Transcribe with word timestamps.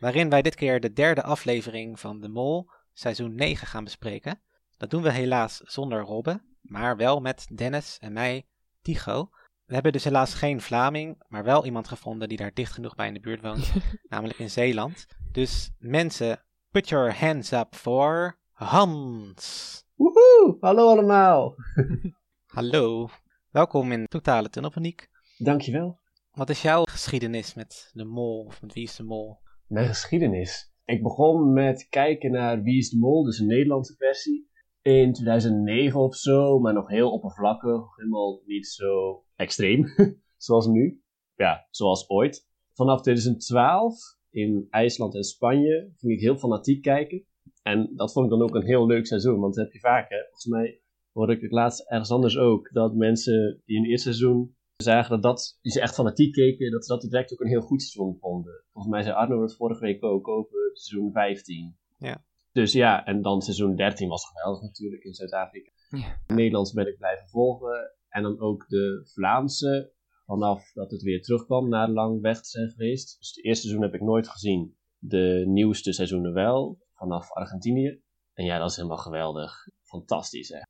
Waarin 0.00 0.30
wij 0.30 0.42
dit 0.42 0.54
keer 0.54 0.80
de 0.80 0.92
derde 0.92 1.22
aflevering 1.22 2.00
van 2.00 2.20
De 2.20 2.28
Mol 2.28 2.70
seizoen 2.92 3.34
9 3.34 3.66
gaan 3.66 3.84
bespreken. 3.84 4.40
Dat 4.76 4.90
doen 4.90 5.02
we 5.02 5.10
helaas 5.10 5.60
zonder 5.64 6.00
Robbe, 6.00 6.40
maar 6.60 6.96
wel 6.96 7.20
met 7.20 7.46
Dennis 7.54 7.98
en 8.00 8.12
mij, 8.12 8.46
Tycho. 8.82 9.30
We 9.64 9.74
hebben 9.74 9.92
dus 9.92 10.04
helaas 10.04 10.34
geen 10.34 10.60
Vlaming, 10.60 11.22
maar 11.28 11.44
wel 11.44 11.64
iemand 11.64 11.88
gevonden 11.88 12.28
die 12.28 12.36
daar 12.36 12.54
dicht 12.54 12.72
genoeg 12.72 12.94
bij 12.94 13.06
in 13.06 13.14
de 13.14 13.20
buurt 13.20 13.40
woont, 13.40 13.72
namelijk 14.08 14.38
in 14.38 14.50
Zeeland. 14.50 15.06
Dus 15.32 15.70
mensen, 15.78 16.42
put 16.70 16.88
your 16.88 17.14
hands 17.14 17.52
up 17.52 17.74
for 17.74 18.38
Hans. 18.52 19.84
Woehoe, 19.94 20.56
hallo 20.60 20.88
allemaal. 20.88 21.54
Hallo, 22.46 23.08
welkom 23.50 23.92
in 23.92 24.06
Totale 24.06 24.50
Tunnelpaniek. 24.50 25.08
Dankjewel. 25.38 26.00
Wat 26.30 26.50
is 26.50 26.62
jouw 26.62 26.82
geschiedenis 26.82 27.54
met 27.54 27.90
de 27.92 28.04
mol 28.04 28.44
of 28.44 28.62
met 28.62 28.72
wie 28.72 28.82
is 28.82 28.96
de 28.96 29.02
mol? 29.02 29.38
Mijn 29.70 29.86
geschiedenis. 29.86 30.72
Ik 30.84 31.02
begon 31.02 31.52
met 31.52 31.86
kijken 31.88 32.30
naar 32.30 32.62
Wie 32.62 32.78
is 32.78 32.90
de 32.90 32.98
Mol, 32.98 33.24
dus 33.24 33.38
een 33.38 33.46
Nederlandse 33.46 33.94
versie. 33.96 34.48
In 34.82 35.12
2009 35.12 36.00
of 36.00 36.16
zo, 36.16 36.58
maar 36.58 36.72
nog 36.72 36.88
heel 36.88 37.12
oppervlakkig. 37.12 37.96
Helemaal 37.96 38.42
niet 38.44 38.66
zo 38.66 39.22
extreem, 39.36 39.84
zoals 40.46 40.66
nu. 40.66 41.02
Ja, 41.34 41.66
zoals 41.70 42.08
ooit. 42.08 42.48
Vanaf 42.72 43.00
2012 43.00 43.96
in 44.30 44.66
IJsland 44.70 45.14
en 45.14 45.24
Spanje 45.24 45.92
ging 45.96 46.12
ik 46.12 46.20
heel 46.20 46.36
fanatiek 46.36 46.82
kijken. 46.82 47.24
En 47.62 47.92
dat 47.94 48.12
vond 48.12 48.24
ik 48.24 48.30
dan 48.30 48.42
ook 48.42 48.54
een 48.54 48.66
heel 48.66 48.86
leuk 48.86 49.06
seizoen, 49.06 49.40
want 49.40 49.54
dat 49.54 49.64
heb 49.64 49.72
je 49.72 49.80
vaak, 49.80 50.08
hè. 50.08 50.18
Volgens 50.18 50.46
mij 50.46 50.80
hoorde 51.12 51.32
ik 51.32 51.40
het 51.40 51.52
laatst 51.52 51.90
ergens 51.90 52.10
anders 52.10 52.36
ook, 52.36 52.72
dat 52.72 52.94
mensen 52.94 53.62
die 53.64 53.76
in 53.76 53.84
eerste 53.84 54.12
seizoen 54.12 54.56
zagen 54.82 55.10
dat, 55.10 55.22
dat 55.22 55.58
die 55.62 55.72
ze 55.72 55.80
echt 55.80 55.94
fanatiek 55.94 56.32
keken, 56.32 56.70
dat 56.70 56.86
ze 56.86 56.92
dat 56.92 57.02
direct 57.02 57.32
ook 57.32 57.40
een 57.40 57.48
heel 57.48 57.60
goed 57.60 57.82
seizoen 57.82 58.16
vonden. 58.20 58.64
Volgens 58.72 58.94
mij 58.94 59.02
zei 59.02 59.14
Arno 59.14 59.42
het 59.42 59.56
vorige 59.56 59.80
week 59.80 60.04
ook 60.04 60.28
over 60.28 60.70
seizoen 60.72 61.12
15. 61.12 61.76
Ja. 61.98 62.24
Dus 62.52 62.72
ja, 62.72 63.04
en 63.04 63.22
dan 63.22 63.42
seizoen 63.42 63.76
13 63.76 64.08
was 64.08 64.26
geweldig 64.26 64.62
natuurlijk 64.62 65.02
in 65.02 65.14
Zuid-Afrika. 65.14 65.70
Ja. 65.90 66.20
Nederlands 66.26 66.72
ben 66.72 66.86
ik 66.86 66.96
blijven 66.96 67.28
volgen. 67.28 67.94
En 68.08 68.22
dan 68.22 68.40
ook 68.40 68.68
de 68.68 69.10
Vlaamse, 69.12 69.92
vanaf 70.24 70.72
dat 70.72 70.90
het 70.90 71.02
weer 71.02 71.22
terugkwam 71.22 71.68
na 71.68 71.88
lang 71.88 72.20
weg 72.20 72.40
te 72.40 72.48
zijn 72.48 72.70
geweest. 72.70 73.18
Dus 73.18 73.28
het 73.28 73.44
eerste 73.44 73.62
seizoen 73.62 73.84
heb 73.84 73.94
ik 73.94 74.00
nooit 74.00 74.28
gezien. 74.28 74.76
De 74.98 75.44
nieuwste 75.46 75.92
seizoenen 75.92 76.32
wel, 76.32 76.78
vanaf 76.94 77.32
Argentinië. 77.32 78.02
En 78.32 78.44
ja, 78.44 78.58
dat 78.58 78.70
is 78.70 78.76
helemaal 78.76 78.98
geweldig. 78.98 79.52
Fantastisch, 79.82 80.48
hè. 80.48 80.60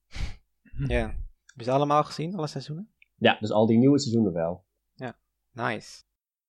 Ja. 0.86 1.06
Heb 1.06 1.56
je 1.56 1.64
ze 1.64 1.70
allemaal 1.70 2.04
gezien, 2.04 2.34
alle 2.34 2.46
seizoenen? 2.46 2.94
Ja, 3.20 3.36
dus 3.40 3.50
al 3.50 3.66
die 3.66 3.78
nieuwe 3.78 3.98
seizoenen 3.98 4.32
wel. 4.32 4.64
Nice. 5.52 6.02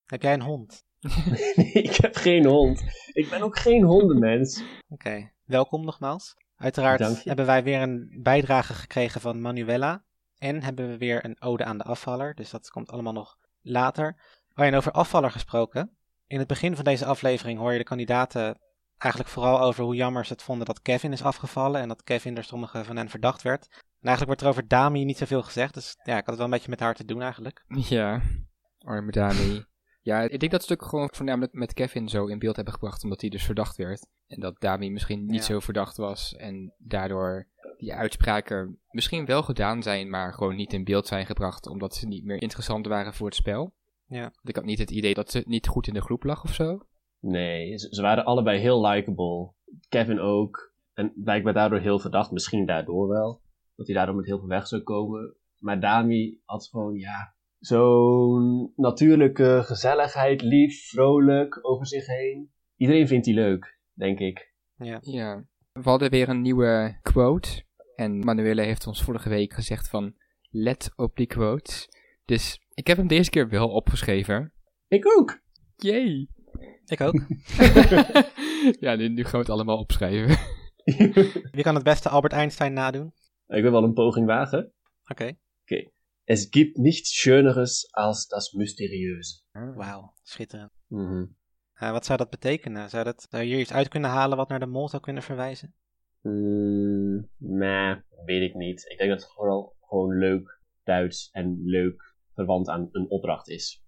Heb 0.06 0.22
jij 0.22 0.34
een 0.34 0.42
hond? 0.42 0.86
nee, 1.56 1.72
ik 1.72 1.96
heb 1.96 2.16
geen 2.16 2.46
hond. 2.46 2.84
Ik 3.14 3.30
ben 3.30 3.42
ook 3.42 3.58
geen 3.58 3.84
hondenmens. 3.84 4.64
Oké, 4.90 5.32
welkom 5.46 5.86
nogmaals. 5.86 6.36
Uiteraard 6.56 7.24
hebben 7.24 7.46
wij 7.46 7.64
weer 7.64 7.82
een 7.82 8.20
bijdrage 8.22 8.74
gekregen 8.74 9.22
van 9.22 9.42
Manuela. 9.42 10.04
En 10.38 10.64
hebben 10.64 10.90
we 10.90 10.98
weer 10.98 11.26
een 11.26 11.42
ode 11.42 11.64
aan 11.64 11.78
de 11.78 11.84
afvaller. 11.84 12.36
Dus 12.36 12.50
dat 12.50 12.70
komt 12.70 12.92
allemaal 12.92 13.14
nog 13.14 13.38
later. 13.62 14.22
Oh, 14.56 14.66
en 14.66 14.76
over 14.76 14.92
afvaller 14.92 15.32
gesproken. 15.32 15.98
In 16.28 16.40
het 16.40 16.48
begin 16.48 16.76
van 16.76 16.84
deze 16.84 17.06
aflevering 17.06 17.60
hoor 17.60 17.72
je 17.72 17.78
de 17.78 17.84
kandidaten 17.84 18.60
eigenlijk 18.98 19.32
vooral 19.32 19.62
over 19.62 19.84
hoe 19.84 19.96
jammer 19.96 20.26
ze 20.26 20.34
het 20.34 20.44
vonden 20.44 20.66
dat 20.66 20.82
Kevin 20.82 21.12
is 21.12 21.24
afgevallen. 21.24 21.82
En 21.82 21.88
dat 21.88 22.04
Kevin 22.04 22.34
door 22.34 22.44
sommigen 22.44 22.86
van 22.86 22.98
hen 22.98 23.10
verdacht 23.10 23.42
werd. 23.42 23.84
En 24.02 24.08
eigenlijk 24.08 24.26
wordt 24.26 24.42
er 24.42 24.48
over 24.48 24.68
Dami 24.68 25.04
niet 25.06 25.18
zoveel 25.18 25.42
gezegd. 25.44 25.74
Dus 25.74 25.96
ja, 26.04 26.12
ik 26.18 26.26
had 26.26 26.26
het 26.26 26.36
wel 26.36 26.46
een 26.46 26.52
beetje 26.52 26.70
met 26.70 26.80
haar 26.80 26.96
te 26.96 27.06
doen 27.06 27.22
eigenlijk. 27.22 27.66
Ja, 27.90 28.22
arme 28.80 29.12
Dami. 29.12 29.64
ja, 30.02 30.22
ik 30.22 30.40
denk 30.40 30.52
dat 30.52 30.64
stuk 30.64 30.84
gewoon 30.84 31.10
voornamelijk 31.12 31.54
met 31.54 31.74
Kevin 31.74 32.10
zo 32.10 32.26
in 32.26 32.40
beeld 32.40 32.56
hebben 32.56 32.74
gebracht, 32.74 33.04
omdat 33.04 33.22
hij 33.22 33.30
dus 33.30 33.44
verdacht 33.46 33.76
werd. 33.78 34.08
En 34.28 34.40
dat 34.40 34.60
Dami 34.62 34.92
misschien 34.92 35.26
niet 35.26 35.36
Ja. 35.48 35.54
zo 35.54 35.60
verdacht 35.60 35.98
was 35.98 36.36
en 36.36 36.74
daardoor 36.78 37.48
die 37.78 37.94
uitspraken 37.94 38.80
misschien 38.90 39.26
wel 39.26 39.44
gedaan 39.44 39.84
zijn, 39.84 40.10
maar 40.10 40.34
gewoon 40.34 40.56
niet 40.56 40.74
in 40.74 40.84
beeld 40.84 41.08
zijn 41.08 41.26
gebracht, 41.26 41.68
omdat 41.68 41.96
ze 41.96 42.08
niet 42.08 42.24
meer 42.26 42.42
interessant 42.42 42.86
waren 42.88 43.14
voor 43.14 43.26
het 43.28 43.36
spel. 43.36 43.74
Ja. 44.08 44.34
Ik 44.44 44.56
had 44.56 44.66
niet 44.66 44.80
het 44.80 44.92
idee 44.92 45.14
dat 45.14 45.32
ze 45.32 45.44
niet 45.48 45.68
goed 45.68 45.88
in 45.88 45.94
de 45.94 46.02
groep 46.02 46.24
lag 46.24 46.44
of 46.44 46.54
zo. 46.54 46.86
Nee, 47.20 47.78
ze, 47.78 47.88
ze 47.92 48.02
waren 48.02 48.26
allebei 48.26 48.60
heel 48.60 48.86
likable. 48.88 49.52
Kevin 49.90 50.20
ook. 50.20 50.74
En 50.94 51.14
blijkbaar 51.16 51.54
daardoor 51.54 51.80
heel 51.80 52.00
verdacht. 52.00 52.32
Misschien 52.32 52.66
daardoor 52.66 53.08
wel. 53.08 53.42
Dat 53.82 53.90
hij 53.90 54.00
daardoor 54.00 54.16
met 54.22 54.30
heel 54.30 54.40
veel 54.40 54.58
weg 54.58 54.68
zou 54.68 54.82
komen. 54.82 55.36
Maar 55.58 55.80
Dami 55.80 56.42
had 56.46 56.68
gewoon, 56.68 56.96
ja, 56.96 57.36
zo'n 57.60 58.74
natuurlijke 58.76 59.62
gezelligheid, 59.64 60.42
lief, 60.42 60.88
vrolijk 60.88 61.60
over 61.62 61.88
zich 61.88 62.06
heen. 62.06 62.52
Iedereen 62.76 63.08
vindt 63.08 63.26
die 63.26 63.34
leuk, 63.34 63.80
denk 63.94 64.20
ik. 64.20 64.54
Ja. 64.76 64.98
Ja. 65.02 65.46
We 65.72 65.90
hadden 65.90 66.10
weer 66.10 66.30
een 66.30 66.42
nieuwe 66.42 67.00
quote. 67.02 67.64
En 67.96 68.20
Manuele 68.20 68.62
heeft 68.62 68.88
ons 68.88 69.04
vorige 69.04 69.30
week 69.30 69.54
gezegd 69.54 69.90
van, 69.90 70.16
let 70.50 70.92
op 70.96 71.16
die 71.16 71.28
quotes. 71.28 71.90
Dus 72.26 72.60
ik 72.74 72.88
heb 72.88 72.98
hem 72.98 73.08
deze 73.08 73.30
keer 73.30 73.50
wel 73.50 73.70
opgeschreven. 73.70 74.54
Ik 74.88 75.18
ook. 75.18 75.42
Yay! 75.76 76.28
Ik 76.86 77.02
ook. 77.02 77.22
ja, 78.86 78.96
nu, 78.96 79.10
nu 79.10 79.24
gaan 79.24 79.32
we 79.32 79.38
het 79.38 79.50
allemaal 79.50 79.78
opschrijven. 79.78 80.38
Wie 81.52 81.64
kan 81.64 81.76
het 81.76 81.84
beste 81.84 82.10
Albert 82.10 82.34
Einstein 82.34 82.74
nadoen? 82.74 83.14
Ik 83.56 83.62
wil 83.62 83.72
wel 83.72 83.84
een 83.84 83.94
poging 83.94 84.26
wagen. 84.26 84.74
Oké. 85.06 85.38
Es 86.24 86.48
gibt 86.50 86.78
nichts 86.78 87.10
Schöneres 87.10 87.88
als 87.92 88.28
das 88.28 88.54
Mysteriöse. 88.54 89.42
Wauw, 89.52 90.14
schitterend. 90.24 90.72
Mhm. 90.88 91.26
Eh, 91.74 91.92
wat 91.92 92.06
zou 92.06 92.18
dat 92.18 92.30
betekenen? 92.30 92.90
Zou, 92.90 93.04
dat, 93.04 93.28
zou 93.30 93.44
je 93.44 93.50
hier 93.50 93.60
iets 93.60 93.74
uit 93.74 93.88
kunnen 93.88 94.10
halen 94.10 94.38
wat 94.38 94.50
naar 94.50 94.60
de 94.60 94.66
mol 94.66 94.90
zou 94.90 95.02
kunnen 95.02 95.24
verwijzen? 95.24 95.76
Mm, 96.22 97.30
nee, 97.38 97.96
weet 98.26 98.50
ik 98.50 98.56
niet. 98.56 98.86
Ik 98.90 98.98
denk 98.98 99.10
dat 99.10 99.22
het 99.22 99.32
vooral 99.32 99.76
gewoon 99.82 100.18
leuk 100.18 100.60
Duits 100.84 101.30
en 101.32 101.62
leuk 101.64 102.16
verwant 102.34 102.68
aan 102.68 102.90
een 102.92 103.10
opdracht 103.10 103.50
is. 103.50 103.84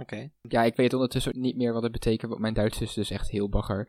Oké. 0.00 0.30
Ja, 0.40 0.62
ik 0.62 0.76
weet 0.76 0.92
ondertussen 0.92 1.40
niet 1.40 1.56
meer 1.56 1.72
wat 1.72 1.82
het 1.82 1.92
betekent, 1.92 2.30
want 2.30 2.42
mijn 2.42 2.54
Duits 2.54 2.80
is 2.80 2.94
dus 2.94 3.10
echt 3.10 3.30
heel 3.30 3.48
bagger. 3.48 3.88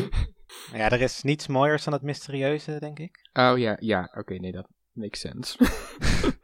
Ja, 0.76 0.90
er 0.90 1.00
is 1.00 1.22
niets 1.22 1.46
mooiers 1.46 1.84
dan 1.84 1.92
het 1.92 2.02
mysterieuze, 2.02 2.78
denk 2.78 2.98
ik. 2.98 3.28
Oh 3.32 3.58
ja, 3.58 3.76
ja, 3.80 4.10
oké, 4.14 4.34
nee, 4.34 4.52
dat 4.52 4.68
makes 4.92 5.20
sense. 5.20 5.58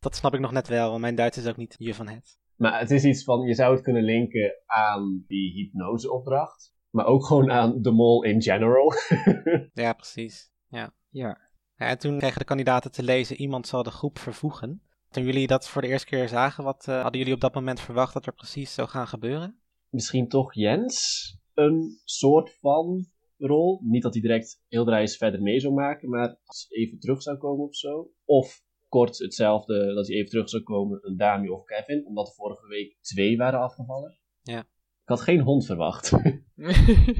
Dat 0.00 0.16
snap 0.16 0.34
ik 0.34 0.40
nog 0.40 0.52
net 0.52 0.68
wel, 0.68 0.88
want 0.88 1.00
mijn 1.00 1.14
Duits 1.14 1.38
is 1.38 1.46
ook 1.46 1.56
niet 1.56 1.74
je 1.78 1.94
van 1.94 2.08
het. 2.08 2.38
maar 2.56 2.78
het 2.80 2.90
is 2.90 3.04
iets 3.04 3.24
van, 3.24 3.40
je 3.40 3.54
zou 3.54 3.74
het 3.74 3.82
kunnen 3.82 4.02
linken 4.02 4.54
aan 4.66 5.24
die 5.26 5.52
hypnoseopdracht. 5.52 6.74
Maar 6.90 7.06
ook 7.06 7.26
gewoon 7.26 7.50
aan 7.50 7.82
de 7.82 7.90
mol 7.90 8.22
in 8.24 8.42
general. 8.42 8.92
Ja, 9.82 9.92
precies. 9.92 10.50
Ja. 10.68 10.94
ja. 11.10 11.38
Ja, 11.76 11.86
en 11.86 11.98
toen 11.98 12.18
kregen 12.18 12.38
de 12.38 12.44
kandidaten 12.44 12.92
te 12.92 13.02
lezen, 13.02 13.36
iemand 13.36 13.66
zal 13.66 13.82
de 13.82 13.90
groep 13.90 14.18
vervoegen. 14.18 14.82
Toen 15.08 15.24
jullie 15.24 15.46
dat 15.46 15.68
voor 15.68 15.82
de 15.82 15.88
eerste 15.88 16.06
keer 16.06 16.28
zagen, 16.28 16.64
wat 16.64 16.88
eh, 16.88 17.02
hadden 17.02 17.18
jullie 17.20 17.34
op 17.34 17.40
dat 17.40 17.54
moment 17.54 17.80
verwacht 17.80 18.12
dat 18.12 18.26
er 18.26 18.34
precies 18.34 18.74
zou 18.74 18.88
gaan 18.88 19.08
gebeuren? 19.08 19.60
Misschien 19.88 20.28
toch 20.28 20.54
Jens 20.54 21.39
een 21.60 22.00
soort 22.04 22.58
van 22.60 23.06
rol. 23.38 23.80
Niet 23.82 24.02
dat 24.02 24.12
hij 24.12 24.22
direct 24.22 24.62
heel 24.68 24.84
de 24.84 24.90
reis 24.90 25.16
verder 25.16 25.42
mee 25.42 25.60
zou 25.60 25.74
maken, 25.74 26.08
maar 26.08 26.38
als 26.44 26.66
hij 26.68 26.78
even 26.78 26.98
terug 26.98 27.22
zou 27.22 27.36
komen 27.36 27.66
of 27.66 27.76
zo. 27.76 28.10
Of 28.24 28.62
kort 28.88 29.18
hetzelfde, 29.18 29.94
dat 29.94 30.06
hij 30.06 30.16
even 30.16 30.30
terug 30.30 30.48
zou 30.48 30.62
komen, 30.62 30.98
een 31.02 31.16
Dami 31.16 31.48
of 31.48 31.64
Kevin. 31.64 32.06
Omdat 32.06 32.26
er 32.26 32.34
vorige 32.34 32.66
week 32.66 32.96
twee 33.00 33.36
waren 33.36 33.60
afgevallen. 33.60 34.18
Ja. 34.42 34.58
Ik 34.60 35.16
had 35.16 35.20
geen 35.20 35.40
hond 35.40 35.66
verwacht. 35.66 36.12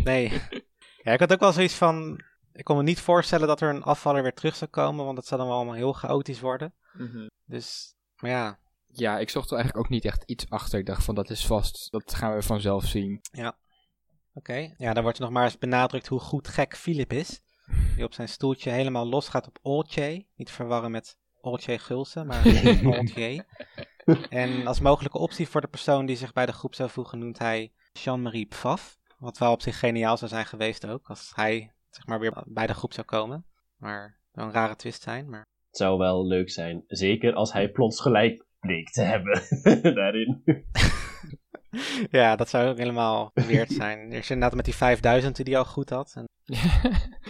Nee. 0.05 0.29
ja, 1.05 1.13
ik 1.13 1.21
had 1.21 1.33
ook 1.33 1.41
wel 1.41 1.53
zoiets 1.53 1.75
van, 1.75 2.21
ik 2.53 2.65
kon 2.65 2.77
me 2.77 2.83
niet 2.83 3.01
voorstellen 3.01 3.49
dat 3.49 3.61
er 3.61 3.75
een 3.75 3.83
afvaller 3.83 4.23
weer 4.23 4.35
terug 4.35 4.57
zou 4.57 4.71
komen, 4.71 5.05
want 5.05 5.17
dat 5.17 5.27
zou 5.27 5.41
dan 5.41 5.49
wel 5.49 5.59
allemaal 5.59 5.75
heel 5.75 5.93
chaotisch 5.93 6.41
worden. 6.41 6.75
Mhm. 6.93 7.27
Dus, 7.45 7.95
maar 8.17 8.31
ja, 8.31 8.59
Ja, 8.93 9.19
ik 9.19 9.31
zocht 9.31 9.51
er 9.51 9.57
eigenlijk 9.57 9.85
ook 9.85 9.93
niet 9.93 10.05
echt 10.05 10.23
iets 10.27 10.51
achter. 10.51 10.79
Ik 10.79 10.87
dacht 10.87 11.05
van, 11.05 11.15
dat 11.15 11.31
is 11.31 11.47
vast, 11.47 11.91
dat 11.91 12.15
gaan 12.15 12.35
we 12.35 12.43
vanzelf 12.43 12.85
zien. 12.85 13.21
Oké, 14.35 14.75
ja, 14.77 14.93
dan 14.93 15.03
wordt 15.03 15.19
er 15.19 15.25
nog 15.25 15.33
maar 15.33 15.45
eens 15.45 15.59
benadrukt 15.59 16.07
hoe 16.07 16.21
goed 16.21 16.49
gek 16.49 16.77
Philip 16.77 17.13
is. 17.13 17.43
Die 17.95 18.05
op 18.05 18.15
zijn 18.15 18.29
stoeltje 18.29 18.71
helemaal 18.71 19.07
los 19.07 19.29
gaat 19.29 19.47
op 19.47 19.59
Oltje. 19.63 20.27
Niet 20.37 20.51
verwarren 20.51 20.91
met 20.91 21.19
Oltje 21.41 21.79
Gulsen, 21.79 22.27
maar 22.27 22.47
Oltje. 22.97 23.45
En 24.29 24.67
als 24.67 24.81
mogelijke 24.81 25.19
optie 25.19 25.49
voor 25.49 25.61
de 25.61 25.67
persoon 25.69 26.07
die 26.07 26.17
zich 26.17 26.33
bij 26.33 26.47
de 26.47 26.53
groep 26.53 26.75
zou 26.75 26.91
voegen, 26.91 27.19
noemt 27.19 27.39
hij 27.39 27.73
Jean-Marie 27.93 28.47
Pfaff. 28.47 28.99
Wat 29.19 29.39
wel 29.39 29.53
op 29.53 29.63
zich 29.63 29.79
geniaal 29.79 30.17
zou 30.17 30.31
zijn 30.31 30.47
geweest 30.47 30.87
ook. 30.87 31.09
Als 31.09 31.33
hij 31.35 31.73
zeg 31.91 32.07
maar 32.07 32.21
weer 32.21 32.43
bij 32.47 32.67
de 32.67 32.75
groep 32.75 32.93
zou 32.93 33.07
komen. 33.07 33.45
Maar 33.77 34.19
zou 34.33 34.47
een 34.47 34.53
rare 34.53 34.77
twist 34.77 35.03
zijn. 35.03 35.31
Maar 35.31 35.47
Het 35.67 35.77
zou 35.77 35.99
wel 35.99 36.27
leuk 36.27 36.51
zijn. 36.51 36.85
Zeker 36.87 37.35
als 37.35 37.53
hij 37.53 37.69
plots 37.71 38.01
gelijk 38.01 38.45
bleek 38.61 38.91
te 38.91 39.03
hebben 39.03 39.43
daarin. 40.01 40.43
ja, 42.11 42.37
dat 42.37 42.49
zou 42.49 42.69
ook 42.69 42.79
helemaal 42.79 43.31
weird 43.35 43.71
zijn. 43.71 44.13
Eerst 44.13 44.31
inderdaad 44.31 44.57
met 44.57 44.65
die 44.65 44.75
5000 44.75 45.37
die 45.37 45.45
hij 45.45 45.59
al 45.59 45.65
goed 45.65 45.91
had. 45.91 46.13
En 46.17 46.29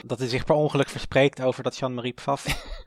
dat 0.06 0.18
hij 0.18 0.28
zich 0.28 0.44
per 0.44 0.54
ongeluk 0.54 0.88
verspreekt 0.88 1.42
over 1.42 1.62
dat 1.62 1.76
Jean-Marie 1.76 2.12
Pfaff. 2.12 2.44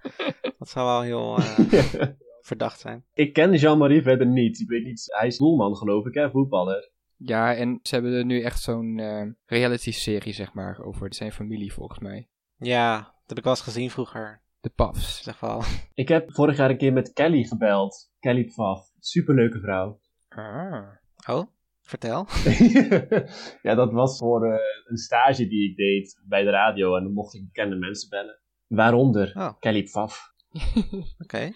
dat 0.60 0.70
zou 0.70 0.86
wel 0.86 1.02
heel 1.02 1.38
eh, 1.38 2.08
verdacht 2.42 2.80
zijn. 2.80 3.06
ik 3.14 3.34
ken 3.34 3.54
Jean-Marie 3.56 4.02
verder 4.02 4.28
niet. 4.28 4.60
Ik 4.60 4.70
weet 4.70 4.84
niet. 4.84 5.04
Hij 5.18 5.28
is 5.28 5.38
doelman 5.38 5.76
geloof 5.76 6.06
ik, 6.06 6.14
hè, 6.14 6.30
voetballer. 6.30 6.92
Ja, 7.18 7.56
en 7.56 7.80
ze 7.82 7.94
hebben 7.94 8.14
er 8.14 8.26
nu 8.26 8.42
echt 8.42 8.62
zo'n 8.62 9.00
eh, 9.00 9.28
reality-serie, 9.46 10.34
zeg 10.34 10.54
maar, 10.54 10.80
over 10.80 11.14
zijn 11.14 11.32
familie, 11.32 11.74
volgens 11.74 12.00
mij. 12.00 12.28
Ja, 12.58 12.98
dat 12.98 13.28
heb 13.28 13.38
ik 13.38 13.44
wel 13.44 13.54
eens 13.54 13.62
gezien 13.62 13.90
vroeger. 13.90 14.42
De 14.60 14.70
Pafs. 14.70 15.24
Zeg 15.24 15.40
wel. 15.40 15.64
Ik 15.94 16.08
heb 16.08 16.34
vorig 16.34 16.58
jaar 16.58 16.70
een 16.70 16.78
keer 16.78 16.94
met 16.94 17.14
Kelly 17.14 17.44
gebeld. 17.44 18.12
Kelly 18.20 18.44
Pfaff. 18.44 18.92
Superleuke 19.00 19.60
vrouw. 19.60 20.00
Ah. 20.30 21.02
Oh, 21.28 21.48
vertel. 21.82 22.28
ja, 23.68 23.76
dat 23.76 23.92
was 23.92 24.18
voor 24.18 24.46
eh, 24.46 24.60
een 24.86 24.98
stage 24.98 25.48
die 25.48 25.70
ik 25.70 25.76
deed 25.78 26.22
bij 26.28 26.44
de 26.44 26.50
radio. 26.50 26.96
En 26.96 27.04
dan 27.04 27.14
mocht 27.14 27.34
ik 27.34 27.46
bekende 27.46 27.76
mensen 27.76 28.10
bellen. 28.10 28.40
Waaronder 28.68 29.32
Oh. 29.38 29.60
Kelly 29.60 29.84
Pfaff. 29.84 30.34
Oké. 31.24 31.52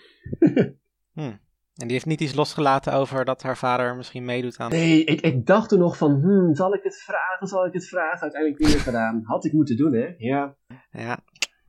Hm. 1.13 1.35
En 1.75 1.83
die 1.87 1.91
heeft 1.91 2.05
niet 2.05 2.21
iets 2.21 2.33
losgelaten 2.33 2.93
over 2.93 3.25
dat 3.25 3.41
haar 3.43 3.57
vader 3.57 3.95
misschien 3.95 4.25
meedoet 4.25 4.57
aan... 4.57 4.69
Nee, 4.69 5.03
ik, 5.03 5.21
ik 5.21 5.45
dacht 5.45 5.69
toen 5.69 5.79
nog 5.79 5.97
van, 5.97 6.11
hmm, 6.21 6.55
zal 6.55 6.73
ik 6.73 6.83
het 6.83 7.01
vragen, 7.01 7.47
zal 7.47 7.65
ik 7.65 7.73
het 7.73 7.87
vragen? 7.87 8.21
Uiteindelijk 8.21 8.63
weer 8.63 8.79
gedaan. 8.79 9.21
Had 9.23 9.45
ik 9.45 9.53
moeten 9.53 9.77
doen, 9.77 9.93
hè? 9.93 10.13
Ja, 10.17 10.55
Ja, 10.91 11.19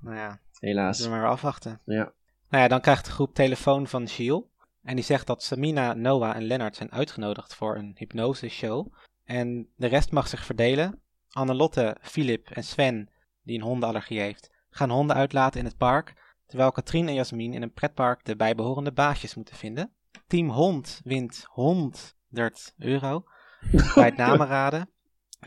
nou 0.00 0.16
ja, 0.16 0.40
helaas. 0.58 0.96
zullen 0.96 1.12
we 1.12 1.18
maar 1.18 1.28
afwachten. 1.30 1.80
Ja. 1.84 2.12
Nou 2.50 2.62
ja, 2.62 2.68
dan 2.68 2.80
krijgt 2.80 3.04
de 3.04 3.10
groep 3.10 3.34
telefoon 3.34 3.86
van 3.86 4.08
Gilles. 4.08 4.42
En 4.88 4.96
die 4.96 5.04
zegt 5.04 5.26
dat 5.26 5.42
Samina, 5.42 5.94
Noah 5.94 6.36
en 6.36 6.42
Lennart 6.42 6.76
zijn 6.76 6.92
uitgenodigd 6.92 7.54
voor 7.54 7.76
een 7.76 7.94
hypnoseshow. 7.96 8.92
En 9.24 9.68
de 9.76 9.86
rest 9.86 10.10
mag 10.10 10.28
zich 10.28 10.44
verdelen. 10.44 11.02
Annelotte, 11.30 11.96
Filip 12.00 12.50
en 12.50 12.64
Sven, 12.64 13.10
die 13.42 13.56
een 13.56 13.64
hondenallergie 13.64 14.20
heeft, 14.20 14.50
gaan 14.70 14.90
honden 14.90 15.16
uitlaten 15.16 15.60
in 15.60 15.66
het 15.66 15.76
park. 15.76 16.36
Terwijl 16.46 16.72
Katrien 16.72 17.08
en 17.08 17.14
Jasmin 17.14 17.52
in 17.52 17.62
een 17.62 17.72
pretpark 17.72 18.24
de 18.24 18.36
bijbehorende 18.36 18.92
baasjes 18.92 19.34
moeten 19.34 19.56
vinden. 19.56 19.92
Team 20.26 20.50
Hond 20.50 21.00
wint 21.04 21.44
100 21.48 22.74
euro 22.78 23.24
bij 23.94 24.04
het 24.04 24.16
namenraden. 24.16 24.90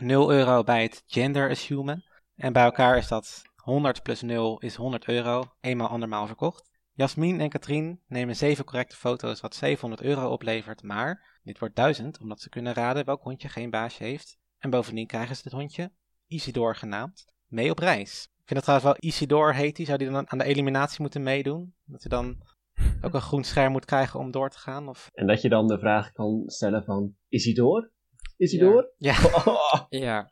0 0.00 0.32
euro 0.32 0.62
bij 0.62 0.82
het 0.82 1.02
gender 1.06 1.50
assumen. 1.50 2.04
En 2.36 2.52
bij 2.52 2.64
elkaar 2.64 2.96
is 2.96 3.08
dat 3.08 3.42
100 3.56 4.02
plus 4.02 4.22
0 4.22 4.60
is 4.60 4.74
100 4.74 5.04
euro, 5.04 5.44
eenmaal 5.60 5.88
andermaal 5.88 6.26
verkocht. 6.26 6.71
Jasmin 6.94 7.40
en 7.40 7.48
Katrien 7.48 8.00
nemen 8.06 8.36
7 8.36 8.64
correcte 8.64 8.96
foto's 8.96 9.40
wat 9.40 9.54
700 9.54 10.02
euro 10.02 10.28
oplevert, 10.30 10.82
maar 10.82 11.38
dit 11.42 11.58
wordt 11.58 11.76
1000 11.76 12.20
omdat 12.20 12.40
ze 12.40 12.48
kunnen 12.48 12.74
raden 12.74 13.04
welk 13.04 13.22
hondje 13.22 13.48
geen 13.48 13.70
baasje 13.70 14.04
heeft. 14.04 14.38
En 14.58 14.70
bovendien 14.70 15.06
krijgen 15.06 15.36
ze 15.36 15.42
dit 15.42 15.52
hondje, 15.52 15.92
Isidor 16.26 16.76
genaamd, 16.76 17.24
mee 17.46 17.70
op 17.70 17.78
reis. 17.78 18.22
Ik 18.24 18.48
vind 18.48 18.58
het 18.58 18.62
trouwens 18.62 18.90
wel 18.90 19.10
Isidor 19.10 19.54
heet 19.54 19.76
hij, 19.76 19.86
zou 19.86 19.98
die 19.98 20.10
dan 20.10 20.30
aan 20.30 20.38
de 20.38 20.44
eliminatie 20.44 21.00
moeten 21.00 21.22
meedoen? 21.22 21.74
Dat 21.84 22.02
hij 22.02 22.10
dan 22.10 22.36
ook 23.00 23.14
een 23.14 23.20
groen 23.20 23.44
scherm 23.44 23.72
moet 23.72 23.84
krijgen 23.84 24.20
om 24.20 24.30
door 24.30 24.50
te 24.50 24.58
gaan? 24.58 24.88
Of... 24.88 25.08
En 25.12 25.26
dat 25.26 25.42
je 25.42 25.48
dan 25.48 25.66
de 25.66 25.78
vraag 25.78 26.12
kan 26.12 26.42
stellen 26.46 26.84
van, 26.84 27.14
is 27.28 27.44
hij 27.44 27.54
door? 27.54 27.90
Is 28.36 28.50
hij 28.52 28.60
door? 28.60 28.92
Ja, 28.96 29.14
Oh, 29.44 29.82
Ja, 30.06 30.30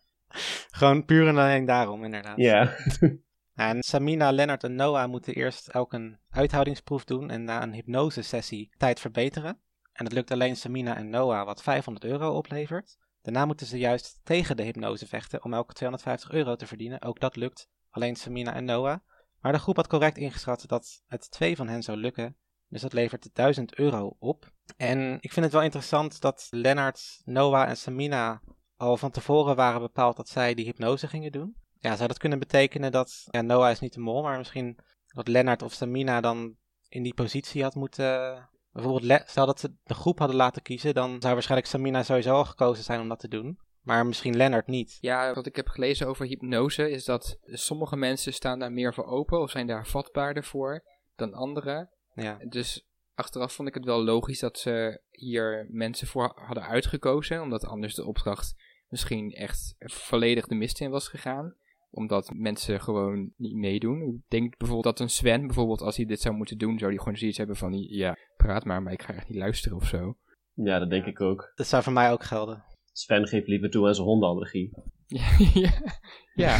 gewoon 0.70 1.04
puur 1.04 1.28
en 1.28 1.36
alleen 1.36 1.64
daarom 1.64 2.04
inderdaad. 2.04 2.36
ja. 2.36 2.76
En 3.60 3.82
Samina, 3.82 4.32
Lennart 4.32 4.64
en 4.64 4.74
Noah 4.74 5.10
moeten 5.10 5.34
eerst 5.34 5.68
elk 5.68 5.92
een 5.92 6.18
uithoudingsproef 6.30 7.04
doen 7.04 7.30
en 7.30 7.44
na 7.44 7.62
een 7.62 7.72
hypnosesessie 7.72 8.70
tijd 8.76 9.00
verbeteren. 9.00 9.60
En 9.92 10.04
dat 10.04 10.12
lukt 10.12 10.30
alleen 10.30 10.56
Samina 10.56 10.96
en 10.96 11.10
Noah 11.10 11.44
wat 11.44 11.62
500 11.62 12.04
euro 12.04 12.30
oplevert. 12.36 12.98
Daarna 13.22 13.44
moeten 13.44 13.66
ze 13.66 13.78
juist 13.78 14.20
tegen 14.22 14.56
de 14.56 14.62
hypnose 14.62 15.06
vechten 15.06 15.44
om 15.44 15.54
elke 15.54 15.72
250 15.72 16.30
euro 16.30 16.56
te 16.56 16.66
verdienen. 16.66 17.02
Ook 17.02 17.20
dat 17.20 17.36
lukt 17.36 17.68
alleen 17.90 18.16
Samina 18.16 18.54
en 18.54 18.64
Noah. 18.64 18.98
Maar 19.40 19.52
de 19.52 19.58
groep 19.58 19.76
had 19.76 19.86
correct 19.86 20.18
ingeschat 20.18 20.64
dat 20.66 21.02
het 21.06 21.30
twee 21.30 21.56
van 21.56 21.68
hen 21.68 21.82
zou 21.82 21.98
lukken. 21.98 22.36
Dus 22.68 22.80
dat 22.80 22.92
levert 22.92 23.30
1000 23.32 23.74
euro 23.74 24.16
op. 24.18 24.52
En 24.76 25.18
ik 25.20 25.32
vind 25.32 25.44
het 25.44 25.54
wel 25.54 25.64
interessant 25.64 26.20
dat 26.20 26.46
Lennart, 26.50 27.20
Noah 27.24 27.68
en 27.68 27.76
Samina 27.76 28.42
al 28.76 28.96
van 28.96 29.10
tevoren 29.10 29.56
waren 29.56 29.80
bepaald 29.80 30.16
dat 30.16 30.28
zij 30.28 30.54
die 30.54 30.64
hypnose 30.64 31.08
gingen 31.08 31.32
doen. 31.32 31.59
Ja, 31.80 31.96
zou 31.96 32.08
dat 32.08 32.18
kunnen 32.18 32.38
betekenen 32.38 32.92
dat 32.92 33.26
ja, 33.30 33.40
Noah 33.40 33.70
is 33.70 33.80
niet 33.80 33.94
de 33.94 34.00
mol, 34.00 34.22
maar 34.22 34.38
misschien 34.38 34.78
dat 35.06 35.28
Lennart 35.28 35.62
of 35.62 35.72
Samina 35.72 36.20
dan 36.20 36.56
in 36.88 37.02
die 37.02 37.14
positie 37.14 37.62
had 37.62 37.74
moeten. 37.74 38.48
Bijvoorbeeld, 38.72 39.04
Le- 39.04 39.22
stel 39.26 39.46
dat 39.46 39.60
ze 39.60 39.74
de 39.84 39.94
groep 39.94 40.18
hadden 40.18 40.36
laten 40.36 40.62
kiezen, 40.62 40.94
dan 40.94 41.20
zou 41.20 41.32
waarschijnlijk 41.32 41.70
Samina 41.70 42.02
sowieso 42.02 42.34
al 42.34 42.44
gekozen 42.44 42.84
zijn 42.84 43.00
om 43.00 43.08
dat 43.08 43.20
te 43.20 43.28
doen. 43.28 43.58
Maar 43.82 44.06
misschien 44.06 44.36
Lennart 44.36 44.66
niet. 44.66 44.98
Ja, 45.00 45.34
wat 45.34 45.46
ik 45.46 45.56
heb 45.56 45.68
gelezen 45.68 46.06
over 46.06 46.26
hypnose 46.26 46.90
is 46.90 47.04
dat 47.04 47.38
sommige 47.44 47.96
mensen 47.96 48.32
staan 48.32 48.58
daar 48.58 48.72
meer 48.72 48.94
voor 48.94 49.06
open 49.06 49.40
of 49.40 49.50
zijn 49.50 49.66
daar 49.66 49.86
vatbaarder 49.86 50.44
voor 50.44 50.84
dan 51.16 51.34
anderen. 51.34 51.90
Ja, 52.14 52.38
Dus 52.48 52.86
achteraf 53.14 53.52
vond 53.52 53.68
ik 53.68 53.74
het 53.74 53.84
wel 53.84 54.04
logisch 54.04 54.38
dat 54.38 54.58
ze 54.58 55.00
hier 55.10 55.66
mensen 55.70 56.06
voor 56.06 56.32
hadden 56.34 56.64
uitgekozen, 56.64 57.42
omdat 57.42 57.64
anders 57.64 57.94
de 57.94 58.06
opdracht 58.06 58.54
misschien 58.88 59.32
echt 59.32 59.74
volledig 59.78 60.46
de 60.46 60.54
mist 60.54 60.80
in 60.80 60.90
was 60.90 61.08
gegaan. 61.08 61.54
Omdat 61.90 62.30
mensen 62.34 62.80
gewoon 62.80 63.32
niet 63.36 63.54
meedoen. 63.54 64.02
Ik 64.02 64.30
denk 64.30 64.58
bijvoorbeeld 64.58 64.96
dat 64.96 65.00
een 65.00 65.10
Sven, 65.10 65.46
bijvoorbeeld 65.46 65.80
als 65.80 65.96
hij 65.96 66.04
dit 66.06 66.20
zou 66.20 66.34
moeten 66.34 66.58
doen, 66.58 66.78
zou 66.78 66.90
hij 66.90 66.98
gewoon 66.98 67.16
zoiets 67.16 67.38
hebben 67.38 67.56
van, 67.56 67.72
ja, 67.72 68.16
praat 68.36 68.64
maar, 68.64 68.82
maar 68.82 68.92
ik 68.92 69.02
ga 69.02 69.14
echt 69.14 69.28
niet 69.28 69.38
luisteren 69.38 69.76
of 69.76 69.86
zo. 69.86 70.16
ja, 70.54 70.78
dat 70.78 70.90
denk 70.90 71.04
ik 71.06 71.20
ook. 71.20 71.52
dat 71.54 71.66
zou 71.66 71.82
voor 71.82 71.92
mij 71.92 72.12
ook 72.12 72.24
gelden. 72.24 72.64
Sven 72.92 73.26
geeft 73.26 73.46
liever 73.46 73.70
toe 73.70 73.86
aan 73.86 73.94
zijn 73.94 74.06
hondenallergie. 74.06 74.70
Ja, 75.06 75.28
ja. 76.44 76.58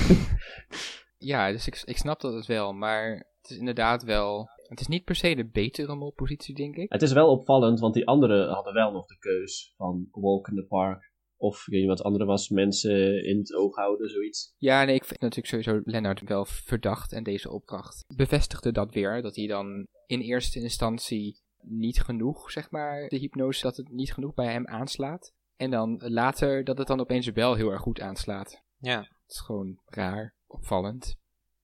ja. 1.19 1.51
dus 1.53 1.67
ik, 1.67 1.83
ik 1.85 1.97
snap 1.97 2.21
dat 2.21 2.35
het 2.35 2.47
wel, 2.47 2.73
maar 2.73 3.11
het 3.41 3.51
is 3.51 3.59
inderdaad 3.59 4.03
wel... 4.03 4.49
Het 4.69 4.81
is 4.81 4.87
niet 4.87 5.05
per 5.05 5.15
se 5.15 5.35
de 5.35 5.49
betere 5.49 5.95
molpositie, 5.95 6.55
denk 6.55 6.77
ik. 6.77 6.93
Het 6.93 7.03
is 7.03 7.13
wel 7.13 7.31
opvallend, 7.31 7.81
want 7.81 7.95
die 7.95 8.07
anderen 8.07 8.49
hadden 8.49 8.75
wel 8.75 8.93
nog 8.93 9.07
de 9.07 9.19
keus 9.19 9.75
van 9.77 10.09
walk 10.11 10.49
in 10.49 10.55
the 10.55 10.67
park. 10.69 11.10
Of 11.41 11.59
ik 11.59 11.73
weet 11.73 11.81
niet 11.81 11.89
wat 11.89 11.99
het 11.99 12.07
andere 12.07 12.25
was, 12.25 12.49
mensen 12.49 13.25
in 13.25 13.39
het 13.39 13.55
oog 13.55 13.77
houden, 13.77 14.11
zoiets. 14.11 14.55
Ja, 14.57 14.85
nee, 14.85 14.95
ik 14.95 15.05
vind 15.05 15.21
natuurlijk 15.21 15.49
sowieso 15.49 15.81
Lennart 15.85 16.21
wel 16.21 16.45
verdacht 16.45 17.13
en 17.13 17.23
deze 17.23 17.51
opdracht 17.51 18.05
bevestigde 18.17 18.73
dat 18.73 18.93
weer. 18.93 19.23
Dat 19.23 19.37
hij 19.37 19.47
dan 19.47 19.87
in 20.07 20.21
eerste 20.21 20.61
instantie 20.61 21.41
niet 21.63 22.03
genoeg, 22.03 22.51
zeg 22.51 22.71
maar, 22.71 23.09
de 23.09 23.19
hypnose, 23.19 23.63
dat 23.63 23.77
het 23.77 23.89
niet 23.91 24.13
genoeg 24.13 24.35
bij 24.35 24.53
hem 24.53 24.67
aanslaat. 24.67 25.33
En 25.57 25.71
dan 25.71 26.03
later 26.05 26.65
dat 26.65 26.79
het 26.79 26.87
dan 26.87 27.01
opeens 27.01 27.27
wel 27.27 27.55
heel 27.55 27.71
erg 27.71 27.81
goed 27.81 28.01
aanslaat. 28.01 28.63
Ja. 28.79 28.99
Het 28.99 29.31
is 29.31 29.41
gewoon 29.41 29.81
raar, 29.87 30.35
opvallend. 30.47 31.17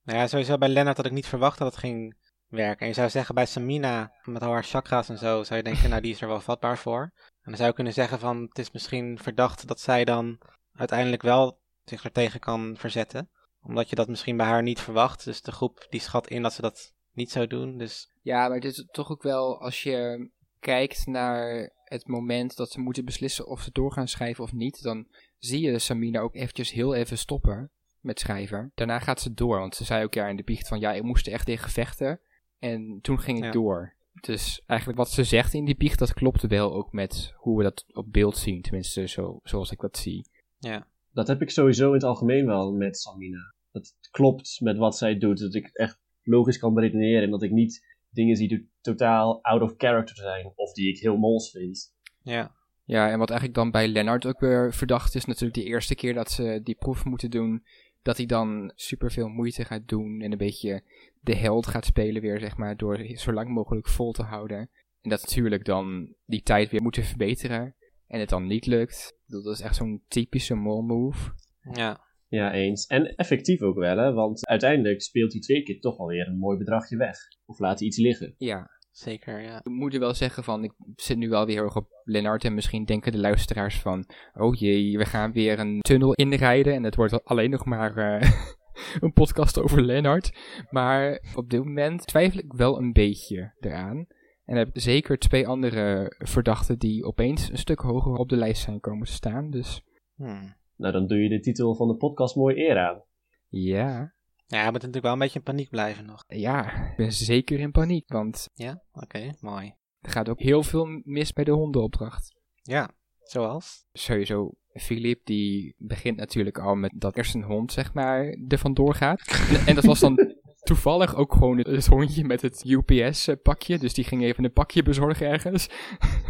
Nou 0.03 0.19
ja, 0.19 0.27
sowieso 0.27 0.59
bij 0.59 0.69
Lennart 0.69 0.97
had 0.97 1.07
ik 1.07 1.13
niet 1.13 1.27
verwacht 1.27 1.59
dat 1.59 1.73
het 1.73 1.81
ging 1.81 2.17
werken. 2.47 2.81
En 2.81 2.87
je 2.87 2.95
zou 2.95 3.11
zeggen 3.11 3.35
bij 3.35 3.47
Samina, 3.47 4.13
met 4.23 4.43
al 4.43 4.53
haar 4.53 4.65
chakra's 4.65 5.09
en 5.09 5.19
zo, 5.19 5.43
zou 5.43 5.57
je 5.57 5.63
denken, 5.63 5.91
nou 5.91 6.03
die 6.03 6.13
is 6.13 6.21
er 6.21 6.29
wel 6.29 6.41
vatbaar 6.41 6.79
voor. 6.79 7.13
En 7.47 7.53
dan 7.53 7.57
zou 7.57 7.69
je 7.69 7.75
kunnen 7.75 7.93
zeggen 7.93 8.19
van, 8.19 8.43
het 8.43 8.59
is 8.59 8.71
misschien 8.71 9.19
verdacht 9.19 9.67
dat 9.69 9.81
zij 9.81 10.05
dan 10.05 10.39
uiteindelijk 10.73 11.23
wel 11.23 11.59
zich 11.85 12.05
er 12.05 12.13
tegen 12.13 12.41
kan 12.41 12.77
verzetten. 12.77 13.31
Omdat 13.63 13.89
je 13.89 13.97
dat 13.97 14.09
misschien 14.09 14.37
bij 14.37 14.47
haar 14.47 14.63
niet 14.63 14.81
verwacht. 14.81 15.25
Dus 15.25 15.43
de 15.43 15.53
groep 15.53 15.87
die 15.91 16.01
schat 16.01 16.29
in 16.29 16.43
dat 16.43 16.53
ze 16.53 16.61
dat 16.63 16.93
niet 17.13 17.31
zou 17.31 17.47
doen. 17.47 17.79
Dus 17.79 18.11
Ja, 18.23 18.47
maar 18.49 18.57
het 18.57 18.65
is 18.65 18.87
toch 18.91 19.11
ook 19.11 19.23
wel, 19.23 19.61
als 19.61 19.83
je 19.83 20.31
kijkt 20.61 21.07
naar 21.07 21.71
het 21.85 22.07
moment 22.07 22.57
dat 22.57 22.71
ze 22.71 22.81
moeten 22.81 23.05
beslissen 23.05 23.47
of 23.47 23.61
ze 23.61 23.71
door 23.73 23.93
gaan 23.93 24.09
schrijven 24.09 24.45
of 24.45 24.53
niet, 24.53 24.83
dan 24.83 25.07
zie 25.39 25.61
je 25.61 25.79
Samina 25.79 26.21
ook 26.21 26.35
eventjes 26.35 26.71
heel 26.71 26.95
even 26.95 27.19
stoppen 27.19 27.71
met 28.01 28.21
schrijven. 28.21 28.73
Daarna 28.75 28.99
gaat 28.99 29.21
ze 29.21 29.35
door, 29.35 29.59
want 29.59 29.75
ze 29.75 29.85
zei 29.85 30.05
ook 30.05 30.15
ja 30.15 30.27
in 30.27 30.37
de 30.37 30.43
biecht 30.45 30.69
van 30.69 30.81
ja, 30.81 30.93
ik 30.93 31.03
moest 31.03 31.27
er 31.27 31.33
echt 31.33 31.47
tegen 31.47 31.71
vechten. 31.71 32.21
En 32.59 32.99
toen 33.03 33.21
ging 33.21 33.39
ik 33.39 33.45
Ja. 33.45 33.51
door. 33.51 33.96
Dus 34.21 34.63
eigenlijk 34.67 34.99
wat 34.99 35.11
ze 35.11 35.25
zegt 35.25 35.55
in 35.55 35.65
die 35.65 35.77
biecht, 35.77 35.99
dat 35.99 36.15
klopt 36.15 36.43
wel 36.43 36.75
ook 36.75 36.93
met 36.93 37.33
hoe 37.37 37.57
we 37.57 37.63
dat 37.63 37.85
op 37.93 38.13
beeld 38.13 38.37
zien. 38.37 38.63
Tenminste, 38.63 39.09
zo, 39.09 39.39
zoals 39.43 39.71
ik 39.71 39.81
dat 39.81 39.97
zie. 39.97 40.29
ja, 40.59 40.87
Dat 41.13 41.29
heb 41.29 41.43
ik 41.43 41.51
sowieso 41.51 41.87
in 41.89 41.95
het 41.95 42.05
algemeen 42.05 42.47
wel 42.47 42.73
met 42.73 42.99
Samina. 42.99 43.55
Dat 43.73 43.95
het 44.01 44.11
klopt 44.11 44.61
met 44.61 44.77
wat 44.77 44.97
zij 44.97 45.19
doet. 45.19 45.39
Dat 45.39 45.55
ik 45.55 45.65
het 45.65 45.77
echt 45.77 45.99
logisch 46.23 46.59
kan 46.59 46.75
beredeneren. 46.75 47.23
En 47.23 47.31
dat 47.31 47.43
ik 47.43 47.51
niet 47.51 47.97
dingen 48.11 48.37
zie 48.37 48.49
die 48.49 48.71
totaal 48.81 49.43
out 49.43 49.63
of 49.63 49.75
character 49.77 50.17
zijn. 50.17 50.53
Of 50.55 50.73
die 50.73 50.89
ik 50.89 50.99
heel 50.99 51.17
mols 51.17 51.51
vind. 51.51 51.95
ja, 52.23 52.55
Ja, 52.85 53.11
en 53.11 53.19
wat 53.19 53.31
eigenlijk 53.31 53.59
dan 53.59 53.71
bij 53.71 53.89
Lennart 53.89 54.27
ook 54.27 54.41
weer 54.41 54.75
verdacht 54.75 55.15
is, 55.15 55.25
natuurlijk 55.25 55.55
de 55.55 55.65
eerste 55.65 55.95
keer 55.95 56.15
dat 56.15 56.31
ze 56.31 56.61
die 56.63 56.75
proef 56.75 57.05
moeten 57.05 57.31
doen, 57.31 57.65
dat 58.07 58.17
hij 58.17 58.27
dan 58.27 58.73
superveel 58.75 59.29
moeite 59.29 59.65
gaat 59.65 59.89
doen 59.89 60.21
en 60.21 60.33
een 60.33 60.39
beetje 60.39 60.83
de 61.21 61.37
held 61.37 61.67
gaat 61.67 61.85
spelen 61.85 62.23
weer, 62.23 62.41
zeg 62.41 62.57
maar, 62.57 62.77
door 62.77 63.07
zo 63.15 63.33
lang 63.33 63.49
mogelijk 63.49 63.89
vol 63.89 64.13
te 64.13 64.23
houden. 64.23 64.59
En 65.01 65.11
dat 65.11 65.21
natuurlijk 65.21 65.65
dan 65.65 66.15
die 66.25 66.43
tijd 66.43 66.71
weer 66.71 66.83
moeten 66.83 67.05
verbeteren 67.05 67.75
en 68.07 68.21
het 68.21 68.29
dan 68.29 68.47
niet 68.47 68.67
lukt. 68.67 69.19
Dat 69.27 69.47
is 69.47 69.61
echt 69.61 69.77
zo'n 69.77 70.03
typische 70.09 70.55
mol 70.55 70.83
move. 70.83 71.33
Ja. 71.73 72.05
Ja, 72.29 72.53
eens. 72.53 72.87
En 72.87 73.15
effectief 73.15 73.61
ook 73.61 73.77
wel, 73.77 73.97
hè? 73.97 74.13
Want 74.13 74.47
uiteindelijk 74.47 75.03
speelt 75.03 75.33
hij 75.33 75.41
twee 75.41 75.63
keer 75.63 75.81
toch 75.81 75.99
alweer 75.99 76.27
een 76.27 76.39
mooi 76.39 76.59
bedragje 76.59 76.97
weg. 76.97 77.19
Of 77.45 77.59
laat 77.59 77.79
hij 77.79 77.89
iets 77.89 77.99
liggen. 77.99 78.35
Ja, 78.39 78.71
Zeker, 78.97 79.43
ja. 79.43 79.61
we 79.65 79.71
moeten 79.71 80.01
wel 80.01 80.15
zeggen 80.15 80.45
van, 80.45 80.65
ik 80.65 80.73
zit 80.95 81.17
nu 81.17 81.29
wel 81.29 81.47
weer 81.47 81.55
heel 81.55 81.65
erg 81.65 81.77
op 81.77 82.03
Lennart 82.05 82.45
en 82.45 82.55
misschien 82.55 82.85
denken 82.85 83.13
de 83.13 83.19
luisteraars 83.19 83.81
van, 83.81 84.05
oh 84.35 84.55
jee, 84.55 84.99
we 84.99 85.05
gaan 85.05 85.33
weer 85.33 85.59
een 85.59 85.81
tunnel 85.81 86.13
inrijden 86.13 86.75
en 86.75 86.83
het 86.83 86.97
wordt 86.97 87.25
alleen 87.25 87.51
nog 87.51 87.65
maar 87.65 87.97
eh, 87.97 88.31
een 89.03 89.13
podcast 89.13 89.59
over 89.59 89.83
Lennart. 89.83 90.33
Maar 90.71 91.23
op 91.35 91.51
dit 91.51 91.65
moment 91.65 92.07
twijfel 92.07 92.39
ik 92.39 92.53
wel 92.53 92.79
een 92.79 92.93
beetje 92.93 93.55
eraan. 93.61 94.07
En 94.45 94.57
heb 94.57 94.69
ik 94.69 94.81
zeker 94.81 95.19
twee 95.19 95.49
andere 95.49 96.15
verdachten 96.19 96.79
die 96.79 97.05
opeens 97.05 97.51
een 97.51 97.59
stuk 97.59 97.81
hoger 97.81 98.15
op 98.15 98.29
de 98.29 98.37
lijst 98.37 98.63
zijn 98.63 98.81
komen 98.81 99.07
te 99.07 99.13
staan. 99.13 99.51
Dus 99.51 99.83
Hmm. 100.17 100.57
Nou, 100.77 100.93
dan 100.93 101.07
doe 101.07 101.19
je 101.19 101.29
de 101.29 101.41
titel 101.41 101.75
van 101.75 101.89
de 101.89 101.97
podcast 101.97 102.37
mooi 102.37 102.57
eer 102.57 102.79
aan. 102.79 103.03
ja, 103.49 104.15
Ja, 104.47 104.59
je 104.59 104.65
moet 104.65 104.73
natuurlijk 104.73 105.03
wel 105.03 105.13
een 105.13 105.19
beetje 105.19 105.39
in 105.39 105.45
paniek 105.45 105.69
blijven 105.69 106.05
nog. 106.05 106.25
ja, 106.27 106.73
ik 106.91 106.97
ben 106.97 107.13
zeker 107.13 107.59
in 107.59 107.71
paniek, 107.71 108.09
want 108.09 108.49
Ja? 108.55 108.83
Oké, 108.93 109.35
mooi. 109.41 109.75
er 110.01 110.11
gaat 110.11 110.29
ook 110.29 110.41
heel 110.41 110.63
veel 110.63 110.87
mis 111.05 111.33
bij 111.33 111.45
de 111.45 111.51
hondenopdracht. 111.51 112.35
Ja, 112.63 112.91
zoals? 113.23 113.87
sowieso, 113.93 114.53
Philip 114.73 115.21
die 115.25 115.75
begint 115.79 116.17
natuurlijk 116.17 116.59
al 116.59 116.75
met 116.75 116.93
dat 116.95 117.17
er 117.17 117.25
zijn 117.25 117.43
hond, 117.43 117.73
zeg 117.73 117.95
maar, 117.95 118.37
er 118.49 118.59
vandoor 118.59 118.95
gaat. 118.95 119.21
En, 119.51 119.67
en 119.67 119.75
dat 119.75 119.85
was 119.85 120.01
dan 120.01 120.17
toevallig 120.67 121.15
ook 121.17 121.33
gewoon 121.33 121.59
het, 121.59 121.67
het 121.67 121.87
hondje 121.87 122.25
met 122.25 122.43
het 122.43 122.65
UPS-pakje. 122.65 123.79
Dus 123.79 123.95
die 123.95 124.05
ging 124.05 124.23
even 124.23 124.45
een 124.45 124.53
pakje 124.53 124.83
bezorgen 124.83 125.27
ergens. 125.27 125.69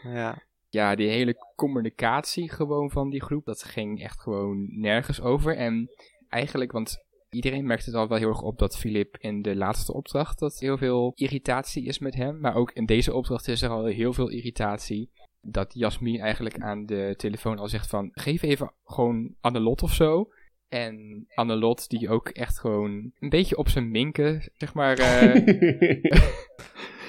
Ja. 0.02 0.47
Ja, 0.70 0.94
die 0.94 1.08
hele 1.08 1.36
communicatie 1.56 2.50
gewoon 2.50 2.90
van 2.90 3.10
die 3.10 3.22
groep, 3.22 3.44
dat 3.44 3.64
ging 3.64 4.02
echt 4.02 4.20
gewoon 4.20 4.80
nergens 4.80 5.20
over. 5.20 5.56
En 5.56 5.90
eigenlijk, 6.28 6.72
want 6.72 7.06
iedereen 7.30 7.66
merkte 7.66 7.90
het 7.90 7.98
al 7.98 8.08
wel 8.08 8.18
heel 8.18 8.28
erg 8.28 8.42
op 8.42 8.58
dat 8.58 8.78
Philip 8.78 9.16
in 9.18 9.42
de 9.42 9.56
laatste 9.56 9.92
opdracht, 9.92 10.38
dat 10.38 10.58
heel 10.58 10.78
veel 10.78 11.12
irritatie 11.14 11.84
is 11.84 11.98
met 11.98 12.14
hem. 12.14 12.40
Maar 12.40 12.54
ook 12.54 12.72
in 12.72 12.86
deze 12.86 13.14
opdracht 13.14 13.48
is 13.48 13.62
er 13.62 13.70
al 13.70 13.84
heel 13.84 14.12
veel 14.12 14.28
irritatie. 14.28 15.10
Dat 15.40 15.74
Jasmin 15.74 16.20
eigenlijk 16.20 16.58
aan 16.58 16.86
de 16.86 17.14
telefoon 17.16 17.58
al 17.58 17.68
zegt 17.68 17.90
van, 17.90 18.08
geef 18.12 18.42
even 18.42 18.72
gewoon 18.84 19.34
Annelot 19.40 19.82
of 19.82 19.92
zo. 19.94 20.28
En 20.68 21.26
Annelot 21.34 21.88
die 21.88 22.08
ook 22.08 22.28
echt 22.28 22.58
gewoon 22.58 23.12
een 23.18 23.28
beetje 23.28 23.56
op 23.56 23.68
zijn 23.68 23.90
minken, 23.90 24.50
zeg 24.56 24.74
maar... 24.74 24.98
eh, 24.98 25.34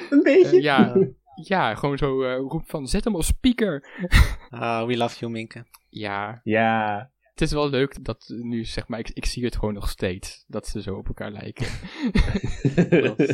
een 0.09 0.23
beetje. 0.23 0.61
ja, 0.61 0.95
ja, 1.47 1.75
gewoon 1.75 1.97
zo 1.97 2.23
eh, 2.23 2.37
roept 2.37 2.69
van, 2.69 2.87
zet 2.87 3.03
hem 3.03 3.15
op 3.15 3.23
speaker. 3.23 3.83
Ah, 4.49 4.85
we 4.85 4.97
love 4.97 5.19
you, 5.19 5.31
Minke. 5.31 5.65
Ja, 5.89 6.41
Ja. 6.43 7.11
Het 7.39 7.47
is 7.47 7.53
wel 7.53 7.69
leuk 7.69 8.03
dat 8.03 8.25
nu, 8.27 8.65
zeg 8.65 8.87
maar, 8.87 8.99
ik, 8.99 9.09
ik 9.09 9.25
zie 9.25 9.45
het 9.45 9.55
gewoon 9.55 9.73
nog 9.73 9.89
steeds. 9.89 10.45
Dat 10.47 10.67
ze 10.67 10.81
zo 10.81 10.95
op 10.95 11.07
elkaar 11.07 11.31
lijken. 11.31 11.67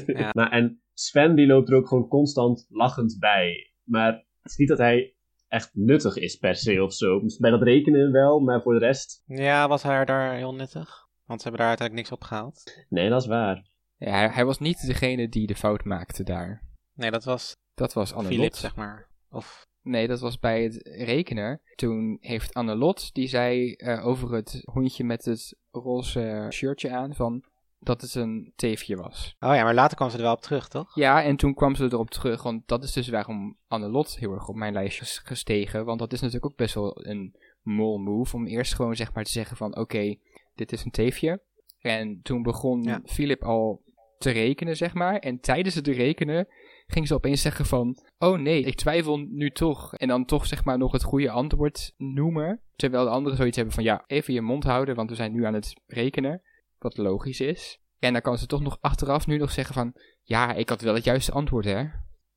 Ja. 0.05 0.29
Nou, 0.31 0.49
en 0.51 0.81
Sven 0.93 1.35
die 1.35 1.47
loopt 1.47 1.69
er 1.69 1.75
ook 1.75 1.87
gewoon 1.87 2.07
constant 2.07 2.65
lachend 2.69 3.17
bij. 3.19 3.73
Maar 3.83 4.11
het 4.13 4.51
is 4.51 4.57
niet 4.57 4.67
dat 4.67 4.77
hij 4.77 5.15
echt 5.47 5.69
nuttig 5.73 6.15
is 6.15 6.35
per 6.35 6.55
se 6.55 6.83
of 6.83 6.93
zo. 6.93 7.19
Dus 7.19 7.37
Bij 7.37 7.51
dat 7.51 7.61
rekenen 7.61 8.11
wel, 8.11 8.39
maar 8.39 8.61
voor 8.61 8.73
de 8.73 8.85
rest... 8.85 9.23
Ja, 9.25 9.67
was 9.67 9.83
hij 9.83 10.05
daar 10.05 10.35
heel 10.35 10.53
nuttig? 10.53 11.07
Want 11.25 11.41
ze 11.41 11.47
hebben 11.47 11.59
daar 11.65 11.77
uiteindelijk 11.77 12.09
niks 12.09 12.21
op 12.21 12.27
gehaald. 12.27 12.85
Nee, 12.89 13.09
dat 13.09 13.21
is 13.21 13.27
waar. 13.27 13.67
Ja, 13.97 14.11
hij, 14.11 14.29
hij 14.29 14.45
was 14.45 14.59
niet 14.59 14.87
degene 14.87 15.29
die 15.29 15.47
de 15.47 15.55
fout 15.55 15.83
maakte 15.83 16.23
daar. 16.23 16.61
Nee, 16.93 17.11
dat 17.11 17.23
was 17.23 17.55
Dat 17.75 17.93
was 17.93 18.13
Annelot. 18.13 18.33
Philip, 18.35 18.55
zeg 18.55 18.75
maar. 18.75 19.07
Of, 19.29 19.67
Nee, 19.85 20.07
dat 20.07 20.19
was 20.19 20.39
bij 20.39 20.63
het 20.63 20.79
rekenen. 20.83 21.61
Toen 21.75 22.17
heeft 22.21 22.53
Annelot, 22.53 23.13
die 23.13 23.27
zei 23.27 23.73
eh, 23.73 24.05
over 24.07 24.33
het 24.33 24.61
hondje 24.63 25.03
met 25.03 25.25
het 25.25 25.57
roze 25.71 26.47
shirtje 26.51 26.91
aan, 26.91 27.15
van 27.15 27.43
dat 27.79 28.01
het 28.01 28.15
een 28.15 28.53
teefje 28.55 28.95
was. 28.95 29.35
oh 29.39 29.55
ja, 29.55 29.63
maar 29.63 29.73
later 29.73 29.97
kwam 29.97 30.09
ze 30.09 30.17
er 30.17 30.23
wel 30.23 30.33
op 30.33 30.41
terug, 30.41 30.67
toch? 30.67 30.95
Ja, 30.95 31.23
en 31.23 31.35
toen 31.35 31.53
kwam 31.53 31.75
ze 31.75 31.83
erop 31.83 32.09
terug, 32.09 32.43
want 32.43 32.67
dat 32.67 32.83
is 32.83 32.91
dus 32.91 33.07
waarom 33.09 33.57
Annelot 33.67 34.17
heel 34.17 34.31
erg 34.31 34.47
op 34.47 34.55
mijn 34.55 34.73
lijstje 34.73 35.01
is 35.01 35.21
gestegen. 35.23 35.85
Want 35.85 35.99
dat 35.99 36.13
is 36.13 36.19
natuurlijk 36.19 36.51
ook 36.51 36.57
best 36.57 36.73
wel 36.73 37.05
een 37.05 37.35
mol 37.61 37.97
move, 37.97 38.35
om 38.35 38.47
eerst 38.47 38.73
gewoon 38.73 38.95
zeg 38.95 39.13
maar 39.13 39.23
te 39.23 39.31
zeggen 39.31 39.57
van, 39.57 39.77
oké, 39.77 40.15
dit 40.55 40.71
is 40.71 40.85
een 40.85 40.91
teefje. 40.91 41.41
En 41.79 42.19
toen 42.23 42.43
begon 42.43 42.83
Ja. 42.83 43.01
Philip 43.05 43.43
al 43.43 43.83
te 44.17 44.29
rekenen, 44.29 44.77
zeg 44.77 44.93
maar. 44.93 45.15
En 45.19 45.39
tijdens 45.39 45.75
het 45.75 45.87
rekenen 45.87 46.47
ging 46.87 47.07
ze 47.07 47.13
opeens 47.13 47.41
zeggen 47.41 47.65
van, 47.65 47.97
oh 48.17 48.39
nee, 48.39 48.61
ik 48.63 48.75
twijfel 48.75 49.17
nu 49.17 49.51
toch. 49.51 49.95
En 49.95 50.07
dan 50.07 50.25
toch 50.25 50.45
zeg 50.45 50.63
maar 50.63 50.77
nog 50.77 50.91
het 50.91 51.03
goede 51.03 51.29
antwoord 51.29 51.93
noemen. 51.97 52.61
Terwijl 52.75 53.03
de 53.03 53.09
anderen 53.09 53.37
zoiets 53.37 53.55
hebben 53.55 53.73
van, 53.75 53.83
ja, 53.83 54.03
even 54.07 54.33
je 54.33 54.41
mond 54.41 54.63
houden, 54.63 54.95
want 54.95 55.09
we 55.09 55.15
zijn 55.15 55.31
nu 55.31 55.45
aan 55.45 55.53
het 55.53 55.81
rekenen. 55.85 56.41
Wat 56.77 56.97
logisch 56.97 57.39
is. 57.39 57.79
En 57.99 58.13
dan 58.13 58.21
kan 58.21 58.37
ze 58.37 58.45
toch 58.45 58.61
nog 58.61 58.77
achteraf 58.81 59.27
nu 59.27 59.37
nog 59.37 59.51
zeggen 59.51 59.73
van, 59.73 59.93
ja, 60.23 60.53
ik 60.53 60.69
had 60.69 60.81
wel 60.81 60.93
het 60.93 61.03
juiste 61.03 61.31
antwoord, 61.31 61.65
hè? 61.65 61.83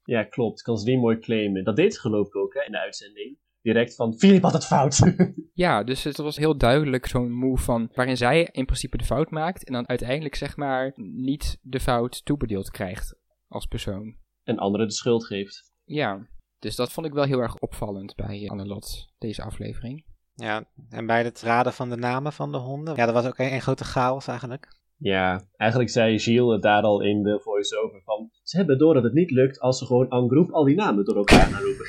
Ja, 0.05 0.25
klopt. 0.25 0.63
Kan 0.63 0.79
ze 0.79 0.85
die 0.85 0.99
mooi 0.99 1.19
claimen. 1.19 1.65
Dat 1.65 1.77
deed 1.77 1.95
ze 1.95 2.01
geloof 2.01 2.27
ik 2.27 2.37
ook 2.37 2.55
hè, 2.55 2.65
in 2.65 2.73
de 2.73 2.81
uitzending. 2.81 3.39
Direct 3.63 3.95
van, 3.95 4.19
Filip 4.19 4.43
had 4.43 4.53
het 4.53 4.67
fout. 4.67 4.99
Ja, 5.53 5.85
dus 5.85 6.05
het 6.05 6.17
was 6.17 6.37
heel 6.37 6.57
duidelijk 6.57 7.07
zo'n 7.07 7.33
move 7.33 7.63
van 7.63 7.91
waarin 7.95 8.17
zij 8.17 8.49
in 8.53 8.65
principe 8.65 8.97
de 8.97 9.05
fout 9.05 9.31
maakt 9.31 9.65
en 9.65 9.73
dan 9.73 9.89
uiteindelijk 9.89 10.35
zeg 10.35 10.57
maar 10.57 10.93
niet 10.97 11.59
de 11.63 11.81
fout 11.81 12.25
toebedeeld 12.25 12.71
krijgt 12.71 13.19
als 13.49 13.67
persoon. 13.67 14.17
En 14.49 14.59
anderen 14.59 14.87
de 14.87 14.93
schuld 14.93 15.27
geeft. 15.27 15.73
Ja, 15.85 16.27
dus 16.59 16.77
dat 16.77 16.93
vond 16.93 17.07
ik 17.07 17.13
wel 17.13 17.25
heel 17.25 17.41
erg 17.41 17.57
opvallend 17.57 18.15
bij 18.15 18.49
Annelot, 18.49 19.09
deze 19.19 19.43
aflevering. 19.43 20.05
Ja, 20.35 20.65
en 20.91 21.07
bij 21.07 21.25
het 21.25 21.41
raden 21.43 21.73
van 21.73 21.91
de 21.91 21.97
namen 21.97 22.33
van 22.33 22.53
de 22.53 22.59
honden. 22.59 22.97
Ja, 22.97 23.05
dat 23.05 23.15
was 23.15 23.27
ook 23.27 23.39
een, 23.39 23.53
een 23.53 23.61
grote 23.61 23.85
chaos 23.85 24.27
eigenlijk. 24.27 24.77
Ja, 24.97 25.49
eigenlijk 25.57 25.91
zei 25.91 26.19
Gilles 26.19 26.53
het 26.53 26.63
daar 26.63 26.83
al 26.83 27.03
in 27.03 27.23
de 27.23 27.41
voice-over 27.41 28.03
van... 28.05 28.31
Ze 28.43 28.57
hebben 28.57 28.79
door 28.79 28.95
dat 28.95 29.03
het 29.03 29.13
niet 29.13 29.31
lukt 29.31 29.61
als 29.61 29.79
ze 29.79 29.87
gewoon 29.87 30.11
en 30.11 30.29
groep 30.29 30.51
al 30.51 30.65
die 30.65 30.77
namen 30.77 31.05
door 31.05 31.17
elkaar 31.17 31.47
gaan 31.47 31.63
roepen. 31.63 31.87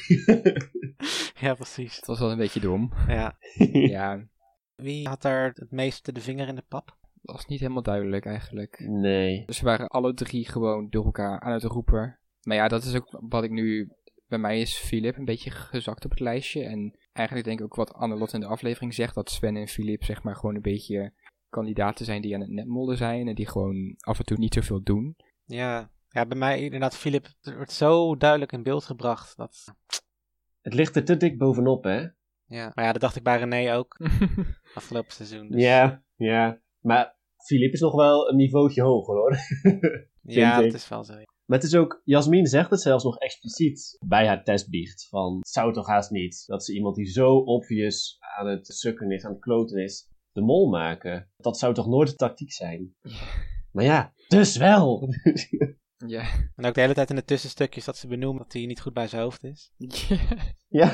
Ja, 1.39 1.53
precies. 1.53 1.95
Het 1.95 2.05
was 2.05 2.19
wel 2.19 2.31
een 2.31 2.37
beetje 2.37 2.59
dom. 2.59 2.93
Ja. 3.07 3.37
Ja, 3.71 4.27
Wie 4.75 5.07
had 5.07 5.21
daar 5.21 5.51
het 5.53 5.71
meeste 5.71 6.11
de 6.11 6.21
vinger 6.21 6.47
in 6.47 6.55
de 6.55 6.63
pap? 6.67 6.97
dat 7.21 7.35
was 7.35 7.45
niet 7.45 7.59
helemaal 7.59 7.83
duidelijk 7.83 8.25
eigenlijk. 8.25 8.79
nee. 8.79 9.43
Dus 9.45 9.57
ze 9.57 9.65
waren 9.65 9.87
alle 9.87 10.13
drie 10.13 10.49
gewoon 10.49 10.89
door 10.89 11.05
elkaar 11.05 11.39
aan 11.39 11.53
het 11.53 11.63
roepen. 11.63 12.18
Maar 12.43 12.57
ja, 12.57 12.67
dat 12.67 12.83
is 12.83 12.95
ook 12.95 13.17
wat 13.29 13.43
ik 13.43 13.51
nu... 13.51 13.93
Bij 14.27 14.39
mij 14.39 14.61
is 14.61 14.77
Philip 14.77 15.17
een 15.17 15.25
beetje 15.25 15.51
gezakt 15.51 16.05
op 16.05 16.11
het 16.11 16.19
lijstje. 16.19 16.63
En 16.63 16.97
eigenlijk 17.13 17.47
denk 17.47 17.59
ik 17.59 17.65
ook 17.65 17.75
wat 17.75 17.93
Annelot 17.93 18.33
in 18.33 18.39
de 18.39 18.45
aflevering 18.45 18.93
zegt... 18.93 19.15
dat 19.15 19.29
Sven 19.29 19.55
en 19.55 19.67
Philip 19.67 20.03
zeg 20.03 20.23
maar 20.23 20.35
gewoon 20.35 20.55
een 20.55 20.61
beetje 20.61 21.13
kandidaten 21.49 22.05
zijn 22.05 22.21
die 22.21 22.33
aan 22.33 22.41
het 22.41 22.49
netmollen 22.49 22.97
zijn... 22.97 23.27
en 23.27 23.35
die 23.35 23.47
gewoon 23.47 23.95
af 23.99 24.19
en 24.19 24.25
toe 24.25 24.37
niet 24.37 24.53
zoveel 24.53 24.83
doen. 24.83 25.15
Ja. 25.45 25.91
Ja, 26.09 26.25
bij 26.25 26.37
mij 26.37 26.61
inderdaad, 26.61 26.97
Philip, 26.97 27.27
wordt 27.41 27.71
zo 27.71 28.15
duidelijk 28.15 28.51
in 28.51 28.63
beeld 28.63 28.83
gebracht. 28.83 29.37
Dat, 29.37 29.75
Het 30.61 30.73
ligt 30.73 30.95
er 30.95 31.05
te 31.05 31.17
dik 31.17 31.37
bovenop, 31.37 31.83
hè? 31.83 32.07
ja. 32.45 32.71
Maar 32.73 32.85
ja, 32.85 32.91
dat 32.91 33.01
dacht 33.01 33.15
ik 33.15 33.23
bij 33.23 33.37
René 33.37 33.75
ook 33.75 33.97
afgelopen 34.75 35.11
seizoen. 35.11 35.47
Dus, 35.49 35.61
Ja, 35.61 36.03
ja. 36.15 36.61
Maar 36.79 37.15
Filip 37.37 37.73
is 37.73 37.79
nog 37.79 37.95
wel 37.95 38.29
een 38.29 38.35
niveautje 38.35 38.81
hoger, 38.81 39.15
hoor. 39.15 39.37
ja 40.21 40.61
dat 40.61 40.73
is 40.73 40.87
wel 40.87 41.03
zo. 41.03 41.13
Maar 41.49 41.57
het 41.57 41.67
is 41.67 41.75
ook, 41.75 42.01
Jasmin 42.03 42.45
zegt 42.45 42.69
het 42.69 42.81
zelfs 42.81 43.03
nog 43.03 43.17
expliciet 43.17 43.97
bij 44.05 44.27
haar 44.27 44.43
testbiecht. 44.43 45.07
Van, 45.07 45.37
het 45.37 45.47
zou 45.47 45.73
toch 45.73 45.87
haast 45.87 46.11
niet 46.11 46.43
dat 46.45 46.65
ze 46.65 46.73
iemand 46.73 46.95
die 46.95 47.05
zo 47.05 47.35
obvious 47.35 48.17
aan 48.37 48.47
het 48.47 48.67
sukken 48.67 49.11
is, 49.11 49.25
aan 49.25 49.31
het 49.31 49.41
kloten 49.41 49.83
is, 49.83 50.09
de 50.31 50.41
mol 50.41 50.69
maken. 50.69 51.31
Dat 51.37 51.57
zou 51.57 51.73
toch 51.73 51.87
nooit 51.87 52.09
de 52.09 52.15
tactiek 52.15 52.51
zijn? 52.51 52.95
Maar 53.71 53.83
ja, 53.83 54.13
dus 54.27 54.57
wel! 54.57 55.09
Ja. 56.07 56.23
En 56.55 56.65
ook 56.65 56.73
de 56.73 56.81
hele 56.81 56.93
tijd 56.93 57.09
in 57.09 57.15
de 57.15 57.23
tussenstukjes 57.23 57.85
dat 57.85 57.97
ze 57.97 58.07
benoemen 58.07 58.43
dat 58.43 58.53
hij 58.53 58.65
niet 58.65 58.81
goed 58.81 58.93
bij 58.93 59.07
zijn 59.07 59.21
hoofd 59.21 59.43
is. 59.43 59.71
ja. 60.67 60.93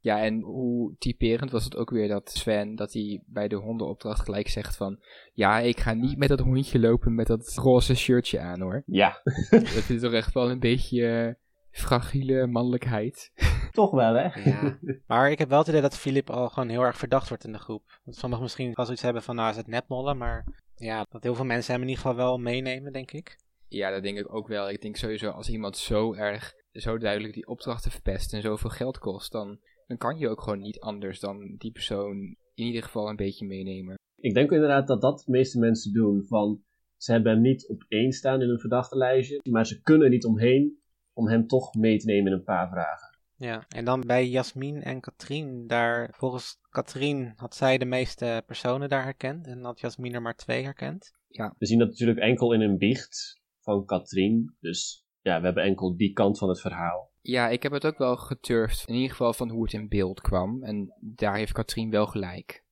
ja, 0.00 0.22
en 0.22 0.40
hoe 0.40 0.94
typerend 0.98 1.50
was 1.50 1.64
het 1.64 1.76
ook 1.76 1.90
weer 1.90 2.08
dat 2.08 2.30
Sven... 2.30 2.74
dat 2.74 2.92
hij 2.92 3.22
bij 3.26 3.48
de 3.48 3.56
hondenopdracht 3.56 4.20
gelijk 4.20 4.48
zegt 4.48 4.76
van... 4.76 4.98
ja, 5.32 5.58
ik 5.58 5.80
ga 5.80 5.92
niet 5.92 6.18
met 6.18 6.28
dat 6.28 6.40
hondje 6.40 6.78
lopen 6.78 7.14
met 7.14 7.26
dat 7.26 7.54
roze 7.54 7.94
shirtje 7.94 8.40
aan, 8.40 8.60
hoor. 8.60 8.82
ja, 8.86 9.20
dat 9.50 9.88
is 9.88 10.00
toch 10.00 10.12
echt 10.12 10.34
wel 10.34 10.50
een 10.50 10.60
beetje 10.60 11.06
eh, 11.06 11.34
fragiele 11.70 12.46
mannelijkheid. 12.46 13.32
toch 13.72 13.90
wel, 13.90 14.14
hè? 14.14 14.50
Ja. 14.50 14.78
maar 15.06 15.30
ik 15.30 15.38
heb 15.38 15.48
wel 15.48 15.58
het 15.58 15.68
idee 15.68 15.80
dat 15.80 15.98
Philip 15.98 16.30
al 16.30 16.48
gewoon 16.48 16.68
heel 16.68 16.82
erg 16.82 16.98
verdacht 16.98 17.28
wordt 17.28 17.44
in 17.44 17.52
de 17.52 17.58
groep. 17.58 18.00
Dat 18.04 18.16
sommigen 18.16 18.42
misschien 18.42 18.72
wel 18.74 18.84
zoiets 18.84 19.02
hebben 19.02 19.22
van, 19.22 19.36
nou 19.36 19.50
is 19.50 19.56
het 19.56 19.66
netmollen, 19.66 20.16
maar 20.16 20.44
ja, 20.74 21.06
dat 21.10 21.22
heel 21.22 21.34
veel 21.34 21.44
mensen 21.44 21.72
hem 21.72 21.82
in 21.82 21.88
ieder 21.88 22.02
geval 22.02 22.18
wel 22.18 22.38
meenemen, 22.38 22.92
denk 22.92 23.10
ik. 23.10 23.38
Ja, 23.72 23.90
dat 23.90 24.02
denk 24.02 24.18
ik 24.18 24.34
ook 24.34 24.48
wel. 24.48 24.70
Ik 24.70 24.82
denk 24.82 24.96
sowieso 24.96 25.30
als 25.30 25.48
iemand 25.48 25.76
zo 25.76 26.14
erg, 26.14 26.54
zo 26.72 26.98
duidelijk 26.98 27.34
die 27.34 27.46
opdrachten 27.46 27.90
verpest 27.90 28.32
en 28.32 28.42
zoveel 28.42 28.70
geld 28.70 28.98
kost, 28.98 29.32
dan, 29.32 29.58
dan 29.86 29.96
kan 29.96 30.18
je 30.18 30.28
ook 30.28 30.42
gewoon 30.42 30.60
niet 30.60 30.80
anders 30.80 31.20
dan 31.20 31.54
die 31.58 31.72
persoon 31.72 32.36
in 32.54 32.66
ieder 32.66 32.82
geval 32.82 33.08
een 33.08 33.16
beetje 33.16 33.46
meenemen. 33.46 33.98
Ik 34.16 34.34
denk 34.34 34.50
inderdaad 34.50 34.86
dat 34.86 35.00
dat 35.00 35.22
de 35.24 35.30
meeste 35.30 35.58
mensen 35.58 35.92
doen. 35.92 36.24
Van, 36.26 36.62
ze 36.96 37.12
hebben 37.12 37.32
hem 37.32 37.40
niet 37.40 37.68
op 37.68 37.84
één 37.88 38.12
staan 38.12 38.42
in 38.42 38.48
een 38.48 38.60
verdachte 38.60 38.96
lijstje, 38.96 39.40
maar 39.50 39.66
ze 39.66 39.80
kunnen 39.82 40.04
er 40.04 40.12
niet 40.12 40.24
omheen 40.24 40.78
om 41.12 41.28
hem 41.28 41.46
toch 41.46 41.74
mee 41.74 41.98
te 41.98 42.06
nemen 42.06 42.32
in 42.32 42.38
een 42.38 42.44
paar 42.44 42.68
vragen. 42.68 43.18
Ja, 43.36 43.64
en 43.68 43.84
dan 43.84 44.00
bij 44.06 44.28
Jasmin 44.28 44.82
en 44.82 45.00
Katrien, 45.00 45.66
daar 45.66 46.14
volgens 46.16 46.58
Katrien 46.70 47.32
had 47.36 47.54
zij 47.54 47.78
de 47.78 47.84
meeste 47.84 48.42
personen 48.46 48.88
daar 48.88 49.02
herkend 49.02 49.46
en 49.46 49.64
had 49.64 49.80
Jasmin 49.80 50.14
er 50.14 50.22
maar 50.22 50.36
twee 50.36 50.62
herkend. 50.62 51.12
We 51.58 51.66
zien 51.66 51.78
dat 51.78 51.88
natuurlijk 51.88 52.18
enkel 52.18 52.52
in 52.52 52.60
een 52.60 52.78
biecht 52.78 53.39
van 53.60 53.84
Katrien. 53.84 54.56
Dus 54.60 55.06
ja, 55.20 55.38
we 55.38 55.44
hebben 55.44 55.64
enkel 55.64 55.96
die 55.96 56.12
kant 56.12 56.38
van 56.38 56.48
het 56.48 56.60
verhaal. 56.60 57.10
Ja, 57.20 57.48
ik 57.48 57.62
heb 57.62 57.72
het 57.72 57.86
ook 57.86 57.98
wel 57.98 58.16
geturfd. 58.16 58.88
In 58.88 58.94
ieder 58.94 59.10
geval 59.10 59.32
van 59.32 59.50
hoe 59.50 59.62
het 59.62 59.72
in 59.72 59.88
beeld 59.88 60.20
kwam. 60.20 60.62
En 60.62 60.94
daar 61.00 61.36
heeft 61.36 61.52
Katrien 61.52 61.90
wel 61.90 62.06
gelijk. 62.06 62.64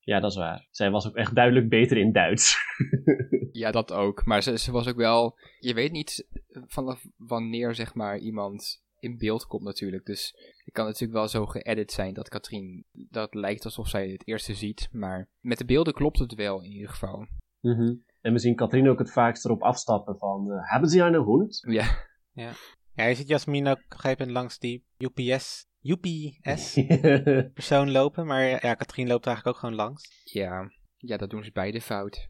Ja, 0.00 0.20
dat 0.20 0.30
is 0.30 0.36
waar. 0.36 0.66
Zij 0.70 0.90
was 0.90 1.06
ook 1.06 1.16
echt 1.16 1.34
duidelijk 1.34 1.68
beter 1.68 1.96
in 1.96 2.12
Duits. 2.12 2.56
Ja, 3.52 3.70
dat 3.70 3.92
ook. 3.92 4.24
Maar 4.24 4.42
ze, 4.42 4.58
ze 4.58 4.72
was 4.72 4.88
ook 4.88 4.96
wel... 4.96 5.38
Je 5.58 5.74
weet 5.74 5.92
niet 5.92 6.26
vanaf 6.66 7.06
wanneer, 7.16 7.74
zeg 7.74 7.94
maar, 7.94 8.18
iemand 8.18 8.82
in 8.98 9.18
beeld 9.18 9.46
komt 9.46 9.62
natuurlijk. 9.62 10.04
Dus 10.04 10.32
het 10.64 10.74
kan 10.74 10.84
natuurlijk 10.84 11.12
wel 11.12 11.28
zo 11.28 11.46
geëdit 11.46 11.92
zijn 11.92 12.14
dat 12.14 12.28
Katrien... 12.28 12.84
Dat 12.92 13.34
lijkt 13.34 13.64
alsof 13.64 13.88
zij 13.88 14.08
het 14.08 14.26
eerste 14.26 14.54
ziet. 14.54 14.88
Maar 14.92 15.28
met 15.40 15.58
de 15.58 15.64
beelden 15.64 15.92
klopt 15.92 16.18
het 16.18 16.34
wel 16.34 16.62
in 16.62 16.72
ieder 16.72 16.88
geval. 16.88 17.26
Mhm. 17.60 17.94
En 18.26 18.32
we 18.32 18.38
zien 18.38 18.54
Katrien 18.54 18.88
ook 18.88 18.98
het 18.98 19.12
vaakst 19.12 19.44
erop 19.44 19.62
afstappen 19.62 20.18
van... 20.18 20.52
eh, 20.52 20.70
hebben 20.70 20.90
ze 20.90 21.00
een 21.00 21.14
hond? 21.14 21.64
Ja, 21.68 22.52
Ja, 22.92 23.04
je 23.04 23.14
ziet 23.14 23.28
Jasmin 23.28 23.66
ook 23.66 23.76
op 23.76 23.92
een 23.92 23.98
gegeven 23.98 24.18
moment 24.18 24.36
langs 24.36 24.58
die 24.58 24.84
UPS, 24.98 25.66
UPS 25.82 26.74
persoon 27.54 27.90
lopen, 27.90 28.26
maar 28.26 28.42
ja, 28.42 28.74
Katrien 28.74 29.06
loopt 29.06 29.24
er 29.24 29.30
eigenlijk 29.30 29.46
ook 29.46 29.62
gewoon 29.62 29.74
langs. 29.74 30.22
ja. 30.24 30.70
Ja, 30.96 31.16
dat 31.16 31.30
doen 31.30 31.44
ze 31.44 31.50
beide 31.52 31.80
fout. 31.80 32.28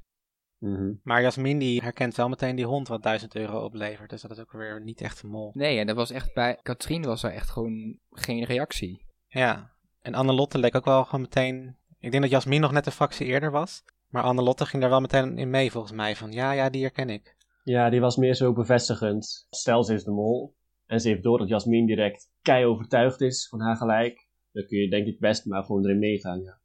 Mhm. 0.59 0.93
Maar 1.03 1.23
Jasmin 1.23 1.59
die 1.59 1.83
herkent 1.83 2.15
wel 2.15 2.29
meteen 2.29 2.57
die 2.57 2.65
hond 2.65 2.89
wat 2.89 3.03
1000 3.03 3.35
euro 3.35 3.65
oplevert, 3.65 4.11
dus 4.11 4.23
dat 4.23 4.31
is 4.31 4.39
ook 4.39 4.53
weer 4.53 4.83
niet 4.83 5.01
echt 5.01 5.23
een 5.23 5.31
mol. 5.31 5.51
Nee, 5.55 5.79
en 5.79 5.87
dat 5.87 5.97
was 5.97 6.11
echt 6.11 6.35
bij... 6.35 6.59
Katrien 6.63 7.03
was 7.03 7.23
er 7.23 7.33
echt 7.33 7.51
gewoon 7.51 7.99
geen 8.11 8.45
reactie. 8.45 9.05
Ja, 9.27 9.71
en 10.01 10.15
Annelotte 10.15 10.59
leek 10.59 10.75
ook 10.75 10.85
wel 10.85 11.05
gewoon 11.05 11.21
meteen... 11.21 11.77
Ik 11.99 12.11
denk 12.11 12.23
dat 12.23 12.33
Jasmin 12.33 12.61
nog 12.61 12.73
net 12.73 12.87
een 12.87 12.93
fractie 12.93 13.27
eerder 13.27 13.51
was, 13.51 13.83
maar 14.17 14.25
Annelotte 14.25 14.67
ging 14.67 14.83
daar 14.83 14.91
wel 14.91 15.01
meteen 15.01 15.39
in 15.39 15.51
mee 15.51 15.71
volgens 15.71 15.93
mij, 15.93 16.17
van 16.17 16.33
ja, 16.33 16.53
ja, 16.53 16.71
die 16.71 16.83
herken 16.83 17.11
ik. 17.11 17.37
Ja, 17.63 17.91
die 17.91 18.01
was 18.01 18.17
meer 18.17 18.35
zo 18.35 18.53
bevestigend. 18.53 19.47
Stel, 19.51 19.85
ze 19.85 19.95
is 19.95 20.05
de 20.05 20.11
mol. 20.11 20.57
En 20.87 21.01
ze 21.01 21.09
heeft 21.09 21.23
door 21.23 21.39
dat 21.39 21.49
Jasmin 21.49 21.87
direct 21.87 22.31
kei 22.43 22.65
overtuigd 22.65 23.21
is 23.21 23.49
van 23.49 23.61
haar 23.61 23.77
gelijk. 23.77 24.29
Dan 24.53 24.67
kun 24.67 24.79
je 24.79 24.91
denk 24.91 25.07
ik 25.07 25.19
best 25.19 25.45
maar 25.45 25.65
gewoon 25.65 25.85
erin 25.85 25.99
meegaan, 25.99 26.41
ja. 26.41 26.61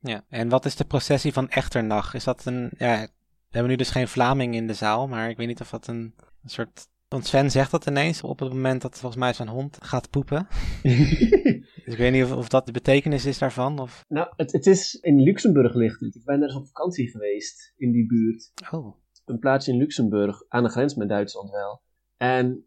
Ja, 0.00 0.24
en 0.28 0.48
wat 0.48 0.64
is 0.64 0.76
de 0.76 0.84
processie 0.84 1.32
van 1.32 1.48
Echternach? 1.48 2.14
Is 2.14 2.24
dat 2.24 2.44
een... 2.44 2.70
Ja, 2.78 3.00
we 3.00 3.54
hebben 3.54 3.70
nu 3.70 3.76
dus 3.76 3.90
geen 3.90 4.08
Vlaming 4.08 4.54
in 4.54 4.66
de 4.66 4.74
zaal, 4.74 5.08
maar 5.08 5.30
ik 5.30 5.36
weet 5.36 5.46
niet 5.46 5.60
of 5.60 5.70
dat 5.70 5.86
een, 5.86 6.14
een 6.42 6.50
soort... 6.50 6.88
Want 7.08 7.26
Sven 7.26 7.50
zegt 7.50 7.70
dat 7.70 7.86
ineens 7.86 8.22
op 8.22 8.38
het 8.38 8.52
moment 8.52 8.82
dat 8.82 8.98
volgens 8.98 9.20
mij 9.20 9.32
zijn 9.32 9.48
hond 9.48 9.78
gaat 9.80 10.10
poepen. 10.10 10.46
Dus 11.84 11.96
ik 11.96 12.02
weet 12.02 12.12
niet 12.12 12.24
of, 12.24 12.32
of 12.32 12.48
dat 12.48 12.66
de 12.66 12.72
betekenis 12.72 13.26
is 13.26 13.38
daarvan, 13.38 13.78
of... 13.78 14.04
nou, 14.08 14.32
het, 14.36 14.52
het 14.52 14.66
is 14.66 14.94
in 14.94 15.22
Luxemburg 15.22 15.74
ligt 15.74 16.00
het. 16.00 16.14
Ik 16.14 16.24
ben 16.24 16.40
daar 16.40 16.48
eens 16.48 16.58
op 16.58 16.66
vakantie 16.66 17.10
geweest, 17.10 17.74
in 17.76 17.92
die 17.92 18.06
buurt. 18.06 18.52
Oh, 18.70 18.96
Een 19.24 19.38
plaatsje 19.38 19.72
in 19.72 19.78
Luxemburg, 19.78 20.48
aan 20.48 20.62
de 20.62 20.68
grens 20.68 20.94
met 20.94 21.08
Duitsland 21.08 21.50
wel. 21.50 21.82
En 22.16 22.66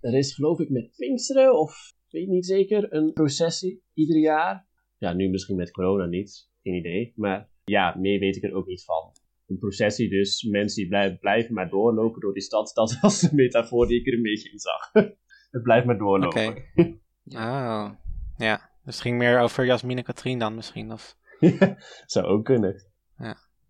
er 0.00 0.14
is 0.14 0.34
geloof 0.34 0.58
ik 0.60 0.70
met 0.70 0.90
Pinksteren, 0.96 1.60
of 1.60 1.92
weet 2.08 2.28
niet 2.28 2.46
zeker, 2.46 2.92
een 2.92 3.12
processie 3.12 3.82
ieder 3.94 4.18
jaar. 4.18 4.66
Ja, 4.96 5.12
nu 5.12 5.28
misschien 5.28 5.56
met 5.56 5.70
corona 5.70 6.06
niet, 6.06 6.48
geen 6.62 6.74
idee. 6.74 7.12
Maar 7.16 7.50
ja, 7.64 7.96
meer 7.98 8.18
weet 8.18 8.36
ik 8.36 8.42
er 8.42 8.54
ook 8.54 8.66
niet 8.66 8.84
van. 8.84 9.12
Een 9.48 9.58
processie 9.58 10.10
dus, 10.10 10.42
mensen 10.42 10.80
die 10.82 10.88
blijven, 10.88 11.18
blijven 11.18 11.54
maar 11.54 11.68
doorlopen 11.68 12.20
door 12.20 12.32
die 12.32 12.42
stad. 12.42 12.70
Dat 12.74 12.98
was 13.00 13.20
de 13.20 13.34
metafoor 13.34 13.86
die 13.86 14.00
ik 14.00 14.06
er 14.06 14.12
een 14.12 14.22
beetje 14.22 14.50
in 14.50 14.58
zag. 14.58 14.92
het 15.50 15.62
blijft 15.62 15.86
maar 15.86 15.98
doorlopen. 15.98 16.46
Oké. 16.46 16.98
Oh, 17.24 17.90
ja. 18.36 18.70
Dus 18.84 18.94
het 18.94 19.00
ging 19.00 19.18
meer 19.18 19.40
over 19.40 19.64
Jasmin 19.64 19.96
en 19.96 20.04
Katrien 20.04 20.38
dan 20.38 20.54
misschien, 20.54 20.92
of... 20.92 21.16
Zou 22.06 22.26
ook 22.26 22.44
kunnen. 22.44 22.86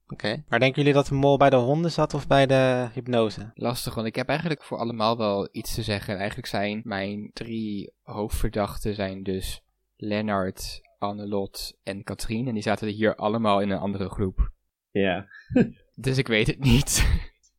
Oké. 0.09 0.45
Maar 0.49 0.59
denken 0.59 0.79
jullie 0.79 0.97
dat 0.97 1.07
de 1.07 1.15
mol 1.15 1.37
bij 1.37 1.51
de 1.51 1.57
honden 1.57 1.91
zat 1.91 2.15
of 2.15 2.27
bij 2.27 2.47
de 2.47 2.89
hypnose? 2.93 3.51
Lastig, 3.55 3.95
want 3.95 4.07
ik 4.07 4.15
heb 4.15 4.29
eigenlijk 4.29 4.63
voor 4.63 4.79
allemaal 4.79 5.17
wel 5.17 5.49
iets 5.53 5.75
te 5.75 5.83
zeggen. 5.83 6.17
Eigenlijk 6.17 6.49
zijn 6.49 6.81
mijn 6.85 7.31
drie 7.33 7.93
hoofdverdachten 8.03 8.95
zijn 8.95 9.23
dus 9.23 9.63
Lennart, 9.97 10.81
Annelot 10.99 11.79
en 11.83 12.05
Katrien. 12.05 12.49
En 12.49 12.55
die 12.55 12.63
zaten 12.63 12.89
hier 12.89 13.15
allemaal 13.15 13.61
in 13.61 13.71
een 13.71 13.79
andere 13.79 14.09
groep. 14.09 14.51
Ja. 14.99 15.27
Dus 15.95 16.19
ik 16.19 16.27
weet 16.27 16.47
het 16.47 16.59
niet. 16.59 17.07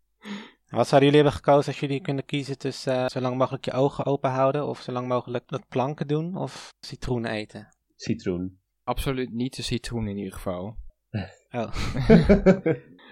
Wat 0.69 0.87
zouden 0.87 1.09
jullie 1.09 1.23
hebben 1.23 1.43
gekozen 1.43 1.71
als 1.71 1.79
jullie 1.79 2.01
kunnen 2.01 2.25
kiezen 2.25 2.57
tussen 2.57 2.93
eh, 2.95 3.09
zo 3.09 3.19
lang 3.19 3.37
mogelijk 3.37 3.65
je 3.65 3.71
ogen 3.71 4.05
open 4.05 4.29
houden 4.29 4.67
of 4.67 4.81
zo 4.81 4.91
lang 4.91 5.07
mogelijk 5.07 5.47
dat 5.47 5.67
planken 5.67 6.07
doen 6.07 6.35
of 6.35 6.73
citroen 6.79 7.25
eten? 7.25 7.75
Citroen. 7.95 8.59
Absoluut 8.83 9.31
niet 9.33 9.55
de 9.55 9.61
citroen 9.61 10.07
in 10.07 10.17
ieder 10.17 10.33
geval. 10.33 10.77
Oh, 11.51 11.73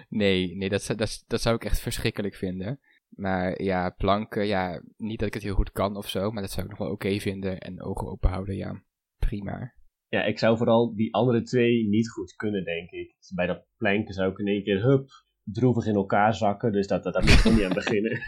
Nee, 0.08 0.56
nee 0.56 0.68
dat, 0.68 0.82
zou- 0.82 0.98
dat, 0.98 1.24
dat 1.26 1.40
zou 1.40 1.54
ik 1.56 1.64
echt 1.64 1.80
verschrikkelijk 1.80 2.34
vinden. 2.34 2.80
Maar 3.08 3.62
ja, 3.62 3.90
planken, 3.90 4.46
ja, 4.46 4.82
niet 4.96 5.18
dat 5.18 5.28
ik 5.28 5.34
het 5.34 5.42
heel 5.42 5.54
goed 5.54 5.72
kan 5.72 5.96
of 5.96 6.08
zo, 6.08 6.30
maar 6.30 6.42
dat 6.42 6.50
zou 6.50 6.64
ik 6.64 6.70
nog 6.70 6.78
wel 6.80 6.90
oké 6.90 7.18
vinden. 7.18 7.58
En 7.58 7.82
ogen 7.82 8.08
open 8.08 8.30
houden, 8.30 8.56
ja, 8.56 8.82
prima. 9.18 9.72
Ja, 10.08 10.24
ik 10.24 10.38
zou 10.38 10.56
vooral 10.56 10.94
die 10.94 11.14
andere 11.14 11.42
twee 11.42 11.88
niet 11.88 12.10
goed 12.10 12.34
kunnen, 12.36 12.64
denk 12.64 12.90
ik. 12.90 13.14
Dus 13.18 13.32
bij 13.34 13.46
dat 13.46 13.64
planken 13.76 14.14
zou 14.14 14.30
ik 14.30 14.38
in 14.38 14.46
één 14.46 14.62
keer, 14.62 14.82
hup, 14.82 15.08
droevig 15.42 15.86
in 15.86 15.94
elkaar 15.94 16.34
zakken. 16.34 16.72
Dus 16.72 16.86
dat, 16.86 17.02
dat, 17.02 17.12
daar 17.12 17.22
moet 17.24 17.44
ik 17.44 17.52
niet 17.52 17.62
aan 17.64 17.72
beginnen. 17.72 18.20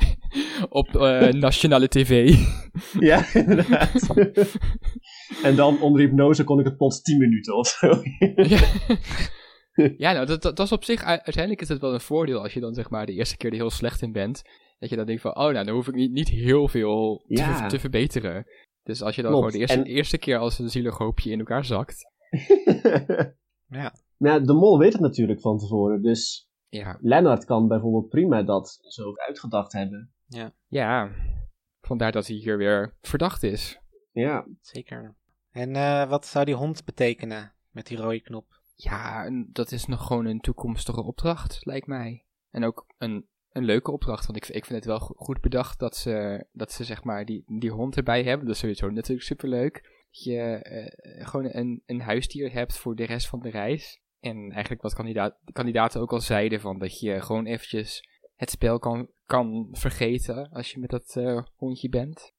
Op 0.68 0.96
eh, 0.96 1.28
nationale 1.28 1.88
tv. 1.88 2.34
Ja, 2.98 3.34
inderdaad. 3.34 4.14
en 5.42 5.56
dan 5.56 5.80
onder 5.80 6.00
hypnose 6.00 6.44
kon 6.44 6.58
ik 6.58 6.64
het 6.64 6.76
plots 6.76 7.02
10 7.02 7.18
minuten 7.18 7.56
of 7.56 7.66
zo. 7.68 7.86
ja. 8.54 8.60
ja, 9.96 10.12
nou, 10.12 10.26
dat, 10.26 10.42
dat, 10.42 10.56
dat 10.56 10.66
is 10.66 10.72
op 10.72 10.84
zich, 10.84 11.02
uiteindelijk 11.02 11.60
is 11.60 11.68
het 11.68 11.80
wel 11.80 11.94
een 11.94 12.00
voordeel 12.00 12.42
als 12.42 12.54
je 12.54 12.60
dan 12.60 12.74
zeg 12.74 12.90
maar 12.90 13.06
de 13.06 13.12
eerste 13.12 13.36
keer 13.36 13.50
er 13.50 13.56
heel 13.56 13.70
slecht 13.70 14.02
in 14.02 14.12
bent. 14.12 14.42
Dat 14.78 14.90
je 14.90 14.96
dan 14.96 15.06
denkt 15.06 15.22
van, 15.22 15.36
oh 15.36 15.52
nou, 15.52 15.64
dan 15.64 15.74
hoef 15.74 15.88
ik 15.88 15.94
niet, 15.94 16.12
niet 16.12 16.28
heel 16.28 16.68
veel 16.68 17.24
te, 17.26 17.34
Ja. 17.34 17.66
te 17.66 17.78
verbeteren. 17.78 18.46
Dus 18.88 19.02
als 19.02 19.14
je 19.16 19.22
dan 19.22 19.30
Klopt. 19.30 19.46
gewoon 19.46 19.66
de 19.66 19.72
eerste, 19.72 19.88
En- 19.90 19.96
eerste 19.96 20.18
keer 20.18 20.38
als 20.38 20.58
een 20.58 20.70
zielig 20.70 20.98
hoopje 20.98 21.30
in 21.30 21.38
elkaar 21.38 21.64
zakt. 21.64 22.10
ja. 23.68 23.94
nou, 24.16 24.44
de 24.44 24.52
mol 24.52 24.78
weet 24.78 24.92
het 24.92 25.00
natuurlijk 25.02 25.40
van 25.40 25.58
tevoren. 25.58 26.02
Dus 26.02 26.50
Ja, 26.68 26.98
Lennart 27.00 27.44
kan 27.44 27.68
bijvoorbeeld 27.68 28.08
prima 28.08 28.42
dat 28.42 28.78
zo 28.82 29.12
uitgedacht 29.16 29.72
hebben. 29.72 30.12
ja. 30.68 31.10
Vandaar 31.80 32.12
dat 32.12 32.26
hij 32.26 32.36
hier 32.36 32.56
weer 32.58 32.96
verdacht 33.00 33.42
is. 33.42 33.80
Ja, 34.12 34.46
Zeker. 34.60 35.16
En 35.50 35.76
eh, 35.76 36.08
wat 36.08 36.26
zou 36.26 36.44
die 36.44 36.54
hond 36.54 36.84
betekenen 36.84 37.52
met 37.70 37.86
die 37.86 37.96
rode 37.96 38.20
knop? 38.20 38.46
Ja, 38.74 39.30
dat 39.52 39.72
is 39.72 39.86
nog 39.86 40.06
gewoon 40.06 40.26
een 40.26 40.40
toekomstige 40.40 41.02
opdracht, 41.02 41.58
lijkt 41.66 41.86
mij. 41.86 42.24
En 42.50 42.64
ook 42.64 42.86
een, 42.98 43.28
een 43.58 43.64
leuke 43.64 43.90
opdracht, 43.92 44.26
want 44.26 44.38
ik, 44.38 44.48
ik 44.48 44.64
vind 44.64 44.78
het 44.78 44.84
wel 44.84 44.98
go- 44.98 45.14
goed 45.16 45.40
bedacht 45.40 45.78
dat 45.78 45.96
ze, 45.96 46.46
dat 46.52 46.72
ze 46.72 46.84
zeg 46.84 47.04
maar 47.04 47.24
die, 47.24 47.42
die 47.46 47.70
hond 47.70 47.96
erbij 47.96 48.22
hebben. 48.22 48.46
Dat 48.46 48.54
is 48.54 48.60
sowieso 48.60 48.90
natuurlijk 48.90 49.26
superleuk. 49.26 49.74
Dat 50.10 50.22
je 50.22 50.40
eh, 50.40 51.26
gewoon 51.28 51.48
een, 51.52 51.82
een 51.86 52.00
huisdier 52.00 52.52
hebt 52.52 52.78
voor 52.78 52.96
de 52.96 53.04
rest 53.06 53.28
van 53.28 53.40
de 53.40 53.50
reis. 53.50 54.00
En 54.20 54.50
eigenlijk 54.52 54.82
wat 54.82 54.94
kandidaat, 54.94 55.38
de 55.44 55.52
kandidaten 55.52 56.00
ook 56.00 56.12
al 56.12 56.20
zeiden, 56.20 56.60
van 56.60 56.78
dat 56.78 57.00
je 57.00 57.20
gewoon 57.20 57.46
eventjes 57.46 58.08
het 58.36 58.50
spel 58.50 58.78
kan, 58.78 59.08
kan 59.24 59.68
vergeten 59.72 60.48
als 60.50 60.72
je 60.72 60.78
met 60.80 60.90
dat 60.90 61.16
eh, 61.16 61.42
hondje 61.56 61.88
bent. 61.88 62.32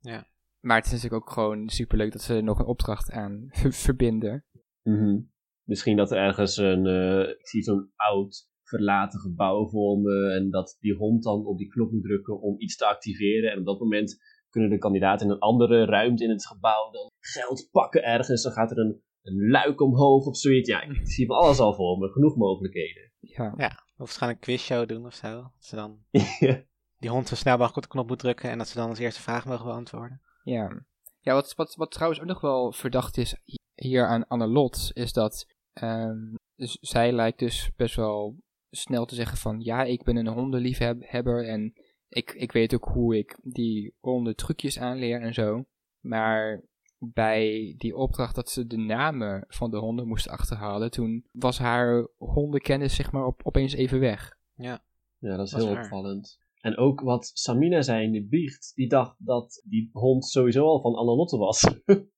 ja. 0.00 0.28
Maar 0.60 0.76
het 0.76 0.86
is 0.86 0.92
natuurlijk 0.92 1.22
ook 1.22 1.30
gewoon 1.32 1.68
superleuk 1.68 2.12
dat 2.12 2.22
ze 2.22 2.34
er 2.34 2.42
nog 2.42 2.58
een 2.58 2.66
opdracht 2.66 3.10
aan 3.10 3.46
ver- 3.50 3.72
verbinden. 3.72 4.44
Mhm. 4.82 5.18
Misschien 5.62 5.96
dat 5.96 6.10
er 6.10 6.18
ergens 6.18 6.56
een, 6.56 6.86
eh, 6.86 7.28
ik 7.28 7.48
zie 7.48 7.62
zo'n 7.62 7.90
oud 7.96 8.48
verlaten 8.68 9.20
gebouw 9.20 9.68
voor 9.68 9.98
me 9.98 10.32
en 10.40 10.50
dat 10.50 10.76
die 10.80 10.94
hond 10.94 11.22
dan 11.22 11.46
op 11.46 11.58
die 11.58 11.68
knop 11.68 11.90
moet 11.90 12.02
drukken 12.02 12.40
om 12.40 12.60
iets 12.60 12.76
te 12.76 12.86
activeren. 12.86 13.52
En 13.52 13.58
op 13.58 13.64
dat 13.64 13.78
moment 13.80 14.16
kunnen 14.50 14.70
de 14.70 14.78
kandidaten 14.78 15.26
in 15.26 15.32
een 15.32 15.38
andere 15.38 15.84
ruimte 15.84 16.24
in 16.24 16.30
het 16.30 16.46
gebouw 16.46 16.90
dan 16.90 17.10
geld 17.20 17.68
pakken 17.72 18.02
ergens. 18.04 18.42
Dan 18.42 18.52
gaat 18.52 18.70
er 18.70 18.78
een, 18.78 19.02
een 19.22 19.48
luik 19.50 19.80
omhoog 19.80 20.26
of 20.26 20.36
zoiets. 20.36 20.68
Ja, 20.68 20.82
ik 20.82 21.08
zie 21.08 21.26
van 21.26 21.36
alles 21.36 21.58
al 21.58 21.74
voor 21.74 21.98
me. 21.98 22.08
Genoeg 22.08 22.36
mogelijkheden. 22.36 23.10
Ja. 23.20 23.50
Of 23.56 23.96
waarschijnlijk 23.96 24.40
een 24.46 24.46
quizshow 24.46 24.88
doen 24.88 25.06
of 25.06 25.14
zo. 25.14 25.32
Dat 25.32 25.52
ze 25.58 25.76
dan 25.76 25.98
Ja. 26.38 26.62
die 26.98 27.10
hond 27.10 27.28
zo 27.28 27.34
snel 27.34 27.52
mogelijk 27.56 27.76
op 27.76 27.82
de 27.82 27.88
knop 27.88 28.08
moet 28.08 28.18
drukken 28.18 28.50
en 28.50 28.58
dat 28.58 28.68
ze 28.68 28.78
dan 28.78 28.88
als 28.88 28.98
eerste 28.98 29.22
vraag 29.22 29.46
mogen 29.46 29.64
beantwoorden. 29.66 30.20
Ja, 30.44 30.84
ja 31.20 31.34
wat, 31.34 31.54
wat, 31.54 31.74
wat 31.74 31.90
trouwens 31.90 32.20
ook 32.20 32.26
nog 32.26 32.40
wel 32.40 32.72
verdacht 32.72 33.16
is 33.16 33.36
hi- 33.44 33.56
hier 33.74 34.06
aan 34.06 34.26
Annelot, 34.26 34.90
is 34.92 35.12
dat 35.12 35.46
ehm, 35.72 36.34
dus 36.54 36.78
zij 36.80 37.12
lijkt 37.12 37.38
dus 37.38 37.70
best 37.76 37.94
wel 37.96 38.36
snel 38.70 39.04
te 39.04 39.14
zeggen 39.14 39.38
van 39.38 39.60
ja, 39.60 39.84
ik 39.84 40.02
ben 40.02 40.16
een 40.16 40.26
hondenliefhebber 40.26 41.48
en 41.48 41.72
ik, 42.08 42.32
ik 42.32 42.52
weet 42.52 42.74
ook 42.74 42.84
hoe 42.84 43.16
ik 43.16 43.38
die 43.42 43.94
honden 44.00 44.36
trucjes 44.36 44.78
aanleer 44.78 45.20
en 45.20 45.34
zo. 45.34 45.64
Maar 46.00 46.64
bij 46.98 47.74
die 47.78 47.96
opdracht 47.96 48.34
dat 48.34 48.50
ze 48.50 48.66
de 48.66 48.76
namen 48.76 49.44
van 49.48 49.70
de 49.70 49.76
honden 49.76 50.06
moest 50.06 50.28
achterhalen, 50.28 50.90
toen 50.90 51.26
was 51.32 51.58
haar 51.58 52.08
hondenkennis 52.16 52.94
zeg 52.94 53.12
maar 53.12 53.26
op, 53.26 53.40
opeens 53.42 53.72
even 53.72 54.00
weg. 54.00 54.36
Ja. 54.54 54.84
Ja, 55.18 55.36
dat 55.36 55.46
is 55.46 55.52
Dat 55.52 55.62
heel 55.62 55.76
opvallend. 55.76 56.38
En 56.60 56.76
ook 56.76 57.00
wat 57.00 57.30
Samina 57.34 57.82
zei 57.82 58.04
in 58.04 58.12
de 58.12 58.26
biecht, 58.26 58.72
die 58.74 58.88
dacht 58.88 59.16
dat 59.18 59.62
die 59.64 59.90
hond 59.92 60.26
sowieso 60.26 60.64
al 60.64 60.80
van 60.80 60.94
Annelotte 60.94 61.36
was. 61.36 61.64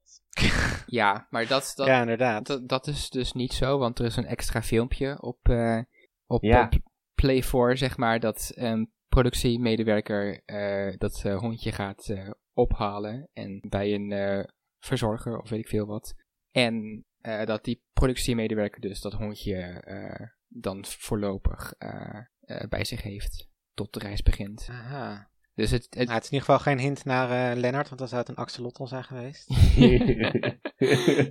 Ja, 0.86 1.26
maar 1.30 1.46
dat, 1.46 1.72
dat, 1.76 1.86
ja, 1.86 2.00
inderdaad. 2.00 2.46
dat, 2.46 2.68
dat 2.68 2.86
is 2.86 3.10
dus 3.10 3.32
niet 3.32 3.52
zo, 3.52 3.78
want 3.78 3.98
er 3.98 4.04
is 4.04 4.16
een 4.16 4.26
extra 4.26 4.62
filmpje 4.62 5.22
op, 5.22 5.38
eh, 5.48 5.80
op, 6.28 6.42
Ja. 6.42 6.64
op 6.64 6.72
Play 7.14 7.42
4, 7.42 7.76
zeg 7.76 7.96
maar, 7.96 8.20
dat 8.20 8.52
een 8.54 8.92
productiemedewerker 9.08 10.42
eh, 10.44 10.94
dat 10.98 11.22
eh, 11.24 11.38
hondje 11.38 11.72
gaat 11.72 12.08
eh, 12.08 12.30
ophalen 12.52 13.28
en 13.32 13.60
bij 13.68 13.94
een 13.94 14.12
eh, 14.12 14.44
verzorger 14.78 15.40
of 15.40 15.48
weet 15.50 15.60
ik 15.60 15.68
veel 15.68 15.86
wat. 15.86 16.14
En 16.50 17.04
eh, 17.20 17.44
dat 17.44 17.64
die 17.64 17.82
productiemedewerker 17.92 18.80
dus 18.80 19.00
dat 19.00 19.12
hondje 19.12 19.56
eh, 19.80 20.26
dan 20.48 20.84
voorlopig 20.84 21.72
eh, 21.78 22.18
eh, 22.40 22.68
bij 22.68 22.84
zich 22.84 23.02
heeft 23.02 23.48
tot 23.74 23.92
de 23.92 23.98
reis 24.00 24.22
begint. 24.22 24.66
Aha. 24.70 25.30
Dus 25.54 25.70
het, 25.70 25.84
het, 25.90 25.94
Nou, 25.94 26.10
het 26.14 26.24
is 26.24 26.30
in 26.30 26.34
ieder 26.38 26.48
geval 26.54 26.58
geen 26.72 26.78
hint 26.78 27.04
naar 27.04 27.50
eh, 27.52 27.56
Lennart, 27.60 27.86
want 27.88 27.98
dan 27.98 28.08
zou 28.08 28.20
het 28.20 28.30
een 28.30 28.36
axolotl 28.36 28.84
zijn 28.84 29.04
geweest. 29.04 29.46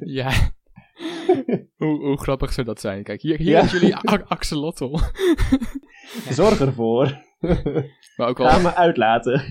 ja. 0.20 0.52
hoe, 1.82 2.00
hoe 2.06 2.18
grappig 2.18 2.54
zou 2.54 2.68
dat 2.68 2.80
zijn? 2.80 3.04
Kijk, 3.04 3.22
hier, 3.22 3.38
hier 3.38 3.50
Ja. 3.50 3.62
is 3.64 3.72
jullie 3.72 3.96
axolotl. 4.28 4.98
Zorg 6.30 6.60
ervoor. 6.60 7.26
maar, 8.18 8.28
ook 8.28 8.38
Ga 8.38 8.44
wel, 8.44 8.60
me 8.62 8.76
uitlaten. 8.76 9.42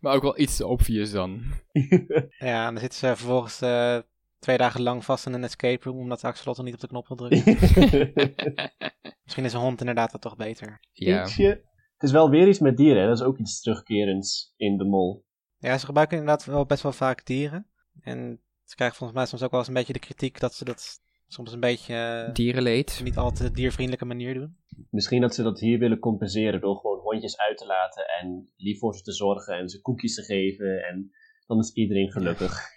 maar 0.00 0.14
ook 0.14 0.22
wel 0.22 0.38
iets 0.40 0.56
te 0.56 0.66
obvious 0.66 1.10
dan. 1.10 1.42
Ja, 2.38 2.66
en 2.66 2.72
dan 2.72 2.78
zitten 2.78 2.98
ze 2.98 3.06
vervolgens 3.16 3.60
eh, 3.60 3.98
twee 4.38 4.56
dagen 4.56 4.82
lang 4.82 5.04
vast 5.04 5.26
in 5.26 5.32
een 5.32 5.44
escape 5.44 5.88
room, 5.88 5.98
omdat 5.98 6.20
de 6.20 6.26
axolotl 6.26 6.62
niet 6.62 6.74
op 6.74 6.80
de 6.80 6.86
knop 6.88 7.08
wil 7.08 7.16
drukken. 7.16 7.58
Misschien 9.24 9.44
is 9.44 9.52
een 9.52 9.60
hond 9.60 9.80
inderdaad 9.80 10.12
dat 10.12 10.20
toch 10.20 10.36
beter. 10.36 10.80
ja. 10.92 11.22
Ietsje. 11.22 11.72
Het 11.94 12.02
is 12.02 12.10
wel 12.12 12.30
weer 12.30 12.48
iets 12.48 12.58
met 12.58 12.76
dieren, 12.76 13.02
hè? 13.02 13.08
dat 13.08 13.18
is 13.20 13.24
ook 13.24 13.38
iets 13.38 13.60
terugkerends 13.62 14.54
in 14.56 14.76
de 14.76 14.84
mol. 14.84 15.24
Ja, 15.58 15.78
ze 15.78 15.86
gebruiken 15.86 16.18
inderdaad 16.18 16.44
wel 16.44 16.64
best 16.66 16.82
wel 16.82 16.92
vaak 16.92 17.26
dieren. 17.26 17.66
En 18.00 18.40
ze 18.64 18.74
krijgen 18.74 18.96
volgens 18.96 19.18
mij 19.18 19.28
soms 19.28 19.42
ook 19.42 19.50
wel 19.50 19.58
eens 19.60 19.68
een 19.68 19.74
beetje 19.74 19.92
de 19.92 19.98
kritiek 19.98 20.40
dat 20.40 20.54
ze 20.54 20.64
dat 20.64 21.00
soms 21.26 21.52
een 21.52 21.60
beetje 21.60 21.94
eh, 21.94 22.34
Dierenleed. 22.34 23.00
niet 23.04 23.16
altijd 23.16 23.48
op 23.48 23.54
diervriendelijke 23.56 24.06
manier 24.06 24.34
doen. 24.34 24.56
Misschien 24.90 25.20
dat 25.20 25.34
ze 25.34 25.42
dat 25.42 25.60
hier 25.60 25.78
willen 25.78 25.98
compenseren 25.98 26.60
door 26.60 26.76
gewoon 26.76 26.98
hondjes 26.98 27.38
uit 27.38 27.58
te 27.58 27.66
laten 27.66 28.04
en 28.20 28.52
lief 28.56 28.78
voor 28.78 28.94
ze 28.96 29.02
te 29.02 29.12
zorgen 29.12 29.56
en 29.58 29.68
ze 29.68 29.80
koekjes 29.80 30.14
te 30.14 30.22
geven 30.22 30.84
en 30.88 31.10
dan 31.46 31.58
is 31.58 31.72
iedereen 31.72 32.10
gelukkig. 32.12 32.58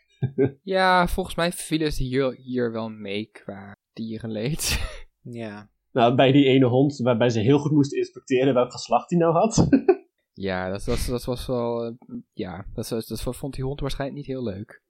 Ja, 0.63 1.07
volgens 1.07 1.36
mij 1.36 1.51
vielen 1.51 1.91
ze 1.91 2.03
hier, 2.03 2.33
hier 2.36 2.71
wel 2.71 2.89
mee 2.89 3.25
qua 3.31 3.75
dierenleed. 3.93 4.79
Ja, 5.21 5.69
Nou, 5.91 6.15
bij 6.15 6.31
die 6.31 6.45
ene 6.45 6.65
hond 6.65 6.97
waarbij 6.97 7.29
ze 7.29 7.39
heel 7.39 7.60
goed 7.60 7.71
moesten 7.71 7.97
inspecteren 7.97 8.53
welk 8.53 8.71
geslacht 8.71 9.10
hij 9.10 9.19
nou 9.19 9.33
had. 9.33 9.67
ja, 10.33 10.69
dat, 10.69 10.83
was 10.86 11.05
dat 11.07 11.23
was 11.25 11.45
wel... 11.47 11.86
eh, 11.86 11.91
ja, 12.33 12.65
dat, 12.73 12.89
was- 12.89 13.07
dat 13.07 13.21
vond 13.36 13.53
die 13.55 13.63
hond 13.63 13.79
waarschijnlijk 13.79 14.19
niet 14.19 14.27
heel 14.29 14.43
leuk. 14.43 14.81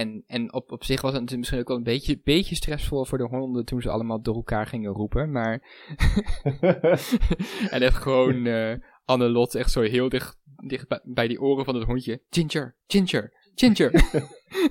En, 0.00 0.24
en 0.26 0.52
op, 0.52 0.72
op 0.72 0.84
zich 0.84 1.00
was 1.00 1.12
het 1.12 1.36
misschien 1.36 1.58
ook 1.58 1.68
wel 1.68 1.76
een 1.76 1.82
beetje, 1.82 2.20
beetje 2.24 2.54
stressvol 2.54 3.04
voor 3.04 3.18
de 3.18 3.26
honden 3.26 3.64
toen 3.64 3.80
ze 3.80 3.90
allemaal 3.90 4.22
door 4.22 4.34
elkaar 4.34 4.66
gingen 4.66 4.92
roepen. 4.92 5.30
Maar 5.30 5.62
en 7.74 7.82
echt 7.82 7.96
gewoon 7.96 8.46
eh 8.46 8.74
Annelot 9.04 9.54
echt 9.54 9.70
zo 9.70 9.80
heel 9.80 10.08
dicht, 10.08 10.38
dicht 10.66 10.88
bij, 10.88 11.00
bij 11.04 11.28
die 11.28 11.40
oren 11.40 11.64
van 11.64 11.74
het 11.74 11.84
hondje. 11.84 12.22
Ginger, 12.30 12.76
Ginger, 12.86 13.32
Ginger. 13.54 13.90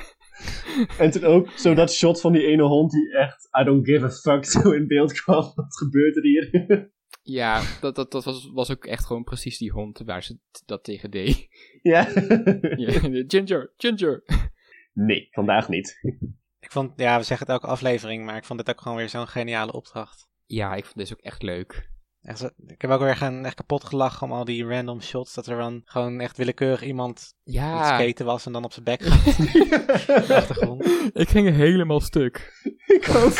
en 1.00 1.12
toen 1.12 1.24
ook 1.24 1.50
zo 1.50 1.74
dat 1.74 1.94
shot 1.94 2.22
van 2.22 2.32
die 2.34 2.46
ene 2.46 2.64
hond 2.64 2.92
die 2.92 3.18
echt 3.18 3.50
I 3.62 3.64
don't 3.64 3.86
give 3.86 4.06
a 4.06 4.10
fuck 4.10 4.46
zo 4.46 4.72
in 4.72 4.88
beeld 4.88 5.14
kwam. 5.22 5.52
Wat 5.56 5.78
gebeurt 5.78 6.16
er 6.16 6.24
hier? 6.24 6.92
ja, 7.22 7.62
dat, 7.82 7.96
dat, 7.96 8.12
dat 8.12 8.24
was, 8.24 8.52
was 8.54 8.72
ook 8.72 8.86
echt 8.86 9.06
gewoon 9.06 9.24
precies 9.24 9.58
die 9.58 9.72
hond 9.72 10.02
waar 10.06 10.24
ze 10.24 10.38
dat 10.66 10.84
tegen 10.84 11.12
deed. 11.12 11.48
ja. 11.82 12.08
Ja, 12.76 12.92
ginger, 13.28 13.74
Ginger. 13.78 14.24
Nee, 15.06 15.28
vandaag 15.32 15.70
niet. 15.70 16.00
ik 16.66 16.72
vond, 16.72 16.94
ja, 16.96 17.18
we 17.18 17.24
zeggen 17.24 17.48
het 17.48 17.56
elke 17.56 17.68
aflevering, 17.68 18.26
maar 18.26 18.36
ik 18.36 18.44
vond 18.44 18.60
dit 18.60 18.70
ook 18.70 18.82
gewoon 18.82 18.98
weer 18.98 19.10
zo'n 19.10 19.28
geniale 19.28 19.72
opdracht. 19.72 20.28
Ja, 20.46 20.76
ik 20.76 20.84
vond 20.84 20.98
deze 20.98 21.14
ook 21.14 21.20
echt 21.20 21.42
leuk. 21.42 21.90
Echt, 22.22 22.54
ik 22.68 22.82
heb 22.82 22.92
ook 22.92 23.00
weer 23.00 23.16
gaan, 23.16 23.46
echt 23.46 23.56
kapot 23.56 23.84
gelachen 23.84 24.28
om 24.28 24.34
al 24.34 24.46
die 24.46 24.66
random 24.66 25.02
shots, 25.02 25.34
dat 25.34 25.48
er 25.48 25.58
dan 25.58 25.82
gewoon 25.86 26.20
echt 26.20 26.38
willekeurig 26.38 26.84
iemand 26.84 27.18
aan 27.18 27.24
het 27.44 27.54
Ja, 27.56 27.98
skaten 27.98 28.26
was 28.26 28.46
en 28.46 28.52
dan 28.52 28.64
op 28.64 28.74
zijn 28.74 28.86
bek 28.86 29.02
gaat. 29.04 30.30
achtergrond. 30.38 30.86
ik 31.14 31.30
ging 31.30 31.50
helemaal 31.50 32.00
stuk. 32.00 32.62
Ik 32.98 33.10
ook. 33.16 33.34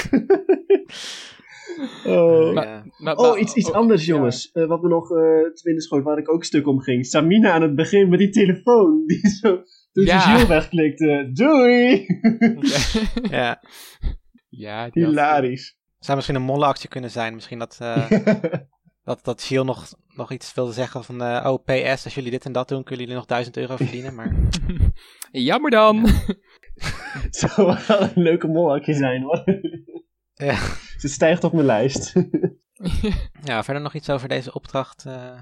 Oh. 2.06 2.54
Maar- 2.54 2.68
Ja. 2.68 2.84
Maar- 2.98 3.16
Oh, 3.16 3.40
iets, 3.40 3.54
iets 3.54 3.70
oh, 3.70 3.76
anders, 3.76 4.06
ja. 4.06 4.16
jongens. 4.16 4.52
Eh, 4.52 4.66
wat 4.68 4.82
me 4.82 4.88
nog 4.88 5.12
eh 5.12 5.18
te 5.54 5.60
binnen 5.64 5.84
schoot, 5.84 6.04
waar 6.04 6.18
ik 6.18 6.32
ook 6.32 6.44
stuk 6.44 6.68
om 6.68 6.80
ging. 6.82 7.06
Samina 7.06 7.52
aan 7.52 7.62
het 7.62 7.76
begin 7.76 8.10
met 8.10 8.20
die 8.20 8.30
telefoon. 8.30 9.04
Die 9.08 9.28
zo, 9.30 9.62
toen 9.92 10.06
Ja. 10.06 10.20
ze 10.20 10.30
Gilles 10.30 10.48
wegklikte. 10.48 11.30
Doei! 11.34 12.06
ja. 13.38 13.62
Ja, 14.50 14.90
die 14.90 15.04
had- 15.04 15.12
Hilarisch. 15.14 15.78
Zou 16.00 16.16
misschien 16.16 16.38
een 16.38 16.46
mollenactie 16.46 16.90
kunnen 16.90 17.10
zijn. 17.12 17.34
Misschien 17.34 17.60
dat, 17.60 17.78
eh 17.82 18.12
dat, 19.04 19.20
dat 19.24 19.44
Gilles 19.44 19.66
nog, 19.66 19.88
nog 20.16 20.32
iets 20.32 20.54
wilde 20.54 20.72
zeggen 20.72 21.04
van... 21.04 21.22
eh, 21.22 21.52
oh, 21.52 21.64
PS, 21.66 22.04
als 22.04 22.16
jullie 22.16 22.32
dit 22.32 22.46
en 22.46 22.52
dat 22.52 22.68
doen, 22.68 22.84
kunnen 22.84 23.00
jullie 23.06 23.20
nog 23.20 23.26
1000 23.30 23.58
euro 23.58 23.76
verdienen. 23.76 24.16
Maar 24.16 24.36
Jammer 25.32 25.72
dan. 25.72 26.08
Zou 27.30 27.76
wel 27.88 28.00
een 28.02 28.12
leuke 28.24 28.48
molakje 28.48 28.94
zijn, 28.94 29.22
hoor. 29.22 29.44
Ja. 30.44 30.56
Ze 30.98 31.08
stijgt 31.08 31.44
op 31.44 31.54
mijn 31.54 31.66
lijst. 31.66 32.14
ja, 33.50 33.64
verder 33.64 33.84
nog 33.84 33.94
iets 33.94 34.10
over 34.10 34.28
deze 34.28 34.54
opdracht. 34.54 35.06
eh, 35.06 35.42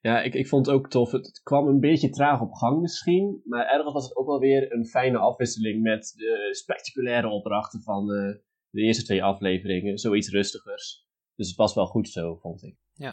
Ja, 0.00 0.22
ik, 0.22 0.34
ik 0.34 0.48
vond 0.48 0.66
het 0.66 0.74
ook 0.74 0.88
tof. 0.90 1.10
Het, 1.10 1.26
het 1.26 1.40
kwam 1.42 1.66
een 1.66 1.80
beetje 1.80 2.10
traag 2.10 2.40
op 2.40 2.52
gang 2.52 2.80
misschien. 2.80 3.40
Maar 3.44 3.66
ergens 3.66 3.92
was 3.92 4.04
het 4.08 4.16
ook 4.16 4.26
wel 4.26 4.38
weer 4.38 4.72
een 4.72 4.86
fijne 4.86 5.18
afwisseling 5.18 5.82
met 5.82 6.12
de 6.16 6.48
spectaculaire 6.50 7.28
opdrachten 7.28 7.82
van 7.82 8.12
eh, 8.12 8.34
de 8.70 8.80
eerste 8.80 9.04
twee 9.04 9.24
afleveringen. 9.24 9.98
Zoiets 9.98 10.28
rustigers. 10.30 11.06
Dus 11.34 11.48
het 11.48 11.56
was 11.56 11.74
wel 11.74 11.86
goed 11.86 12.08
zo, 12.08 12.36
vond 12.36 12.62
ik. 12.62 12.76
Ja. 12.94 13.12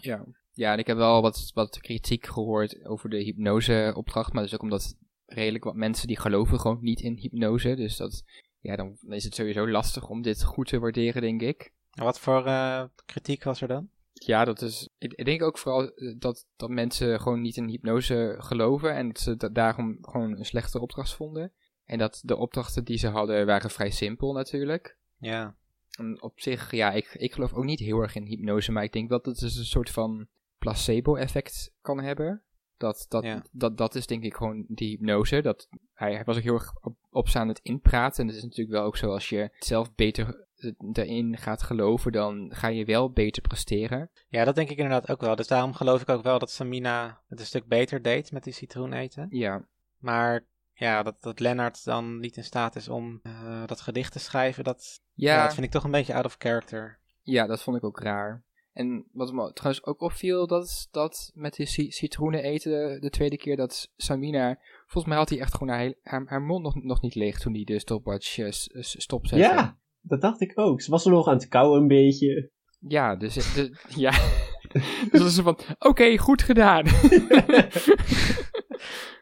ja, 0.52 0.74
en 0.74 0.80
ik 0.80 0.88
heb 0.88 0.98
wel 0.98 1.22
wat, 1.22 1.52
wat 1.54 1.78
kritiek 1.80 2.26
gehoord 2.26 2.86
over 2.86 3.10
de 3.10 3.24
hypnose-opdracht. 3.24 4.34
Maar 4.34 4.42
dat 4.42 4.52
is 4.52 4.58
ook 4.58 4.64
omdat 4.64 4.98
redelijk 5.26 5.64
wat 5.64 5.76
mensen 5.76 6.08
die 6.08 6.20
geloven 6.20 6.60
gewoon 6.60 6.78
niet 6.82 7.02
in 7.02 7.16
hypnose. 7.18 7.76
Dus 7.76 7.98
dat, 7.98 8.24
ja, 8.66 8.76
dan 8.76 8.98
is 9.08 9.24
het 9.24 9.36
sowieso 9.36 9.68
lastig 9.70 10.10
om 10.10 10.22
dit 10.22 10.44
goed 10.44 10.68
te 10.68 10.80
waarderen, 10.80 11.22
denk 11.22 11.42
ik. 11.42 11.74
wat 11.92 12.20
voor 12.20 12.46
eh, 12.46 12.84
kritiek 13.06 13.44
was 13.44 13.62
er 13.62 13.68
dan? 13.68 13.90
Ja, 14.14 14.46
dat 14.46 14.62
is. 14.62 14.90
Ik, 14.98 15.26
denk 15.26 15.42
ook 15.44 15.58
vooral 15.58 15.90
eh, 15.92 16.16
dat, 16.18 16.46
dat 16.56 16.70
mensen 16.70 17.20
gewoon 17.20 17.42
niet 17.42 17.58
in 17.58 17.68
hypnose 17.68 18.36
geloven. 18.38 18.94
En 18.96 19.08
dat 19.08 19.20
ze 19.20 19.36
da- 19.36 19.50
daarom 19.50 19.98
gewoon 20.02 20.38
een 20.38 20.46
slechte 20.46 20.80
opdracht 20.80 21.14
vonden. 21.14 21.52
En 21.86 21.98
dat 21.98 22.22
de 22.24 22.36
opdrachten 22.36 22.84
die 22.84 22.98
ze 22.98 23.08
hadden 23.08 23.46
waren 23.46 23.70
vrij 23.70 23.92
simpel 23.92 24.34
natuurlijk. 24.34 24.98
Ja, 25.18 25.56
En 25.98 26.22
op 26.22 26.40
zich, 26.40 26.72
ja, 26.72 26.92
ik, 26.92 27.14
ik 27.14 27.34
geloof 27.34 27.54
ook 27.54 27.64
niet 27.64 27.80
heel 27.80 28.00
erg 28.00 28.16
in 28.16 28.26
hypnose, 28.26 28.72
maar 28.72 28.84
ik 28.84 28.94
denk 28.94 29.10
wel 29.10 29.22
dat 29.22 29.34
het 29.34 29.40
dus 29.44 29.56
een 29.58 29.66
soort 29.66 29.90
van 29.90 30.28
placebo-effect 30.58 31.74
kan 31.82 32.00
hebben. 32.00 32.42
Dat, 32.78 33.06
dat, 33.10 33.24
Ja. 33.24 33.44
dat, 33.52 33.78
dat 33.78 33.96
is 33.96 34.08
denk 34.08 34.24
ik 34.24 34.36
gewoon 34.36 34.66
die 34.68 34.90
hypnose. 34.90 35.42
Dat, 35.42 35.68
hij, 35.94 36.14
hij 36.14 36.24
was 36.24 36.38
ook 36.38 36.44
heel 36.44 36.54
erg 36.54 36.74
op, 36.82 36.96
op 37.10 37.30
ze 37.30 37.40
aan 37.40 37.48
het 37.48 37.60
inpraten. 37.64 38.22
En 38.22 38.28
het 38.28 38.38
is 38.38 38.44
natuurlijk 38.44 38.78
wel 38.78 38.86
ook 38.86 38.98
zo, 38.98 39.12
als 39.12 39.30
je 39.30 39.50
zelf 39.60 39.96
beter 39.96 40.48
eh, 40.56 40.72
erin 40.94 41.38
gaat 41.38 41.64
geloven, 41.64 42.12
dan 42.12 42.52
ga 42.54 42.68
je 42.68 42.86
wel 42.86 43.12
beter 43.12 43.42
presteren. 43.42 44.10
ja, 44.28 44.44
dat 44.44 44.56
denk 44.56 44.70
ik 44.70 44.78
inderdaad 44.78 45.10
ook 45.10 45.22
wel. 45.22 45.36
Dus 45.36 45.48
daarom 45.48 45.74
geloof 45.74 46.02
ik 46.02 46.10
ook 46.10 46.24
wel 46.24 46.40
dat 46.40 46.52
Samina 46.52 47.22
het 47.28 47.40
een 47.40 47.46
stuk 47.46 47.68
beter 47.68 48.02
deed 48.02 48.32
met 48.32 48.44
die 48.44 48.54
citroen 48.54 48.94
eten. 48.94 49.28
Ja, 49.30 49.66
Maar 49.98 50.46
ja, 50.74 51.04
dat, 51.04 51.22
dat 51.22 51.40
Lennart 51.40 51.84
dan 51.86 52.20
niet 52.20 52.38
in 52.38 52.44
staat 52.44 52.76
is 52.76 52.88
om 52.90 53.20
eh, 53.24 53.64
dat 53.66 53.82
gedicht 53.82 54.12
te 54.12 54.20
schrijven, 54.20 54.64
dat, 54.64 55.02
ja. 55.14 55.36
ja, 55.36 55.44
dat 55.44 55.54
vind 55.54 55.66
ik 55.66 55.72
toch 55.72 55.84
een 55.84 55.92
beetje 55.92 56.14
out 56.14 56.26
of 56.26 56.36
character. 56.38 57.00
ja, 57.22 57.46
dat 57.46 57.62
vond 57.64 57.78
ik 57.78 57.84
ook 57.84 58.00
raar. 58.00 58.44
En 58.76 59.06
wat 59.12 59.34
me 59.34 59.54
trouwens 59.54 59.86
ook 59.86 60.02
opviel, 60.02 60.48
dat 60.48 60.64
is 60.66 60.88
dat 60.92 61.32
met 61.34 61.56
die 61.56 61.66
ci- 61.66 61.92
citroenen 61.92 62.44
eten, 62.44 63.02
de 63.02 63.10
tweede 63.10 63.38
keer 63.38 63.56
dat 63.56 63.92
Samina, 63.98 64.60
volgens 64.86 65.06
mij 65.06 65.18
had 65.18 65.30
hij 65.30 65.40
echt 65.40 65.54
gewoon 65.58 65.74
haar, 65.76 65.94
haar, 66.04 66.24
haar 66.26 66.42
mond 66.42 66.64
nog, 66.64 66.84
nog 66.84 67.02
niet 67.02 67.16
leeg 67.16 67.40
toen 67.40 67.54
hij 67.54 67.64
de 67.64 67.80
stopwatch 67.80 68.38
eh, 68.38 68.48
stopzette. 68.80 69.44
Ja, 69.44 69.78
dat 70.02 70.22
dacht 70.22 70.42
ik 70.42 70.52
ook. 70.60 70.82
Ze 70.82 70.92
was 70.92 71.06
er 71.06 71.12
nog 71.12 71.28
aan 71.28 71.34
het 71.34 71.48
kauwen 71.48 71.82
een 71.82 71.88
beetje. 71.88 72.52
Ja, 72.80 73.16
dus, 73.16 73.54
de, 73.54 73.78
ja. 73.96 74.12
dus 75.12 75.20
dat 75.20 75.28
is 75.28 75.40
van, 75.40 75.58
oké, 75.80 76.18
goed 76.18 76.42
gedaan. 76.42 76.86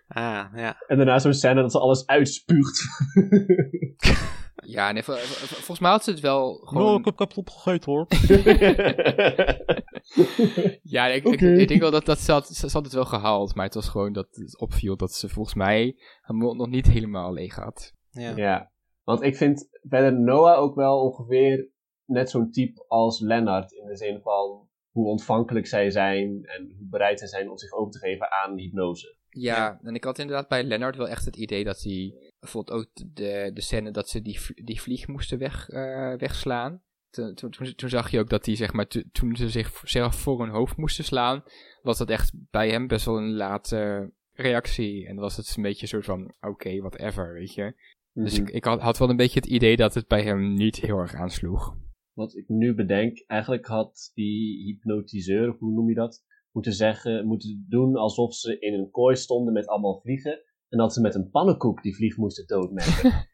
Ah, 0.08 0.46
ja. 0.56 0.84
En 0.88 0.98
daarna 0.98 1.20
zo'n 1.20 1.34
scène 1.34 1.62
dat 1.62 1.72
ze 1.72 1.80
alles 1.80 2.06
uitspuugt. 2.08 2.82
ja, 4.66 4.92
nee, 4.92 5.04
vol- 5.04 5.16
vol- 5.16 5.48
volgens 5.48 5.80
mij 5.80 5.92
had 5.92 6.04
ze 6.04 6.12
het 6.12 6.20
wel 6.20 6.54
gewoon... 6.54 7.02
heb 7.04 7.18
het 7.20 7.38
opgegeten 7.38 7.92
hoor. 7.92 8.08
Ja, 10.84 11.08
ik, 11.08 11.24
ik, 11.24 11.42
ik 11.42 11.68
denk 11.68 11.82
wel 11.82 11.92
dat, 11.92 12.06
dat 12.06 12.20
ze, 12.20 12.32
had, 12.32 12.48
ze 12.48 12.70
ze 12.70 12.76
had 12.78 12.84
het 12.84 12.94
wel 12.94 13.06
gehaald, 13.06 13.56
maar 13.56 13.66
het 13.66 13.74
was 13.74 13.90
gewoon 13.90 14.14
dat 14.14 14.28
het 14.32 14.60
opviel 14.60 14.96
dat 14.98 15.14
ze 15.14 15.30
volgens 15.30 15.56
mij 15.56 15.96
haar 16.22 16.36
mond 16.36 16.58
nog 16.58 16.68
niet 16.68 16.88
helemaal 16.88 17.34
leeg 17.34 17.56
had. 17.56 17.94
Ja. 18.10 18.36
ja, 18.36 18.72
want 19.04 19.22
ik 19.22 19.36
vind 19.36 19.70
verder 19.82 20.20
Noah 20.20 20.60
ook 20.60 20.76
wel 20.76 21.00
ongeveer 21.02 21.70
net 22.06 22.30
zo'n 22.30 22.52
type 22.52 22.86
als 22.88 23.20
Lennart. 23.20 23.72
In 23.72 23.86
de 23.86 23.96
zin 23.96 24.22
van, 24.22 24.68
hoe 24.92 25.08
ontvankelijk 25.08 25.68
zij 25.68 25.90
zijn 25.90 26.44
en 26.44 26.76
hoe 26.78 26.88
bereid 26.90 27.20
zij 27.20 27.28
zijn 27.28 27.50
om 27.50 27.58
zich 27.58 27.72
over 27.72 27.92
te 27.92 28.00
geven 28.00 28.32
aan 28.32 28.58
hypnose. 28.58 29.18
Ja, 29.34 29.80
en 29.84 29.96
ik 29.96 30.04
had 30.04 30.20
inderdaad 30.20 30.48
bij 30.48 30.64
Lennart 30.64 30.96
wel 30.96 31.08
echt 31.10 31.26
het 31.26 31.36
idee 31.36 31.64
dat 31.64 31.82
hij... 31.82 32.14
Bijvoorbeeld 32.40 32.78
ook 32.80 32.90
de, 33.16 33.52
de 33.54 33.62
scène 33.62 33.92
dat 33.92 34.10
ze 34.10 34.22
die, 34.22 34.40
die 34.64 34.82
vlieg 34.82 35.08
moesten 35.08 35.38
weg, 35.38 35.70
eh, 35.70 36.14
wegslaan. 36.18 36.82
Toen, 37.10 37.34
toen, 37.76 37.90
zag 37.90 38.12
je 38.12 38.20
ook 38.20 38.30
dat 38.30 38.46
hij, 38.46 38.56
zeg 38.56 38.74
maar, 38.74 38.88
to- 38.88 39.02
toen 39.12 39.36
ze 39.36 39.50
zichzelf 39.50 40.16
voor 40.16 40.40
hun 40.40 40.50
hoofd 40.50 40.78
moesten 40.78 41.04
slaan, 41.04 41.44
was 41.82 41.98
dat 41.98 42.10
echt 42.10 42.32
bij 42.52 42.70
hem 42.70 42.88
best 42.88 43.06
wel 43.06 43.18
een 43.18 43.34
late 43.34 44.12
reactie. 44.34 45.08
En 45.08 45.16
was 45.16 45.38
het 45.38 45.54
een 45.58 45.64
beetje 45.64 45.82
een 45.82 45.88
soort 45.88 46.06
van, 46.06 46.34
oké, 46.42 46.80
whatever, 46.80 47.34
weet 47.34 47.54
je. 47.54 47.74
Dus 48.14 48.40
Mhm. 48.40 48.48
ik, 48.48 48.54
ik 48.56 48.64
had, 48.64 48.82
had 48.82 48.98
wel 48.98 49.10
een 49.10 49.16
beetje 49.16 49.40
het 49.40 49.50
idee 49.50 49.76
dat 49.76 49.94
het 49.94 50.08
bij 50.08 50.24
hem 50.24 50.54
niet 50.54 50.76
heel 50.76 50.98
erg 50.98 51.14
aansloeg. 51.16 51.76
Wat 52.14 52.36
ik 52.36 52.48
nu 52.48 52.74
bedenk, 52.74 53.24
eigenlijk 53.28 53.66
had 53.66 54.12
die 54.14 54.64
hypnotiseur, 54.64 55.56
hoe 55.60 55.72
noem 55.74 55.90
je 55.90 55.96
dat, 55.96 56.24
moeten 56.54 56.74
zeggen, 56.74 57.26
moeten 57.26 57.66
doen 57.70 57.96
alsof 57.96 58.34
ze 58.34 58.60
in 58.60 58.74
een 58.74 58.92
kooi 58.92 59.16
stonden 59.16 59.54
met 59.54 59.68
allemaal 59.68 60.00
vliegen. 60.00 60.42
En 60.70 60.78
dat 60.78 60.94
ze 60.94 61.02
met 61.02 61.16
een 61.16 61.30
pannenkoek 61.30 61.84
die 61.84 61.96
vlieg 61.96 62.18
moesten 62.18 62.48
doodmerken. 62.48 63.12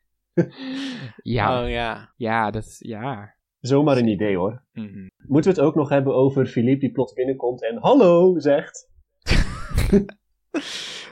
Ja, 1.23 1.63
Oh 1.63 1.69
ja. 1.69 2.13
ja, 2.15 2.51
dat, 2.51 2.75
ja. 2.77 3.35
Zomaar 3.59 3.97
een 3.97 4.07
idee 4.07 4.37
hoor. 4.37 4.63
Mhm. 4.71 5.07
Moeten 5.17 5.51
we 5.53 5.57
het 5.57 5.67
ook 5.67 5.75
nog 5.75 5.89
hebben 5.89 6.15
over 6.15 6.45
Philippe 6.45 6.79
die 6.79 6.91
plots 6.91 7.13
binnenkomt 7.13 7.63
en 7.63 7.77
hallo 7.77 8.39
zegt. 8.39 8.89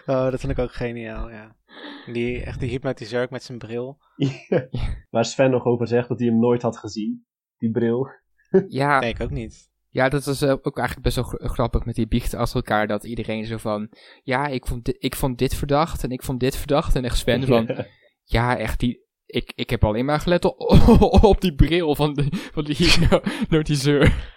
Oh, 0.06 0.32
dat 0.32 0.40
vind 0.40 0.52
ik 0.52 0.60
ook 0.60 0.74
geniaal, 0.74 1.30
ja. 1.30 1.56
Die, 2.06 2.44
echt 2.44 2.60
die 2.60 2.70
hypnotiseur 2.70 3.24
ook 3.24 3.30
met 3.30 3.44
zijn 3.44 3.58
bril. 3.58 3.98
Waar 5.10 5.26
Sven 5.26 5.52
nog 5.52 5.66
over 5.66 5.88
zegt 5.88 6.08
dat 6.08 6.20
hij 6.20 6.28
hem 6.28 6.40
nooit 6.40 6.62
had 6.62 6.78
gezien. 6.78 7.26
Die 7.58 7.72
bril. 7.72 8.08
Ja, 8.68 9.00
Nee, 9.00 9.10
ik 9.10 9.22
ook 9.22 9.30
niet. 9.30 9.72
Ja, 9.98 10.10
dat 10.10 10.26
was 10.26 10.42
eh, 10.42 10.52
ook 10.52 10.78
eigenlijk 10.78 11.02
best 11.02 11.16
wel 11.16 11.26
gr- 11.26 11.48
grappig 11.48 11.86
met 11.86 11.96
die 11.96 12.08
biechten 12.08 12.40
als 12.40 12.54
elkaar. 12.54 12.88
Dat 12.88 13.04
iedereen 13.04 13.46
zo 13.46 13.58
van, 13.58 13.90
ja, 14.24 14.48
ik 14.48 14.66
vond, 14.66 14.86
di- 14.86 14.96
ik 15.00 15.16
vond 15.16 15.38
dit 15.38 15.56
verdacht 15.56 16.04
en 16.04 16.10
ik 16.12 16.24
vond 16.24 16.40
dit 16.40 16.56
verdacht. 16.56 16.96
En 16.96 17.04
echt 17.04 17.18
Sven 17.18 17.44
van, 17.54 17.86
ja, 18.24 18.58
echt 18.58 18.80
die, 18.80 19.06
ik, 19.26 19.52
ik 19.56 19.70
heb 19.70 19.84
alleen 19.84 20.06
maar 20.06 20.20
gelet 20.20 20.46
op, 20.46 20.60
op 21.34 21.42
die 21.42 21.56
bril 21.56 21.96
van, 21.96 22.14
de, 22.14 22.28
van 22.32 22.64
die 22.70 22.76
hypnotiseur. 22.76 24.36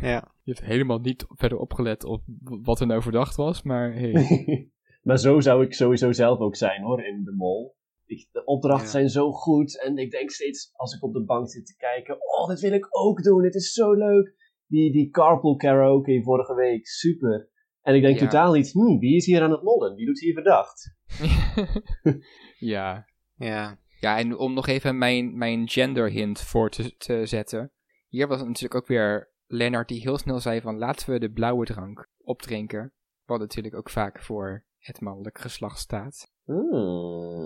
Ja. 0.00 0.34
Je 0.42 0.52
hebt 0.54 0.64
helemaal 0.66 0.98
niet 0.98 1.24
verder 1.28 1.58
opgelet 1.58 2.04
op 2.04 2.22
wat 2.62 2.80
er 2.80 2.86
nou 2.86 3.02
verdacht 3.02 3.36
was, 3.36 3.62
maar 3.62 3.92
hey. 3.94 4.70
maar 5.02 5.18
zo 5.18 5.40
zou 5.40 5.64
ik 5.64 5.74
sowieso 5.74 6.12
zelf 6.12 6.38
ook 6.38 6.56
zijn 6.56 6.82
hoor, 6.82 7.04
in 7.04 7.24
de 7.24 7.32
mol. 7.32 7.76
Ik, 8.06 8.28
de 8.32 8.44
opdrachten 8.44 8.84
Ja. 8.86 8.90
zijn 8.92 9.08
zo 9.08 9.32
goed 9.32 9.82
en 9.82 9.96
ik 9.96 10.10
denk 10.10 10.30
steeds 10.30 10.70
als 10.72 10.94
ik 10.94 11.02
op 11.04 11.12
de 11.12 11.24
bank 11.24 11.50
zit 11.50 11.66
te 11.66 11.76
kijken, 11.76 12.14
oh, 12.20 12.48
dit 12.48 12.60
wil 12.60 12.72
ik 12.72 12.86
ook 12.90 13.22
doen, 13.22 13.42
dit 13.42 13.54
is 13.54 13.72
zo 13.72 13.92
leuk. 13.92 14.36
Die, 14.68 14.92
die 14.92 15.10
carpool 15.10 15.56
karaoke 15.56 16.22
vorige 16.22 16.54
week, 16.54 16.86
super. 16.86 17.48
En 17.82 17.94
ik 17.94 18.02
denk 18.02 18.18
Ja. 18.18 18.24
totaal 18.24 18.52
niet, 18.52 18.72
hm, 18.72 18.98
wie 18.98 19.16
is 19.16 19.26
hier 19.26 19.42
aan 19.42 19.50
het 19.50 19.62
mollen? 19.62 19.94
Wie 19.94 20.06
doet 20.06 20.20
hier 20.20 20.32
verdacht? 20.34 20.96
ja. 22.58 23.06
Ja. 23.34 23.78
Ja, 24.00 24.18
en 24.18 24.36
om 24.38 24.54
nog 24.54 24.66
even 24.66 24.98
mijn, 24.98 25.38
mijn 25.38 25.68
gender 25.68 26.10
hint 26.10 26.40
voor 26.40 26.70
te, 26.70 26.96
te 26.96 27.26
zetten. 27.26 27.72
Hier 28.08 28.26
was 28.28 28.38
het 28.38 28.46
natuurlijk 28.46 28.74
ook 28.82 28.86
weer 28.86 29.32
Lennart 29.46 29.88
die 29.88 30.00
heel 30.00 30.18
snel 30.18 30.40
zei 30.40 30.60
van 30.60 30.78
laten 30.78 31.10
we 31.10 31.18
de 31.18 31.30
blauwe 31.30 31.64
drank 31.64 32.08
opdrinken. 32.18 32.92
Wat 33.24 33.38
natuurlijk 33.38 33.74
ook 33.74 33.90
vaak 33.90 34.22
voor 34.22 34.64
het 34.78 35.00
mannelijk 35.00 35.38
geslacht 35.38 35.78
staat. 35.78 36.32
Hmm. 36.44 36.60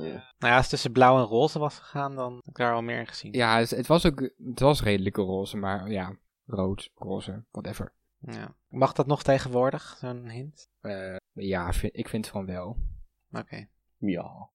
Nou 0.02 0.20
ja, 0.38 0.52
als 0.52 0.60
het 0.60 0.68
tussen 0.68 0.92
blauw 0.92 1.18
en 1.18 1.24
roze 1.24 1.58
was 1.58 1.78
gegaan, 1.78 2.14
dan 2.16 2.34
heb 2.34 2.46
ik 2.46 2.56
daar 2.56 2.74
al 2.74 2.82
meer 2.82 2.98
in 2.98 3.06
gezien. 3.06 3.32
Ja, 3.32 3.58
het, 3.58 3.70
het 3.70 3.86
was 3.86 4.06
ook 4.06 4.20
het 4.20 4.60
was 4.60 4.82
redelijk 4.82 5.16
roze, 5.16 5.56
maar 5.56 5.90
ja, 5.90 6.16
rood, 6.46 6.90
roze, 6.94 7.44
whatever. 7.50 7.92
Ja. 8.18 8.54
Mag 8.68 8.92
dat 8.92 9.06
nog 9.06 9.22
tegenwoordig, 9.22 9.96
zo'n 10.00 10.28
hint? 10.28 10.68
Eh, 10.80 11.16
ja, 11.32 11.72
vind- 11.72 11.96
ik 11.96 12.08
vind 12.08 12.26
van 12.28 12.46
wel. 12.46 12.76
Oké. 13.32 13.66
Ja. 13.96 14.50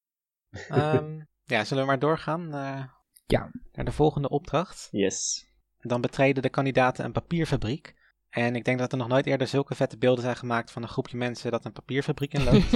Ehm, 0.70 1.20
ja, 1.44 1.64
zullen 1.64 1.84
we 1.84 1.90
maar 1.90 2.00
doorgaan 2.00 2.48
naar, 2.50 2.96
Ja. 3.26 3.52
naar 3.72 3.86
de 3.86 3.92
volgende 3.92 4.30
opdracht? 4.30 4.88
Yes. 4.92 5.46
Dan 5.80 6.02
betreden 6.02 6.44
de 6.44 6.50
kandidaten 6.50 7.06
een 7.06 7.12
papierfabriek. 7.12 7.96
En 8.30 8.56
ik 8.56 8.66
denk 8.66 8.80
dat 8.80 8.92
er 8.92 8.98
nog 8.98 9.08
nooit 9.08 9.26
eerder 9.26 9.48
zulke 9.48 9.76
vette 9.76 9.98
beelden 9.98 10.24
zijn 10.24 10.36
gemaakt 10.36 10.72
van 10.72 10.82
een 10.82 10.88
groepje 10.90 11.18
mensen 11.18 11.52
dat 11.52 11.66
een 11.66 11.72
papierfabriek 11.72 12.34
inloopt. 12.34 12.72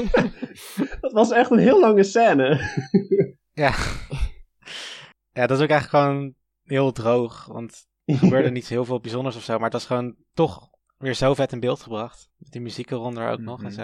Dat 1.02 1.12
was 1.12 1.32
echt 1.32 1.52
een 1.52 1.60
heel 1.60 1.80
lange 1.80 2.04
scène. 2.04 2.56
ja. 3.54 3.74
ja, 5.32 5.48
dat 5.48 5.58
is 5.58 5.64
ook 5.64 5.70
eigenlijk 5.70 5.90
gewoon 5.90 6.36
heel 6.64 6.92
droog, 6.92 7.46
want 7.46 7.88
er 8.06 8.16
gebeurde 8.16 8.50
niet 8.52 8.68
heel 8.68 8.86
veel 8.86 9.00
bijzonders 9.00 9.36
of 9.36 9.44
zo, 9.44 9.54
maar 9.54 9.64
het 9.64 9.74
was 9.74 9.86
gewoon 9.86 10.16
toch 10.34 10.70
weer 10.98 11.14
zo 11.14 11.34
vet 11.34 11.52
in 11.52 11.60
beeld 11.60 11.82
gebracht. 11.82 12.32
Met 12.38 12.52
die 12.52 12.62
muziek 12.62 12.92
eronder 12.92 13.30
ook 13.32 13.40
nog 13.40 13.60
en 13.60 13.66
Mhm. 13.66 13.74
zo. 13.74 13.82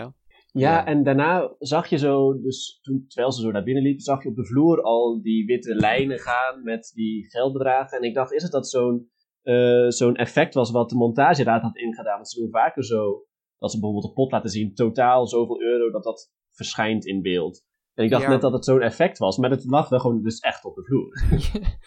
Ja, 0.52 0.72
Ja. 0.72 0.86
en 0.86 1.04
daarna 1.04 1.56
zag 1.60 1.88
je 1.88 1.98
zo, 1.98 2.42
dus 2.42 2.80
toen, 2.82 3.06
terwijl 3.08 3.32
ze 3.34 3.42
zo 3.42 3.52
naar 3.52 3.64
binnen 3.64 3.84
liepen, 3.84 4.02
zag 4.04 4.24
je 4.24 4.30
op 4.30 4.36
de 4.36 4.46
vloer 4.46 4.82
al 4.82 5.22
die 5.22 5.46
witte 5.46 5.76
lijnen 5.76 6.20
gaan 6.20 6.64
met 6.64 6.92
die 6.96 7.30
geldbedragen. 7.30 7.98
En 7.98 8.04
ik 8.04 8.14
dacht, 8.14 8.32
is 8.32 8.44
het 8.44 8.52
dat 8.52 8.70
zo'n 8.70 9.10
eh, 9.42 9.88
zo'n 9.88 10.16
effect 10.16 10.54
was 10.54 10.72
wat 10.72 10.90
de 10.90 10.96
montageraad 10.96 11.62
had 11.62 11.76
ingedaan? 11.78 12.16
Want 12.16 12.30
ze 12.30 12.40
doen 12.40 12.50
vaker 12.52 12.84
zo, 12.86 13.26
dat 13.58 13.72
ze 13.72 13.80
bijvoorbeeld 13.80 14.08
een 14.08 14.14
pot 14.24 14.32
laten 14.32 14.50
zien, 14.50 14.74
totaal 14.74 15.28
zoveel 15.28 15.62
euro, 15.62 15.92
dat 15.92 16.04
dat 16.04 16.32
verschijnt 16.50 17.06
in 17.06 17.22
beeld. 17.22 17.64
En 17.94 18.04
ik 18.04 18.10
dacht 18.12 18.24
Ja. 18.24 18.30
net 18.30 18.42
dat 18.42 18.52
het 18.54 18.66
zo'n 18.66 18.82
effect 18.82 19.18
was, 19.18 19.38
maar 19.38 19.50
het 19.50 19.66
lag 19.66 19.90
wel 19.90 20.00
gewoon 20.00 20.22
dus 20.24 20.40
echt 20.40 20.66
op 20.66 20.76
de 20.76 20.84
vloer. 20.84 21.12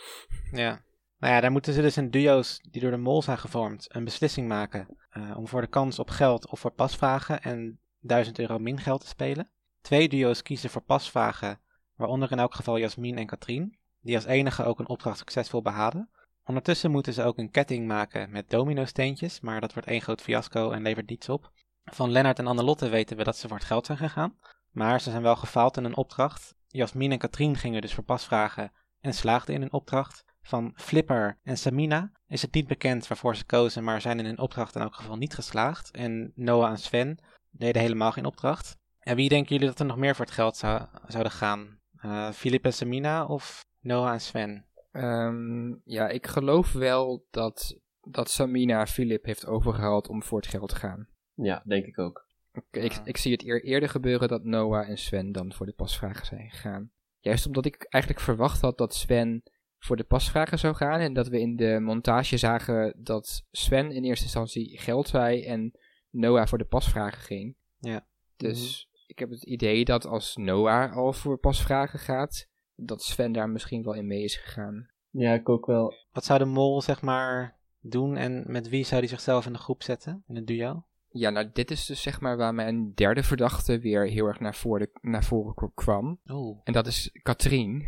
Ja. 0.62 0.80
Nou 1.20 1.34
ja, 1.34 1.40
daar 1.40 1.52
moeten 1.52 1.72
ze 1.72 1.80
dus 1.80 1.96
in 1.96 2.10
duo's 2.10 2.60
die 2.70 2.80
door 2.80 2.90
de 2.90 2.96
mol 2.96 3.22
zijn 3.22 3.38
gevormd 3.38 3.86
een 3.88 4.04
beslissing 4.04 4.48
maken 4.48 4.86
eh, 5.10 5.36
om 5.36 5.48
voor 5.48 5.60
de 5.60 5.66
kans 5.66 5.98
op 5.98 6.10
geld 6.10 6.50
of 6.50 6.60
voor 6.60 6.70
pasvragen 6.70 7.42
en 7.42 7.80
1000 8.00 8.38
euro 8.38 8.58
min 8.58 8.80
geld 8.80 9.00
te 9.00 9.06
spelen. 9.06 9.50
Twee 9.80 10.08
duo's 10.08 10.42
kiezen 10.42 10.70
voor 10.70 10.82
pasvragen, 10.82 11.60
waaronder 11.96 12.32
in 12.32 12.38
elk 12.38 12.54
geval 12.54 12.78
Jasmin 12.78 13.18
en 13.18 13.26
Katrien, 13.26 13.78
die 14.00 14.14
als 14.14 14.24
enige 14.24 14.64
ook 14.64 14.78
een 14.78 14.88
opdracht 14.88 15.18
succesvol 15.18 15.62
behalen. 15.62 16.10
Ondertussen 16.44 16.90
moeten 16.90 17.12
ze 17.12 17.22
ook 17.22 17.38
een 17.38 17.50
ketting 17.50 17.86
maken 17.86 18.30
met 18.30 18.50
domino-steentjes, 18.50 19.40
maar 19.40 19.60
dat 19.60 19.72
wordt 19.72 19.88
één 19.88 20.00
groot 20.00 20.20
fiasco 20.20 20.70
en 20.70 20.82
levert 20.82 21.08
niets 21.08 21.28
op. 21.28 21.52
Van 21.84 22.10
Lennart 22.10 22.38
en 22.38 22.46
Annelotte 22.46 22.88
weten 22.88 23.16
we 23.16 23.24
dat 23.24 23.36
ze 23.36 23.48
voor 23.48 23.56
het 23.56 23.66
geld 23.66 23.86
zijn 23.86 23.98
gegaan, 23.98 24.38
maar 24.70 25.00
ze 25.00 25.10
zijn 25.10 25.22
wel 25.22 25.36
gefaald 25.36 25.76
in 25.76 25.84
een 25.84 25.96
opdracht. 25.96 26.54
Jasmin 26.66 27.12
en 27.12 27.18
Katrien 27.18 27.56
gingen 27.56 27.80
dus 27.80 27.94
voor 27.94 28.04
pasvragen 28.04 28.72
en 29.00 29.14
slaagden 29.14 29.54
in 29.54 29.60
hun 29.60 29.72
opdracht. 29.72 30.24
Van 30.50 30.72
Flipper 30.74 31.38
en 31.42 31.56
Samina 31.58 32.12
is 32.26 32.42
het 32.42 32.54
niet 32.54 32.66
bekend 32.66 33.06
waarvoor 33.06 33.36
ze 33.36 33.44
kozen, 33.44 33.84
maar 33.84 34.00
zijn 34.00 34.18
in 34.18 34.24
hun 34.24 34.38
opdracht 34.38 34.74
in 34.74 34.80
elk 34.80 34.94
geval 34.94 35.16
niet 35.16 35.34
geslaagd. 35.34 35.90
En 35.90 36.32
Noah 36.34 36.70
en 36.70 36.78
Sven 36.78 37.18
deden 37.50 37.82
helemaal 37.82 38.12
geen 38.12 38.24
opdracht. 38.24 38.76
En 38.98 39.16
wie 39.16 39.28
denken 39.28 39.52
jullie 39.52 39.68
dat 39.68 39.78
er 39.78 39.86
nog 39.86 39.96
meer 39.96 40.14
voor 40.14 40.24
het 40.24 40.34
geld 40.34 40.56
zou, 40.56 40.86
zouden 41.06 41.32
gaan? 41.32 41.78
Eh 41.96 42.30
Philip 42.30 42.64
en 42.64 42.72
Samina 42.72 43.26
of 43.26 43.64
Noah 43.80 44.12
en 44.12 44.20
Sven? 44.20 44.66
Ehm, 44.92 45.74
ja, 45.84 46.08
ik 46.08 46.26
geloof 46.26 46.72
wel 46.72 47.26
dat, 47.30 47.78
dat 48.00 48.30
Samina 48.30 48.86
Philip 48.86 49.24
heeft 49.24 49.46
overgehaald 49.46 50.08
om 50.08 50.22
voor 50.22 50.40
het 50.40 50.50
geld 50.50 50.68
te 50.68 50.76
gaan. 50.76 51.08
Ja, 51.34 51.62
denk 51.66 51.86
ik 51.86 51.98
ook. 51.98 52.26
Ik, 52.70 53.00
ik, 53.04 53.16
zie 53.16 53.32
het 53.32 53.44
eer, 53.44 53.64
eerder 53.64 53.88
gebeuren 53.88 54.28
dat 54.28 54.44
Noah 54.44 54.88
en 54.88 54.98
Sven 54.98 55.32
dan 55.32 55.52
voor 55.52 55.66
de 55.66 55.72
pasvragen 55.72 56.26
zijn 56.26 56.50
gegaan. 56.50 56.90
Juist 57.18 57.46
omdat 57.46 57.64
ik 57.64 57.86
eigenlijk 57.88 58.24
verwacht 58.24 58.60
had 58.60 58.78
dat 58.78 58.94
Sven 58.94 59.42
voor 59.80 59.96
de 59.96 60.04
pasvragen 60.04 60.58
zou 60.58 60.74
gaan. 60.74 61.00
En 61.00 61.12
dat 61.12 61.28
we 61.28 61.40
in 61.40 61.56
de 61.56 61.78
montage 61.80 62.36
zagen 62.36 62.94
dat 62.96 63.46
Sven 63.50 63.90
in 63.90 64.04
eerste 64.04 64.24
instantie 64.24 64.78
geld 64.78 65.08
zei 65.08 65.44
en 65.44 65.72
Noah 66.10 66.46
voor 66.46 66.58
de 66.58 66.64
pasvragen 66.64 67.22
ging. 67.22 67.56
Ja. 67.78 68.06
Dus 68.36 68.88
ik 69.06 69.18
heb 69.18 69.30
het 69.30 69.42
idee 69.42 69.84
dat 69.84 70.06
als 70.06 70.36
Noah 70.36 70.96
al 70.96 71.12
voor 71.12 71.38
pasvragen 71.38 71.98
gaat, 71.98 72.48
dat 72.74 73.02
Sven 73.02 73.32
daar 73.32 73.48
misschien 73.48 73.82
wel 73.82 73.94
in 73.94 74.06
mee 74.06 74.22
is 74.22 74.36
gegaan. 74.36 74.88
Ja, 75.10 75.34
ik 75.34 75.48
ook 75.48 75.66
wel. 75.66 75.94
Wat 76.12 76.24
zou 76.24 76.38
de 76.38 76.44
mol 76.44 76.82
zeg 76.82 77.02
maar 77.02 77.58
doen 77.80 78.16
en 78.16 78.44
met 78.46 78.68
wie 78.68 78.84
zou 78.84 79.00
hij 79.00 79.08
zichzelf 79.08 79.46
in 79.46 79.52
de 79.52 79.58
groep 79.58 79.82
zetten? 79.82 80.24
In 80.26 80.36
een 80.36 80.44
duo? 80.44 80.84
Ja, 81.08 81.30
nou 81.30 81.50
dit 81.52 81.70
is 81.70 81.86
dus 81.86 82.02
zeg 82.02 82.20
maar 82.20 82.36
waar 82.36 82.54
mijn 82.54 82.94
derde 82.94 83.22
verdachte 83.22 83.78
weer 83.78 84.06
heel 84.06 84.26
erg 84.26 84.40
naar 84.40 84.54
voren, 84.54 84.90
naar 85.00 85.24
voren 85.24 85.72
kwam. 85.74 86.20
Oeh. 86.26 86.58
En 86.64 86.72
dat 86.72 86.86
is 86.86 87.10
Katrien. 87.22 87.86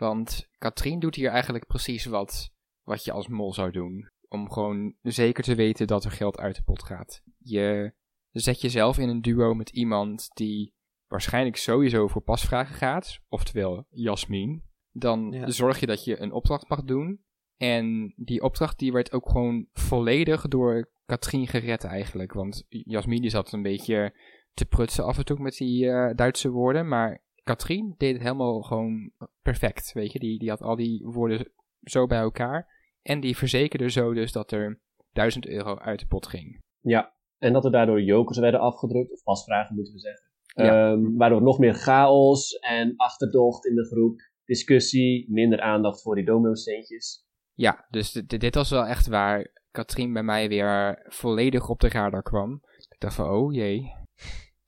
Want 0.00 0.48
Katrien 0.58 0.98
doet 0.98 1.14
hier 1.14 1.30
eigenlijk 1.30 1.66
precies 1.66 2.04
wat, 2.04 2.50
wat 2.82 3.04
je 3.04 3.12
als 3.12 3.28
mol 3.28 3.52
zou 3.52 3.70
doen. 3.70 4.08
Om 4.28 4.50
gewoon 4.50 4.94
zeker 5.02 5.44
te 5.44 5.54
weten 5.54 5.86
dat 5.86 6.04
er 6.04 6.10
geld 6.10 6.38
uit 6.38 6.56
de 6.56 6.62
pot 6.62 6.82
gaat. 6.82 7.22
Je 7.38 7.92
zet 8.30 8.60
jezelf 8.60 8.98
in 8.98 9.08
een 9.08 9.20
duo 9.20 9.54
met 9.54 9.70
iemand 9.70 10.28
die 10.34 10.74
waarschijnlijk 11.06 11.56
sowieso 11.56 12.08
voor 12.08 12.22
pasvragen 12.22 12.74
gaat. 12.74 13.20
Oftewel 13.28 13.86
Jasmin. 13.88 14.62
Dan 14.90 15.30
Ja. 15.30 15.50
zorg 15.50 15.80
je 15.80 15.86
dat 15.86 16.04
je 16.04 16.20
een 16.20 16.32
opdracht 16.32 16.68
mag 16.68 16.82
doen. 16.84 17.24
En 17.56 18.12
die 18.16 18.42
opdracht 18.42 18.78
die 18.78 18.92
werd 18.92 19.12
ook 19.12 19.28
gewoon 19.30 19.66
volledig 19.72 20.48
door 20.48 20.90
Katrien 21.04 21.46
gered 21.46 21.84
eigenlijk. 21.84 22.32
Want 22.32 22.64
Jasmin 22.68 23.20
die 23.20 23.30
zat 23.30 23.52
een 23.52 23.62
beetje 23.62 24.18
te 24.52 24.66
prutsen 24.66 25.04
af 25.04 25.18
en 25.18 25.24
toe 25.24 25.38
met 25.38 25.56
die 25.56 25.90
eh, 25.90 26.14
Duitse 26.16 26.50
woorden. 26.50 26.88
Maar 26.88 27.22
Katrien 27.44 27.94
deed 27.98 28.12
het 28.12 28.22
helemaal 28.22 28.62
gewoon 28.62 29.12
perfect. 29.42 29.92
Weet 29.92 30.12
je, 30.12 30.18
die, 30.18 30.38
die 30.38 30.48
had 30.48 30.62
al 30.62 30.76
die 30.76 31.06
woorden 31.06 31.52
zo 31.82 32.06
bij 32.06 32.18
elkaar. 32.18 32.78
En 33.02 33.20
die 33.20 33.36
verzekerde 33.36 33.90
zo 33.90 34.12
dus 34.14 34.32
dat 34.32 34.52
er 34.52 34.80
1000 35.12 35.46
euro 35.46 35.78
uit 35.78 36.00
de 36.00 36.06
pot 36.06 36.26
ging. 36.26 36.62
Ja, 36.80 37.14
en 37.38 37.52
dat 37.52 37.64
er 37.64 37.70
daardoor 37.70 38.02
jokers 38.02 38.38
werden 38.38 38.60
afgedrukt, 38.60 39.12
of 39.12 39.22
pasvragen 39.22 39.74
moeten 39.74 39.94
we 39.94 40.00
zeggen. 40.00 40.28
Ja. 40.54 40.92
Ehm, 40.92 41.16
waardoor 41.16 41.42
nog 41.42 41.58
meer 41.58 41.74
chaos 41.74 42.58
en 42.58 42.96
achterdocht 42.96 43.66
in 43.66 43.74
de 43.74 43.86
groep, 43.86 44.20
discussie, 44.44 45.26
minder 45.32 45.60
aandacht 45.60 46.02
voor 46.02 46.14
die 46.14 46.24
domino-steentjes. 46.24 47.26
Ja, 47.52 47.86
dus 47.90 48.12
dit, 48.12 48.40
dit 48.40 48.54
was 48.54 48.70
wel 48.70 48.86
echt 48.86 49.06
waar 49.06 49.52
Katrien 49.70 50.12
bij 50.12 50.22
mij 50.22 50.48
weer 50.48 51.02
volledig 51.08 51.68
op 51.68 51.80
de 51.80 51.88
radar 51.88 52.22
kwam. 52.22 52.62
Ik 52.88 53.00
dacht 53.00 53.14
van, 53.14 53.28
oh 53.28 53.54
jee, 53.54 53.92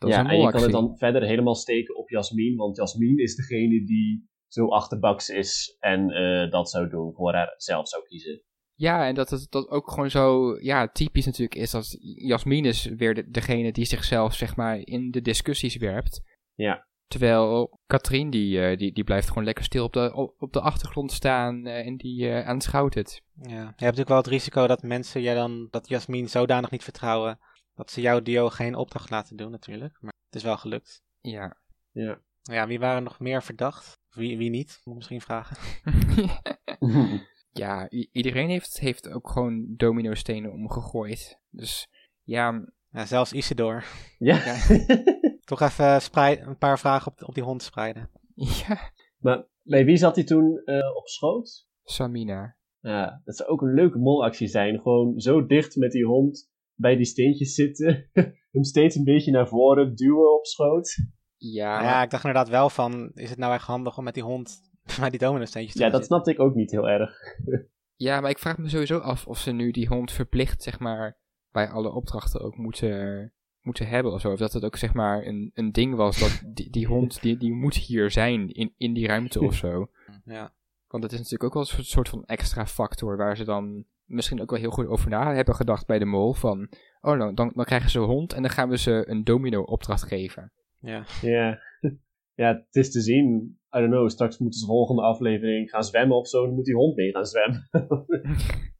dat 0.02 0.10
is 0.10 0.16
ja, 0.16 0.24
een 0.24 0.30
en 0.30 0.40
je 0.40 0.50
kan 0.50 0.62
het 0.62 0.70
dan 0.70 0.98
verder 0.98 1.22
helemaal 1.22 1.54
steken 1.54 1.96
op 1.96 2.08
Jasmin, 2.10 2.56
want 2.56 2.76
Jasmin 2.76 3.18
is 3.18 3.36
degene 3.36 3.84
die 3.84 4.30
zo 4.48 4.68
achterbaks 4.68 5.28
is 5.28 5.76
en 5.80 6.10
eh, 6.10 6.50
dat 6.50 6.70
zou 6.70 6.88
doen, 6.88 7.14
voor 7.14 7.32
haar 7.32 7.54
zelf 7.56 7.88
zou 7.88 8.04
kiezen. 8.04 8.42
Ja, 8.74 9.06
en 9.06 9.14
dat 9.14 9.30
het 9.30 9.46
dat 9.50 9.68
ook 9.68 9.90
gewoon 9.90 10.10
zo 10.10 10.56
ja, 10.60 10.88
typisch 10.88 11.26
natuurlijk 11.26 11.54
is 11.54 11.70
dat 11.70 11.96
Jasmin 12.00 12.64
is 12.64 12.84
weer 12.84 13.14
de- 13.14 13.30
degene 13.30 13.72
die 13.72 13.84
zichzelf 13.84 14.34
zeg 14.34 14.56
maar 14.56 14.78
in 14.78 15.10
de 15.10 15.20
discussies 15.20 15.76
werpt. 15.76 16.22
Ja. 16.54 16.86
Terwijl 17.06 17.78
Katrien 17.86 18.30
die, 18.30 18.60
eh, 18.60 18.78
die, 18.78 18.92
die 18.92 19.04
blijft 19.04 19.28
gewoon 19.28 19.44
lekker 19.44 19.64
stil 19.64 19.84
op 19.84 19.92
de, 19.92 20.14
op, 20.14 20.34
op 20.38 20.52
de 20.52 20.60
achtergrond 20.60 21.12
staan 21.12 21.66
eh, 21.66 21.86
en 21.86 21.96
die 21.96 22.28
eh, 22.28 22.48
aanschouwt 22.48 22.94
het. 22.94 23.22
Ja. 23.34 23.48
Je 23.48 23.56
hebt 23.56 23.78
natuurlijk 23.78 24.08
wel 24.08 24.16
het 24.16 24.26
risico 24.26 24.66
dat 24.66 24.82
mensen 24.82 25.22
jij 25.22 25.34
dan, 25.34 25.68
dat 25.70 25.88
Jasmin 25.88 26.28
zodanig 26.28 26.70
niet 26.70 26.84
vertrouwen, 26.84 27.38
dat 27.74 27.90
ze 27.90 28.00
jouw 28.00 28.20
duo 28.22 28.48
geen 28.48 28.74
opdracht 28.74 29.10
laten 29.10 29.36
doen 29.36 29.50
natuurlijk. 29.50 29.96
Maar 30.00 30.12
het 30.26 30.34
is 30.34 30.42
wel 30.42 30.56
gelukt. 30.56 31.02
Ja. 31.20 31.56
Ja. 31.90 32.20
Ja, 32.42 32.66
wie 32.66 32.78
waren 32.78 33.02
nog 33.02 33.20
meer 33.20 33.42
verdacht? 33.42 33.98
Wie, 34.10 34.38
wie 34.38 34.50
niet? 34.50 34.80
Moet 34.84 34.92
ik 34.92 34.94
misschien 34.94 35.20
vragen. 35.20 35.56
ja, 37.52 37.88
iedereen 37.90 38.48
heeft, 38.48 38.78
heeft 38.80 39.08
ook 39.08 39.28
gewoon 39.30 39.74
domino-stenen 39.76 40.52
omgegooid. 40.52 41.38
Dus 41.50 41.88
ja, 42.22 42.64
Ja, 42.90 43.06
zelfs 43.06 43.32
Isidor. 43.32 43.84
ja. 44.18 44.36
Ja. 44.44 44.78
Toch 45.44 45.60
even 45.60 46.02
sprei- 46.02 46.40
een 46.40 46.58
paar 46.58 46.78
vragen 46.78 47.12
op, 47.12 47.22
op 47.22 47.34
die 47.34 47.42
hond 47.42 47.62
spreiden. 47.62 48.10
ja, 48.34 48.90
maar 49.18 49.44
bij 49.62 49.84
wie 49.84 49.96
zat 49.96 50.14
hij 50.14 50.24
toen 50.24 50.62
eh, 50.64 50.96
op 50.96 51.08
schoot? 51.08 51.66
Samina. 51.84 52.56
Ja, 52.80 53.20
dat 53.24 53.36
zou 53.36 53.48
ook 53.48 53.62
een 53.62 53.74
leuke 53.74 53.98
molactie 53.98 54.48
zijn. 54.48 54.80
Gewoon 54.80 55.20
zo 55.20 55.46
dicht 55.46 55.76
met 55.76 55.92
die 55.92 56.04
hond 56.04 56.50
bij 56.82 56.96
die 56.96 57.06
steentjes 57.06 57.54
zitten. 57.54 58.10
Hem 58.52 58.64
steeds 58.64 58.96
een 58.96 59.04
beetje 59.04 59.32
naar 59.32 59.48
voren 59.48 59.94
duwen 59.94 60.34
op 60.34 60.46
schoot. 60.46 60.96
Ja, 61.36 61.72
Nou 61.74 61.84
ja, 61.84 62.02
ik 62.02 62.10
dacht 62.10 62.24
inderdaad 62.24 62.48
wel 62.48 62.70
van, 62.70 63.10
is 63.14 63.30
het 63.30 63.38
nou 63.38 63.54
echt 63.54 63.66
handig 63.66 63.98
om 63.98 64.04
met 64.04 64.14
die 64.14 64.22
hond 64.22 64.60
bij 65.00 65.10
die 65.10 65.18
domino-steentjes 65.18 65.74
te 65.74 65.82
Ja, 65.82 65.90
dat 65.90 66.00
zitten? 66.00 66.14
snapte 66.16 66.30
ik 66.30 66.40
ook 66.40 66.54
niet 66.54 66.70
heel 66.70 66.88
erg. 66.88 67.12
Ja, 67.96 68.20
maar 68.20 68.30
ik 68.30 68.38
vraag 68.38 68.58
me 68.58 68.68
sowieso 68.68 68.98
af 68.98 69.26
of 69.26 69.38
ze 69.38 69.52
nu 69.52 69.70
die 69.70 69.86
hond 69.86 70.12
verplicht, 70.12 70.62
zeg 70.62 70.78
maar, 70.78 71.18
bij 71.52 71.68
alle 71.68 71.92
opdrachten 71.92 72.40
ook 72.40 72.56
moeten, 72.56 73.32
moeten 73.60 73.86
hebben 73.86 74.12
of 74.12 74.20
zo. 74.20 74.32
Of 74.32 74.38
dat 74.38 74.52
het 74.52 74.64
ook, 74.64 74.76
zeg 74.76 74.94
maar, 74.94 75.26
een, 75.26 75.50
een 75.54 75.72
ding 75.72 75.94
was 75.94 76.18
dat 76.18 76.42
die, 76.54 76.70
die 76.70 76.86
hond, 76.86 77.22
die, 77.22 77.36
die 77.36 77.52
moet 77.52 77.74
hier 77.74 78.10
zijn 78.10 78.48
in, 78.48 78.74
in 78.76 78.92
die 78.92 79.06
ruimte 79.06 79.40
of 79.40 79.54
zo. 79.54 79.90
Ja. 80.24 80.54
Want 80.88 81.02
het 81.02 81.12
is 81.12 81.18
natuurlijk 81.18 81.44
ook 81.44 81.54
wel 81.54 81.78
een 81.78 81.84
soort 81.84 82.08
van 82.08 82.24
extra 82.24 82.66
factor 82.66 83.16
waar 83.16 83.36
ze 83.36 83.44
dan 83.44 83.84
misschien 84.12 84.40
ook 84.40 84.50
wel 84.50 84.58
heel 84.58 84.70
goed 84.70 84.86
over 84.86 85.10
na 85.10 85.34
hebben 85.34 85.54
gedacht 85.54 85.86
bij 85.86 85.98
de 85.98 86.04
mol. 86.04 86.32
Van, 86.32 86.68
oh 87.00 87.16
nou, 87.16 87.34
dan, 87.34 87.52
dan 87.54 87.64
krijgen 87.64 87.90
ze 87.90 87.98
een 87.98 88.04
hond 88.04 88.32
en 88.32 88.42
dan 88.42 88.50
gaan 88.50 88.68
we 88.68 88.78
ze 88.78 89.04
een 89.08 89.24
domino 89.24 89.62
opdracht 89.62 90.02
geven. 90.02 90.52
Ja. 90.80 91.04
Ja. 91.22 91.58
ja, 92.42 92.48
het 92.54 92.74
is 92.76 92.90
te 92.92 93.00
zien. 93.00 93.58
I 93.76 93.78
don't 93.78 93.90
know, 93.90 94.08
straks 94.08 94.38
moeten 94.38 94.60
ze 94.60 94.66
volgende 94.66 95.02
aflevering 95.02 95.70
gaan 95.70 95.84
zwemmen 95.84 96.16
of 96.16 96.28
zo. 96.28 96.44
Dan 96.44 96.54
moet 96.54 96.64
die 96.64 96.74
hond 96.74 96.96
mee 96.96 97.10
gaan 97.10 97.26
zwemmen. 97.26 97.68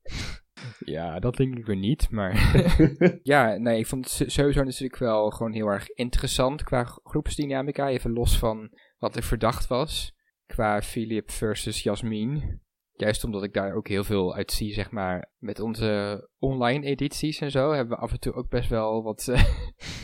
Ja, 0.84 1.18
dat 1.18 1.36
denk 1.36 1.56
ik 1.56 1.66
weer 1.66 1.76
niet, 1.76 2.10
maar... 2.10 2.56
Ja, 3.22 3.56
nee, 3.56 3.78
ik 3.78 3.86
vond 3.86 4.18
het 4.18 4.32
sowieso 4.32 4.62
natuurlijk 4.62 4.98
wel 4.98 5.30
gewoon 5.30 5.52
heel 5.52 5.66
erg 5.66 5.88
interessant 5.88 6.62
qua 6.62 6.84
groepsdynamica. 6.84 7.88
Even 7.88 8.12
los 8.12 8.38
van 8.38 8.70
wat 8.98 9.16
er 9.16 9.22
verdacht 9.22 9.66
was. 9.66 10.14
Qua 10.46 10.82
Philip 10.82 11.30
versus 11.30 11.82
Jasmin. 11.82 12.60
Juist 12.94 13.24
omdat 13.24 13.42
ik 13.42 13.52
daar 13.52 13.74
ook 13.74 13.88
heel 13.88 14.04
veel 14.04 14.34
uit 14.34 14.52
zie, 14.52 14.72
zeg 14.72 14.90
maar. 14.90 15.30
Met 15.38 15.60
onze 15.60 16.28
online 16.38 16.86
edities 16.86 17.40
en 17.40 17.50
zo 17.50 17.72
hebben 17.72 17.96
we 17.96 18.02
af 18.02 18.12
en 18.12 18.20
toe 18.20 18.32
ook 18.32 18.48
best 18.48 18.68
wel 18.68 19.02
wat, 19.02 19.28
eh, 19.28 19.44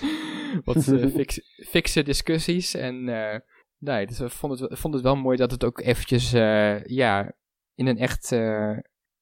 wat 0.64 0.88
eh, 0.88 1.06
fix, 1.16 1.40
fixe 1.68 2.02
discussies. 2.02 2.74
En 2.74 3.08
eh, 3.08 3.40
nee, 3.78 4.06
dus 4.06 4.20
ik 4.20 4.30
vond 4.30 4.60
het, 4.60 4.78
vond 4.78 4.94
het 4.94 5.02
wel 5.02 5.16
mooi 5.16 5.36
dat 5.36 5.50
het 5.50 5.64
ook 5.64 5.80
eventjes, 5.80 6.30
ja, 6.84 7.32
in 7.74 7.86
een 7.86 7.98
echt 7.98 8.36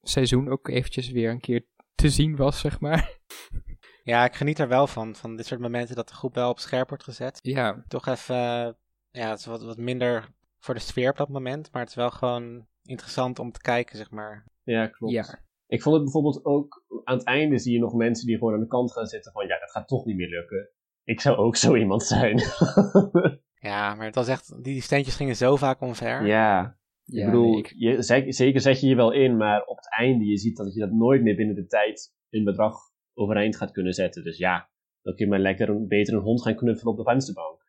seizoen 0.03 0.49
ook 0.49 0.69
eventjes 0.69 1.11
weer 1.11 1.31
een 1.31 1.41
keer 1.41 1.67
te 1.95 2.11
zien 2.11 2.37
was, 2.37 2.61
zeg 2.61 2.81
maar. 2.81 3.19
ja, 4.03 4.25
ik 4.25 4.35
geniet 4.35 4.59
er 4.59 4.69
wel 4.69 4.87
van, 4.87 5.15
van 5.15 5.37
dit 5.37 5.47
soort 5.47 5.61
momenten 5.61 5.97
dat 5.97 6.09
de 6.09 6.15
groep 6.15 6.35
wel 6.35 6.51
op 6.51 6.59
scherp 6.59 6.89
wordt 6.89 7.05
gezet. 7.05 7.39
Ja, 7.43 7.85
Toch 7.89 8.07
even, 8.07 8.37
ja, 9.11 9.31
het 9.31 9.39
is 9.39 9.47
wat, 9.47 9.63
wat 9.63 9.77
minder 9.77 10.29
voor 10.59 10.75
de 10.75 10.81
sfeer 10.81 11.11
op 11.11 11.17
dat 11.17 11.29
moment, 11.29 11.73
maar 11.73 11.81
het 11.81 11.91
is 11.91 11.97
wel 11.97 12.11
gewoon 12.11 12.67
interessant 12.87 13.39
om 13.39 13.53
te 13.53 13.61
kijken, 13.61 13.97
zeg 13.97 14.11
maar. 14.11 14.45
ja, 14.63 14.87
klopt. 14.87 15.13
ja. 15.15 15.45
Ik 15.67 15.83
vond 15.83 15.95
het 15.95 16.05
bijvoorbeeld 16.05 16.45
ook, 16.45 16.85
aan 17.05 17.17
het 17.17 17.27
einde 17.27 17.59
zie 17.59 17.73
je 17.73 17.79
nog 17.79 17.95
mensen 17.95 18.27
die 18.27 18.39
gewoon 18.39 18.55
aan 18.55 18.61
de 18.61 18.67
kant 18.67 18.93
gaan 18.93 19.07
zitten 19.07 19.33
van, 19.33 19.47
ja, 19.47 19.59
dat 19.59 19.71
gaat 19.71 19.89
toch 19.89 20.05
niet 20.05 20.17
meer 20.17 20.29
lukken. 20.29 20.69
Ik 21.05 21.21
zou 21.21 21.37
ook 21.37 21.57
zo 21.57 21.77
iemand 21.77 22.03
zijn. 22.03 22.39
Ja, 23.59 23.95
maar 23.95 24.07
het 24.07 24.15
was 24.15 24.29
echt, 24.29 24.65
die 24.65 24.83
steentjes 24.83 25.17
gingen 25.17 25.37
zo 25.37 25.57
vaak 25.57 25.81
omver. 25.81 26.27
ja, 26.27 26.79
ja 27.05 27.21
ik 27.21 27.25
bedoel, 27.25 27.51
nee, 27.51 27.59
ik- 27.59 27.73
je, 27.77 28.03
ze- 28.03 28.25
zeker 28.33 28.61
zet 28.61 28.81
je 28.81 28.87
je 28.87 28.95
wel 28.95 29.13
in, 29.13 29.37
maar 29.37 29.65
op 29.65 29.77
het 29.77 29.91
einde, 29.99 30.25
je 30.25 30.37
ziet 30.37 30.57
dat 30.57 30.75
je 30.75 30.81
dat 30.81 30.91
nooit 30.91 31.23
meer 31.23 31.37
binnen 31.37 31.55
de 31.55 31.67
tijd 31.67 32.15
een 32.31 32.45
bedrag 32.45 32.75
overeind 33.15 33.57
gaat 33.57 33.71
kunnen 33.71 33.93
zetten. 33.93 34.23
Dus 34.25 34.39
ja, 34.39 34.71
dan 35.03 35.15
kun 35.15 35.25
je 35.25 35.31
maar 35.31 35.41
lekker 35.41 35.69
een, 35.69 35.89
beter 35.89 36.15
een 36.15 36.21
hond 36.21 36.43
gaan 36.43 36.55
knuffelen 36.57 36.93
op 36.93 36.99
de 36.99 37.11
vensterbank. 37.11 37.65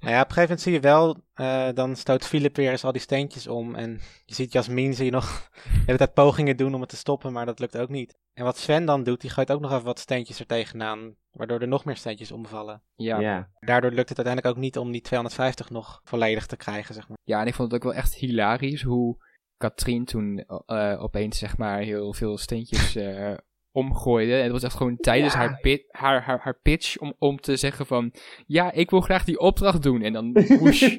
Nou 0.00 0.12
ja, 0.14 0.20
op 0.20 0.28
een 0.28 0.34
gegeven 0.34 0.40
moment 0.40 0.60
zie 0.60 0.72
je 0.72 0.80
wel, 0.80 1.16
eh, 1.34 1.68
dan 1.74 1.96
stoot 1.96 2.26
Philip 2.26 2.56
weer 2.56 2.70
eens 2.70 2.84
al 2.84 2.92
die 2.92 3.00
steentjes 3.00 3.46
om. 3.46 3.74
En 3.74 4.00
je 4.24 4.34
ziet 4.34 4.52
Jasmin, 4.52 4.94
zie 4.94 5.04
je 5.04 5.10
nog 5.10 5.50
de 5.62 5.82
hele 5.86 5.98
tijd 5.98 6.14
pogingen 6.14 6.56
doen 6.56 6.74
om 6.74 6.80
het 6.80 6.88
te 6.88 6.96
stoppen, 6.96 7.32
maar 7.32 7.46
dat 7.46 7.58
lukt 7.58 7.78
ook 7.78 7.88
niet. 7.88 8.18
En 8.34 8.44
wat 8.44 8.58
Sven 8.58 8.84
dan 8.84 9.02
doet, 9.02 9.20
die 9.20 9.30
gooit 9.30 9.52
ook 9.52 9.60
nog 9.60 9.72
even 9.72 9.84
wat 9.84 9.98
steentjes 9.98 10.40
er 10.40 10.46
tegenaan, 10.46 11.14
waardoor 11.30 11.60
er 11.60 11.68
nog 11.68 11.84
meer 11.84 11.96
steentjes 11.96 12.32
omvallen. 12.32 12.82
ja. 12.96 13.20
ja. 13.20 13.20
ja. 13.20 13.50
Daardoor 13.58 13.90
lukt 13.90 14.08
het 14.08 14.18
uiteindelijk 14.18 14.56
ook 14.56 14.62
niet 14.62 14.78
om 14.78 14.92
die 14.92 15.00
250 15.00 15.70
nog 15.70 16.00
volledig 16.04 16.46
te 16.46 16.56
krijgen, 16.56 16.94
zeg 16.94 17.08
maar. 17.08 17.18
en 17.24 17.46
ik 17.46 17.54
vond 17.54 17.72
het 17.72 17.82
ook 17.82 17.90
wel 17.92 18.00
echt 18.00 18.14
hilarisch 18.14 18.82
hoe 18.82 19.24
Katrien 19.56 20.04
toen 20.04 20.44
eh, 20.66 21.02
opeens 21.02 21.38
zeg 21.38 21.56
maar 21.56 21.78
heel 21.78 22.12
veel 22.12 22.38
steentjes 22.38 22.96
eh, 22.96 23.34
omgooide. 23.76 24.34
En 24.36 24.42
het 24.42 24.52
was 24.52 24.62
echt 24.62 24.76
gewoon 24.76 24.96
tijdens 24.96 25.32
Ja. 25.32 25.38
haar, 25.38 25.58
pi- 25.60 25.84
haar, 25.90 26.22
haar, 26.22 26.40
haar 26.40 26.58
pitch 26.62 26.98
om, 26.98 27.14
om 27.18 27.40
te 27.40 27.56
zeggen 27.56 27.86
van... 27.86 28.12
Ja, 28.46 28.72
ik 28.72 28.90
wil 28.90 29.00
graag 29.00 29.24
die 29.24 29.38
opdracht 29.38 29.82
doen. 29.82 30.02
En 30.02 30.12
dan 30.12 30.32
woesh. 30.60 30.82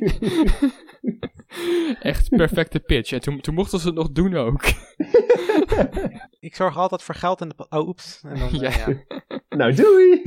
echt 2.01 2.29
perfecte 2.29 2.79
pitch. 2.79 3.11
En 3.11 3.21
toen, 3.21 3.39
toen 3.39 3.53
mochten 3.53 3.79
ze 3.79 3.87
het 3.87 3.95
nog 3.95 4.11
doen 4.11 4.35
ook. 4.35 4.61
Ik 6.39 6.55
zorg 6.55 6.77
altijd 6.77 7.03
voor 7.03 7.15
geld 7.15 7.41
in 7.41 7.49
de... 7.49 7.65
Oh, 7.69 7.87
oeps. 7.87 8.21
En 8.23 8.39
dan, 8.39 8.49
eh, 8.49 8.59
Ja. 8.61 8.69
ja. 8.87 9.03
Nou, 9.49 9.73
doei! 9.73 10.21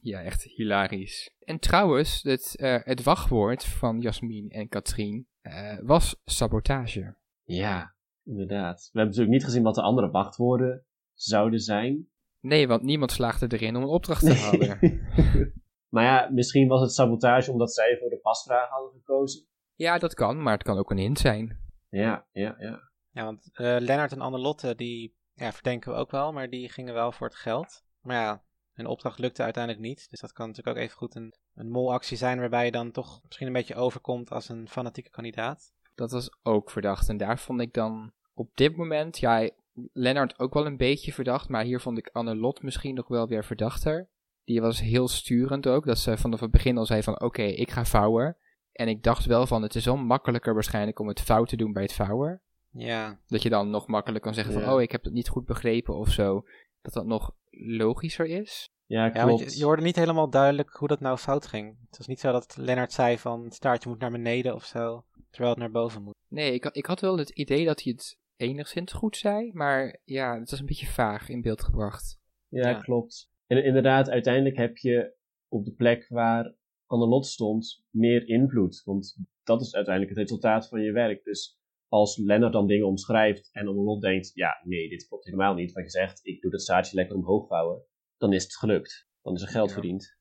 Ja, 0.00 0.22
echt 0.22 0.42
hilarisch. 0.42 1.30
En 1.44 1.58
trouwens, 1.58 2.22
het, 2.22 2.56
eh, 2.56 2.76
het 2.82 3.02
wachtwoord 3.02 3.64
van 3.64 4.00
Jasmin 4.00 4.50
en 4.50 4.68
Katrien 4.68 5.26
eh, 5.40 5.78
was 5.82 6.16
sabotage. 6.24 7.16
ja, 7.44 7.94
inderdaad. 8.24 8.76
We 8.78 8.98
hebben 8.98 9.04
natuurlijk 9.04 9.30
niet 9.30 9.44
gezien 9.44 9.62
wat 9.62 9.74
de 9.74 9.82
andere 9.82 10.10
wachtwoorden 10.10 10.84
zouden 11.14 11.60
zijn. 11.60 12.08
Nee, 12.40 12.68
want 12.68 12.82
niemand 12.82 13.12
slaagde 13.12 13.46
erin 13.48 13.76
om 13.76 13.82
een 13.82 13.88
opdracht 13.88 14.24
te 14.26 14.34
halen. 14.34 14.78
maar 15.94 16.04
ja, 16.04 16.28
misschien 16.32 16.68
was 16.68 16.80
het 16.80 16.92
sabotage 16.92 17.50
omdat 17.50 17.74
zij 17.74 17.96
voor 18.00 18.10
de 18.10 18.18
pasvraag 18.18 18.68
hadden 18.68 18.92
gekozen. 18.92 19.46
ja, 19.74 19.98
dat 19.98 20.14
kan, 20.14 20.42
maar 20.42 20.52
het 20.52 20.62
kan 20.62 20.78
ook 20.78 20.90
een 20.90 20.98
hint 20.98 21.18
zijn. 21.18 21.62
Ja, 21.88 22.26
ja, 22.32 22.54
ja. 22.58 22.90
Ja, 23.10 23.24
want 23.24 23.48
eh 23.52 23.76
Lennart 23.78 24.12
en 24.12 24.20
Annelotte, 24.20 24.74
die 24.74 25.16
ja, 25.34 25.52
verdenken 25.52 25.92
we 25.92 25.98
ook 25.98 26.10
wel, 26.10 26.32
maar 26.32 26.50
die 26.50 26.68
gingen 26.68 26.94
wel 26.94 27.12
voor 27.12 27.26
het 27.26 27.36
geld. 27.36 27.84
Maar 28.00 28.16
ja, 28.16 28.44
hun 28.72 28.86
opdracht 28.86 29.18
lukte 29.18 29.42
uiteindelijk 29.42 29.84
niet. 29.84 30.10
Dus 30.10 30.20
dat 30.20 30.32
kan 30.32 30.46
natuurlijk 30.46 30.76
ook 30.76 30.82
even 30.82 30.96
goed 30.96 31.14
een, 31.14 31.34
een 31.54 31.70
molactie 31.70 32.16
zijn 32.16 32.38
waarbij 32.38 32.64
je 32.64 32.70
dan 32.70 32.90
toch 32.90 33.20
misschien 33.24 33.46
een 33.46 33.52
beetje 33.52 33.74
overkomt 33.74 34.30
als 34.30 34.48
een 34.48 34.68
fanatieke 34.68 35.10
kandidaat. 35.10 35.72
Dat 35.94 36.10
was 36.10 36.30
ook 36.42 36.70
verdacht. 36.70 37.08
En 37.08 37.16
daar 37.16 37.38
vond 37.38 37.60
ik 37.60 37.72
dan 37.72 38.12
op 38.34 38.56
dit 38.56 38.76
moment, 38.76 39.18
ja, 39.18 39.50
Lennart 39.92 40.38
ook 40.38 40.54
wel 40.54 40.66
een 40.66 40.76
beetje 40.76 41.12
verdacht. 41.12 41.48
Maar 41.48 41.64
hier 41.64 41.80
vond 41.80 41.98
ik 41.98 42.08
Annelot 42.12 42.62
misschien 42.62 42.94
nog 42.94 43.08
wel 43.08 43.28
weer 43.28 43.44
verdachter. 43.44 44.08
Die 44.44 44.60
was 44.60 44.80
heel 44.80 45.08
sturend 45.08 45.66
ook. 45.66 45.86
Dat 45.86 45.98
ze 45.98 46.16
vanaf 46.16 46.40
het 46.40 46.50
begin 46.50 46.78
al 46.78 46.86
zei 46.86 47.02
van, 47.02 47.20
oké, 47.20 47.42
ik 47.42 47.70
ga 47.70 47.84
vouwen. 47.84 48.36
En 48.72 48.88
ik 48.88 49.02
dacht 49.02 49.24
wel 49.26 49.46
van, 49.46 49.62
het 49.62 49.74
is 49.74 49.84
wel 49.84 49.96
makkelijker 49.96 50.54
waarschijnlijk 50.54 50.98
om 50.98 51.08
het 51.08 51.20
fout 51.20 51.48
te 51.48 51.56
doen 51.56 51.72
bij 51.72 51.82
het 51.82 51.92
vouwen. 51.92 52.40
Ja, 52.70 53.18
Dat 53.26 53.42
je 53.42 53.48
dan 53.48 53.70
nog 53.70 53.86
makkelijk 53.86 54.24
kan 54.24 54.34
zeggen 54.34 54.52
van, 54.52 54.62
Ja. 54.62 54.74
oh, 54.74 54.82
ik 54.82 54.92
heb 54.92 55.04
het 55.04 55.12
niet 55.12 55.28
goed 55.28 55.44
begrepen 55.44 55.94
of 55.96 56.10
zo. 56.10 56.44
Dat 56.82 56.92
dat 56.92 57.06
nog 57.06 57.32
logischer 57.50 58.26
is. 58.26 58.68
Ja, 58.86 59.04
ja 59.04 59.10
klopt. 59.10 59.26
want 59.28 59.52
je, 59.52 59.58
je 59.58 59.64
hoorde 59.64 59.82
niet 59.82 59.96
helemaal 59.96 60.30
duidelijk 60.30 60.70
hoe 60.76 60.88
dat 60.88 61.00
nou 61.00 61.16
fout 61.18 61.46
ging. 61.46 61.76
Het 61.88 61.98
was 61.98 62.06
niet 62.06 62.20
zo 62.20 62.32
dat 62.32 62.56
Lennart 62.56 62.92
zei 62.92 63.18
van 63.18 63.44
het 63.44 63.54
staartje 63.54 63.88
moet 63.88 63.98
naar 63.98 64.10
beneden 64.10 64.54
of 64.54 64.64
zo, 64.64 65.04
terwijl 65.30 65.50
het 65.50 65.60
naar 65.62 65.70
boven 65.70 66.02
moet. 66.02 66.14
Nee, 66.28 66.52
ik, 66.52 66.64
ik 66.64 66.86
had 66.86 67.00
wel 67.00 67.18
het 67.18 67.30
idee 67.30 67.64
dat 67.64 67.82
hij 67.82 67.92
het 67.96 68.18
enigszins 68.36 68.92
goed 68.92 69.16
zei. 69.16 69.50
Maar 69.52 70.00
ja, 70.04 70.38
het 70.40 70.50
was 70.50 70.60
een 70.60 70.66
beetje 70.66 70.86
vaag 70.86 71.28
in 71.28 71.42
beeld 71.42 71.62
gebracht. 71.64 72.18
Ja, 72.48 72.68
Ja. 72.68 72.80
klopt. 72.80 73.30
En 73.46 73.64
inderdaad, 73.64 74.10
uiteindelijk 74.10 74.56
heb 74.56 74.76
je 74.76 75.14
op 75.48 75.64
de 75.64 75.72
plek 75.72 76.06
waar 76.08 76.54
Annelot 76.86 77.26
stond 77.26 77.84
meer 77.90 78.28
invloed. 78.28 78.82
Want 78.84 79.16
dat 79.42 79.60
is 79.60 79.74
uiteindelijk 79.74 80.16
het 80.16 80.28
resultaat 80.28 80.68
van 80.68 80.80
je 80.82 80.92
werk. 80.92 81.24
Dus 81.24 81.58
als 81.88 82.16
Lennart 82.16 82.52
dan 82.52 82.66
dingen 82.66 82.86
omschrijft 82.86 83.48
en 83.52 83.66
Annelot 83.68 84.00
denkt, 84.02 84.30
ja, 84.34 84.60
nee, 84.64 84.88
dit 84.88 85.06
klopt 85.08 85.24
helemaal 85.24 85.54
niet. 85.54 85.72
Wat 85.72 85.84
je 85.84 85.90
zegt, 85.90 86.20
ik 86.26 86.40
doe 86.40 86.50
dat 86.50 86.60
staartje 86.62 86.96
lekker 86.96 87.16
omhoog 87.16 87.46
vouwen. 87.48 87.82
Dan 88.16 88.32
is 88.32 88.42
het 88.42 88.56
gelukt. 88.56 89.08
Dan 89.22 89.34
is 89.34 89.42
er 89.42 89.48
geld 89.48 89.68
Ja. 89.68 89.72
verdiend. 89.74 90.16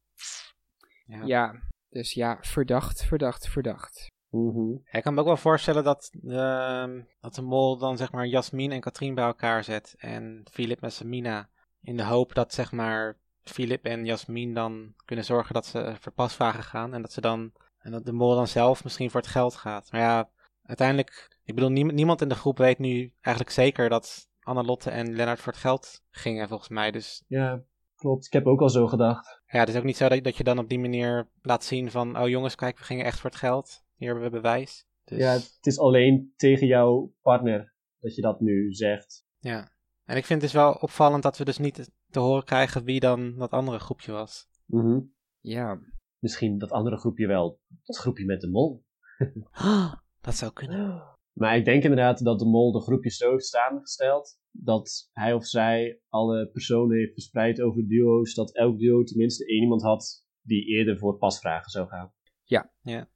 Ja. 1.05 1.25
Ja, 1.25 1.67
dus 1.89 2.13
ja, 2.13 2.37
verdacht, 2.41 3.03
verdacht, 3.05 3.47
verdacht. 3.49 4.07
Mhm. 4.33 4.71
Ik 4.91 5.03
kan 5.03 5.13
me 5.13 5.19
ook 5.19 5.25
wel 5.25 5.37
voorstellen 5.37 5.83
dat, 5.83 6.09
de 6.21 7.05
dat 7.21 7.35
de 7.35 7.41
mol 7.41 7.77
dan 7.77 7.97
zeg 7.97 8.11
maar 8.11 8.25
Jasmin 8.27 8.71
en 8.71 8.79
Katrien 8.79 9.15
bij 9.15 9.23
elkaar 9.25 9.63
zet 9.63 9.95
en 9.97 10.45
Filip 10.51 10.81
met 10.81 10.93
Samina. 10.93 11.49
In 11.81 11.97
de 11.97 12.03
hoop 12.03 12.33
dat 12.33 12.53
zeg 12.53 12.71
maar 12.71 13.17
Filip 13.43 13.85
en 13.85 14.05
Jasmin 14.05 14.53
dan 14.53 14.93
kunnen 15.05 15.25
zorgen 15.25 15.53
dat 15.53 15.65
ze 15.65 15.95
voor 15.99 16.11
pasvragen 16.11 16.63
gaan. 16.63 16.93
En 16.93 17.01
dat 17.01 17.11
ze 17.11 17.21
dan 17.21 17.51
en 17.79 17.91
dat 17.91 18.05
de 18.05 18.11
mol 18.11 18.35
dan 18.35 18.47
zelf 18.47 18.83
misschien 18.83 19.09
voor 19.11 19.21
het 19.21 19.29
geld 19.29 19.55
gaat. 19.55 19.91
Maar 19.91 20.01
ja, 20.01 20.29
uiteindelijk, 20.63 21.37
ik 21.43 21.55
bedoel, 21.55 21.69
niem- 21.69 21.93
niemand 21.93 22.21
in 22.21 22.29
de 22.29 22.35
groep 22.35 22.57
weet 22.57 22.79
nu 22.79 23.13
eigenlijk 23.21 23.55
zeker 23.55 23.89
dat 23.89 24.27
Annelotte 24.39 24.89
en 24.89 25.15
Lennart 25.15 25.39
voor 25.39 25.51
het 25.51 25.61
geld 25.61 26.01
gingen, 26.09 26.47
volgens 26.47 26.69
mij. 26.69 26.91
Dus 26.91 27.23
Ja, 27.27 27.61
klopt. 27.95 28.25
Ik 28.25 28.33
heb 28.33 28.47
ook 28.47 28.61
al 28.61 28.69
zo 28.69 28.87
gedacht. 28.87 29.41
ja, 29.47 29.59
het 29.59 29.69
is 29.69 29.75
ook 29.75 29.83
niet 29.83 29.97
zo 29.97 30.07
dat, 30.09 30.23
dat 30.23 30.37
je 30.37 30.43
dan 30.43 30.59
op 30.59 30.69
die 30.69 30.79
manier 30.79 31.27
laat 31.41 31.63
zien 31.63 31.91
van, 31.91 32.17
oh 32.19 32.27
jongens, 32.27 32.55
kijk, 32.55 32.77
we 32.77 32.83
gingen 32.83 33.05
echt 33.05 33.19
voor 33.19 33.29
het 33.29 33.39
geld. 33.39 33.83
Hier 34.03 34.11
hebben 34.11 34.31
we 34.31 34.41
bewijs. 34.41 34.87
Dus, 35.03 35.17
Ja, 35.17 35.33
het 35.33 35.65
is 35.65 35.79
alleen 35.79 36.33
tegen 36.35 36.67
jouw 36.67 37.13
partner 37.21 37.73
dat 37.99 38.15
je 38.15 38.21
dat 38.21 38.39
nu 38.39 38.73
zegt. 38.73 39.25
Ja. 39.39 39.71
En 40.05 40.17
ik 40.17 40.25
vind 40.25 40.41
het 40.41 40.51
dus 40.51 40.61
wel 40.61 40.73
opvallend 40.73 41.23
dat 41.23 41.37
we 41.37 41.45
dus 41.45 41.57
niet 41.57 41.91
te 42.09 42.19
horen 42.19 42.43
krijgen 42.43 42.83
wie 42.83 42.99
dan 42.99 43.37
dat 43.37 43.51
andere 43.51 43.79
groepje 43.79 44.11
was. 44.11 44.47
Mhm. 44.65 44.99
Ja, 45.39 45.79
Misschien 46.23 46.57
dat 46.57 46.71
andere 46.71 46.97
groepje 46.97 47.27
wel. 47.27 47.59
Dat 47.83 47.97
groepje 47.97 48.25
met 48.25 48.41
de 48.41 48.49
mol. 48.49 48.83
dat 50.21 50.35
zou 50.35 50.53
kunnen. 50.53 51.03
Maar 51.31 51.57
ik 51.57 51.65
denk 51.65 51.83
inderdaad 51.83 52.23
dat 52.23 52.39
de 52.39 52.45
mol 52.45 52.71
de 52.71 52.81
groepjes 52.81 53.17
zo 53.17 53.31
heeft 53.31 53.45
samengesteld 53.45 54.39
dat 54.51 55.09
hij 55.11 55.33
of 55.33 55.45
zij 55.45 56.01
alle 56.09 56.49
personen 56.49 56.97
heeft 56.97 57.13
verspreid 57.13 57.61
over 57.61 57.87
duo's, 57.87 58.33
dat 58.33 58.55
elk 58.55 58.79
duo 58.79 59.03
tenminste 59.03 59.45
één 59.45 59.61
iemand 59.61 59.81
had 59.81 60.27
die 60.41 60.65
eerder 60.65 60.97
voor 60.97 61.17
pasvragen 61.17 61.71
zou 61.71 61.87
gaan. 61.87 62.13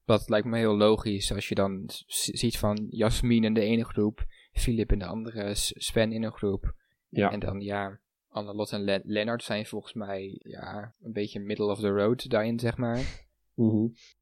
Dat 0.06 0.30
lijkt 0.30 0.48
me 0.48 0.58
heel 0.58 0.78
logisch 0.78 1.32
als 1.32 1.48
je 1.48 1.56
dan 1.56 1.84
ziet 2.08 2.58
van 2.58 2.86
Jasmin 2.90 3.44
in 3.44 3.54
de 3.54 3.62
ene 3.62 3.86
groep, 3.86 4.26
Filip 4.52 4.92
in 4.92 5.00
de 5.00 5.06
andere, 5.06 5.52
Sven 5.56 6.12
in 6.12 6.24
een 6.24 6.32
groep. 6.32 6.74
Ja. 7.10 7.32
En 7.32 7.40
dan 7.40 7.62
ja, 7.62 8.00
Annelot 8.30 8.72
en 8.72 8.82
Le- 8.82 9.02
Lennart 9.04 9.44
zijn 9.44 9.66
volgens 9.66 9.94
mij 9.94 10.40
ja, 10.44 10.94
een 11.02 11.14
beetje 11.14 11.40
middle 11.40 11.72
of 11.72 11.80
the 11.80 11.90
road 11.90 12.30
daarin, 12.30 12.60
zeg 12.60 12.78
maar. 12.78 13.00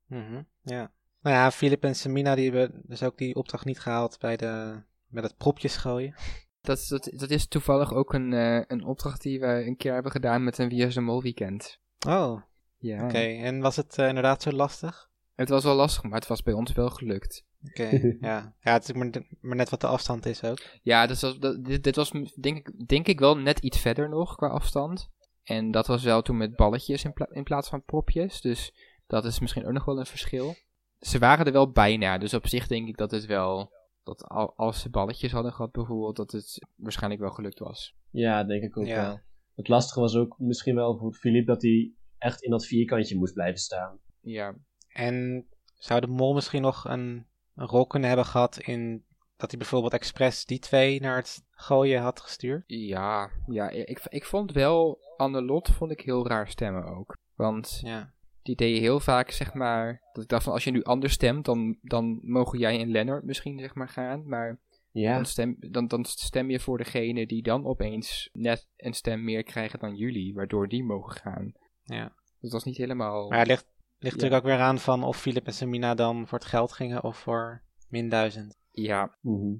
Mhm, 0.07 0.41
ja. 0.61 0.91
Nou 1.21 1.35
ja, 1.35 1.51
Filip 1.51 1.83
en 1.83 1.95
Samina 1.95 2.35
die 2.35 2.51
hebben 2.51 2.81
dus 2.83 3.03
ook 3.03 3.17
die 3.17 3.35
opdracht 3.35 3.65
niet 3.65 3.79
gehaald 3.79 4.19
bij 4.19 4.37
de, 4.37 4.81
met 5.07 5.23
het 5.23 5.37
propjes 5.37 5.77
gooien. 5.77 6.15
Dat, 6.61 6.85
dat, 6.89 7.11
dat 7.13 7.29
is 7.29 7.47
toevallig 7.47 7.93
ook 7.93 8.13
een, 8.13 8.33
eh, 8.33 8.61
een 8.67 8.83
opdracht 8.83 9.21
die 9.21 9.39
we 9.39 9.65
een 9.65 9.77
keer 9.77 9.93
hebben 9.93 10.11
gedaan 10.11 10.43
met 10.43 10.57
een 10.57 10.69
Wie 10.69 10.85
is 10.85 10.93
de 10.93 11.01
Mol 11.01 11.21
weekend. 11.21 11.79
Oh, 12.07 12.41
Ja. 12.77 13.03
oké. 13.03 13.17
En 13.17 13.59
was 13.59 13.75
het 13.75 13.97
eh, 13.97 14.07
inderdaad 14.07 14.41
zo 14.41 14.51
lastig? 14.51 15.09
Het 15.35 15.49
was 15.49 15.63
wel 15.63 15.75
lastig, 15.75 16.03
maar 16.03 16.19
het 16.19 16.27
was 16.27 16.43
bij 16.43 16.53
ons 16.53 16.73
wel 16.73 16.89
gelukt. 16.89 17.45
Oké, 17.67 17.89
ja. 18.19 18.55
Ja, 18.59 18.73
het 18.73 18.83
is 18.83 18.91
maar, 18.93 19.09
maar 19.41 19.55
net 19.55 19.69
wat 19.69 19.81
de 19.81 19.87
afstand 19.87 20.25
is 20.25 20.43
ook. 20.43 20.59
Ja, 20.81 21.07
dus 21.07 21.21
was, 21.21 21.39
dat, 21.39 21.63
dit, 21.63 21.83
dit 21.83 21.95
was 21.95 22.11
denk 22.41 22.57
ik, 22.57 22.87
denk 22.87 23.07
ik 23.07 23.19
wel 23.19 23.37
net 23.37 23.59
iets 23.59 23.79
verder 23.79 24.09
nog 24.09 24.35
qua 24.35 24.47
afstand. 24.47 25.09
En 25.43 25.71
dat 25.71 25.87
was 25.87 26.03
wel 26.03 26.21
toen 26.21 26.37
met 26.37 26.55
balletjes 26.55 27.03
in, 27.03 27.13
pla- 27.13 27.29
in 27.31 27.43
plaats 27.43 27.69
van 27.69 27.83
propjes. 27.83 28.41
Dus 28.41 28.73
dat 29.07 29.25
is 29.25 29.39
misschien 29.39 29.65
ook 29.65 29.73
nog 29.73 29.85
wel 29.85 29.99
een 29.99 30.05
verschil. 30.05 30.55
Ze 30.99 31.19
waren 31.19 31.45
er 31.45 31.51
wel 31.51 31.71
bijna, 31.71 32.17
dus 32.17 32.33
op 32.33 32.47
zich 32.47 32.67
denk 32.67 32.87
ik 32.87 32.97
dat 32.97 33.11
het 33.11 33.25
wel... 33.25 33.73
Dat 34.03 34.23
al, 34.27 34.53
als 34.55 34.81
ze 34.81 34.89
balletjes 34.89 35.31
hadden 35.31 35.53
gehad 35.53 35.71
bijvoorbeeld, 35.71 36.15
dat 36.15 36.31
het 36.31 36.67
waarschijnlijk 36.75 37.21
wel 37.21 37.31
gelukt 37.31 37.59
was. 37.59 37.95
Ja, 38.09 38.43
denk 38.43 38.63
ik 38.63 38.77
ook 38.77 38.85
Ja. 38.85 39.01
wel. 39.07 39.19
Het 39.55 39.67
lastige 39.67 39.99
was 39.99 40.15
ook 40.15 40.35
misschien 40.39 40.75
wel 40.75 40.97
voor 40.97 41.13
Philippe 41.13 41.51
dat 41.51 41.61
hij 41.61 41.91
echt 42.25 42.41
in 42.41 42.51
dat 42.51 42.65
vierkantje 42.65 43.17
moest 43.17 43.33
blijven 43.33 43.59
staan. 43.59 43.99
Ja, 44.21 44.55
En 44.87 45.45
zou 45.77 45.99
de 46.01 46.07
mol 46.07 46.33
misschien 46.33 46.61
nog 46.61 46.83
een, 46.85 47.25
een 47.55 47.67
rol 47.67 47.87
kunnen 47.87 48.07
hebben 48.07 48.25
gehad 48.27 48.59
in 48.59 49.03
dat 49.37 49.49
hij 49.49 49.59
bijvoorbeeld 49.59 49.93
expres 49.93 50.45
die 50.45 50.59
twee 50.59 51.01
naar 51.01 51.15
het 51.15 51.43
gooien 51.51 52.01
had 52.01 52.21
gestuurd? 52.21 52.63
ja, 52.67 53.29
ja 53.47 53.69
ik, 53.69 53.99
ik 54.09 54.25
vond 54.25 54.51
wel 54.51 54.99
Annelot 55.17 55.69
vond 55.69 55.91
ik 55.91 56.01
heel 56.01 56.27
raar 56.27 56.47
stemmen 56.47 56.85
ook. 56.85 57.17
Want 57.35 57.79
Ja. 57.83 58.13
die 58.43 58.55
deed 58.55 58.75
je 58.75 58.81
heel 58.81 58.99
vaak, 58.99 59.31
zeg 59.31 59.53
maar, 59.53 60.01
dat 60.13 60.23
ik 60.23 60.29
dacht 60.29 60.43
van 60.43 60.53
als 60.53 60.63
je 60.63 60.71
nu 60.71 60.83
anders 60.83 61.13
stemt, 61.13 61.45
dan, 61.45 61.77
dan 61.81 62.19
mogen 62.23 62.59
jij 62.59 62.79
en 62.79 62.91
Lennart 62.91 63.23
misschien, 63.23 63.59
zeg 63.59 63.75
maar, 63.75 63.89
gaan. 63.89 64.27
Maar 64.27 64.59
Ja, 64.91 65.15
dan, 65.15 65.25
stem, 65.25 65.55
dan, 65.59 65.87
dan 65.87 66.05
stem 66.05 66.49
je 66.49 66.59
voor 66.59 66.77
degene 66.77 67.25
die 67.27 67.43
dan 67.43 67.65
opeens 67.65 68.29
net 68.33 68.67
een 68.77 68.93
stem 68.93 69.23
meer 69.23 69.43
krijgen 69.43 69.79
dan 69.79 69.95
jullie, 69.95 70.33
waardoor 70.33 70.67
die 70.67 70.83
mogen 70.83 71.15
gaan. 71.21 71.53
Ja. 71.85 72.03
Dus 72.05 72.39
dat 72.39 72.51
was 72.51 72.63
niet 72.63 72.77
helemaal... 72.77 73.29
Maar 73.29 73.39
het 73.39 73.47
ligt, 73.47 73.65
ligt 73.65 73.75
Ja. 73.99 74.09
natuurlijk 74.09 74.41
ook 74.41 74.49
weer 74.49 74.59
aan 74.59 74.79
van 74.79 75.03
of 75.03 75.17
Philip 75.21 75.45
en 75.47 75.53
Samina 75.53 75.95
dan 75.95 76.27
voor 76.27 76.37
het 76.37 76.47
geld 76.47 76.71
gingen 76.71 77.03
of 77.03 77.17
voor 77.17 77.61
min 77.89 78.09
duizend. 78.09 78.57
Ja, 78.71 79.17
Mhm. 79.21 79.53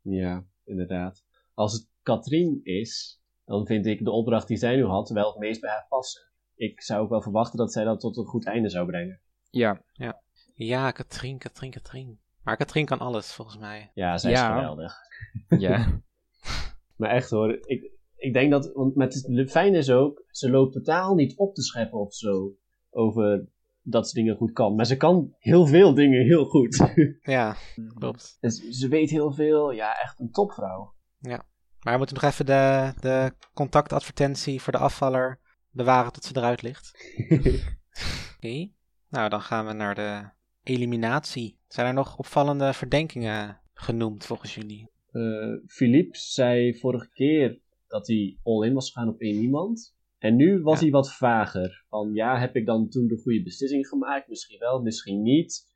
ja, 0.00 0.44
inderdaad. 0.64 1.24
Als 1.54 1.72
het 1.72 1.88
Katrien 2.02 2.60
is, 2.64 3.20
dan 3.44 3.66
vind 3.66 3.86
ik 3.86 4.04
de 4.04 4.10
opdracht 4.10 4.48
die 4.48 4.56
zij 4.56 4.76
nu 4.76 4.84
had 4.84 5.08
wel 5.10 5.28
het 5.30 5.38
meest 5.38 5.60
bij 5.60 5.70
haar 5.70 5.86
passen. 5.88 6.22
Ik 6.54 6.82
zou 6.82 7.02
ook 7.02 7.10
wel 7.10 7.22
verwachten 7.22 7.58
dat 7.58 7.72
zij 7.72 7.84
dat 7.84 8.00
tot 8.00 8.16
een 8.16 8.24
goed 8.26 8.46
einde 8.46 8.68
zou 8.68 8.86
brengen. 8.86 9.20
ja, 9.50 9.82
Ja, 10.54 10.90
Katrien, 10.90 11.38
Katrien, 11.38 11.70
Katrien. 11.70 12.20
Maar 12.42 12.56
Katrien 12.56 12.84
kan 12.86 12.98
alles, 12.98 13.32
volgens 13.32 13.58
mij. 13.58 13.90
Ja, 13.94 14.18
zij 14.18 14.30
Ja. 14.30 14.48
is 14.48 14.54
geweldig. 14.54 14.94
ja. 15.48 15.86
Maar 16.96 17.10
echt 17.10 17.30
hoor, 17.30 17.58
ik, 17.66 17.90
ik 18.22 18.32
denk 18.32 18.50
dat, 18.50 18.72
want 18.74 18.94
met 18.94 19.26
het 19.28 19.50
fijn 19.50 19.74
is 19.74 19.90
ook, 19.90 20.24
ze 20.30 20.50
loopt 20.50 20.72
totaal 20.72 21.14
niet 21.14 21.36
op 21.36 21.54
te 21.54 21.62
scheppen 21.62 21.98
of 21.98 22.14
zo 22.14 22.52
over 22.90 23.46
dat 23.82 24.08
ze 24.08 24.14
dingen 24.14 24.36
goed 24.36 24.52
kan. 24.52 24.74
Maar 24.74 24.86
ze 24.86 24.96
kan 24.96 25.34
heel 25.38 25.66
veel 25.66 25.94
dingen 25.94 26.24
heel 26.24 26.44
goed. 26.44 26.92
Ja, 27.22 27.56
klopt. 27.94 28.36
En 28.40 28.50
ze, 28.50 28.74
ze 28.74 28.88
weet 28.88 29.10
heel 29.10 29.32
veel, 29.32 29.70
ja, 29.70 30.00
echt 30.00 30.20
een 30.20 30.30
topvrouw. 30.30 30.94
Maar 31.82 31.92
we 31.92 31.98
moeten 31.98 32.16
nog 32.20 32.24
even 32.24 32.46
de, 32.46 32.92
de 33.00 33.32
contactadvertentie 33.54 34.60
voor 34.60 34.72
de 34.72 34.78
afvaller 34.78 35.40
bewaren 35.70 36.12
tot 36.12 36.24
ze 36.24 36.36
eruit 36.36 36.62
ligt. 36.62 36.90
Oké. 38.36 38.68
Nou, 39.08 39.28
dan 39.28 39.40
gaan 39.40 39.66
we 39.66 39.72
naar 39.72 39.94
de 39.94 40.28
eliminatie. 40.62 41.58
Zijn 41.68 41.86
er 41.86 41.94
nog 41.94 42.18
opvallende 42.18 42.72
verdenkingen 42.72 43.60
genoemd 43.72 44.26
volgens 44.26 44.54
jullie? 44.54 44.90
Eh 45.12 45.22
Philippe 45.66 46.18
zei 46.18 46.78
vorige 46.78 47.08
keer 47.08 47.60
dat 47.92 48.06
hij 48.06 48.38
all-in 48.42 48.74
was 48.74 48.90
gegaan 48.90 49.08
op 49.08 49.20
één 49.20 49.42
iemand. 49.42 49.94
En 50.18 50.36
nu 50.36 50.60
was 50.62 50.74
Ja. 50.78 50.80
hij 50.82 50.90
wat 50.90 51.12
vager. 51.14 51.84
Van 51.88 52.10
ja, 52.14 52.38
heb 52.38 52.56
ik 52.56 52.66
dan 52.66 52.88
toen 52.88 53.06
de 53.06 53.20
goede 53.22 53.42
beslissing 53.42 53.86
gemaakt? 53.88 54.28
Misschien 54.28 54.58
wel, 54.58 54.82
misschien 54.82 55.22
niet. 55.22 55.70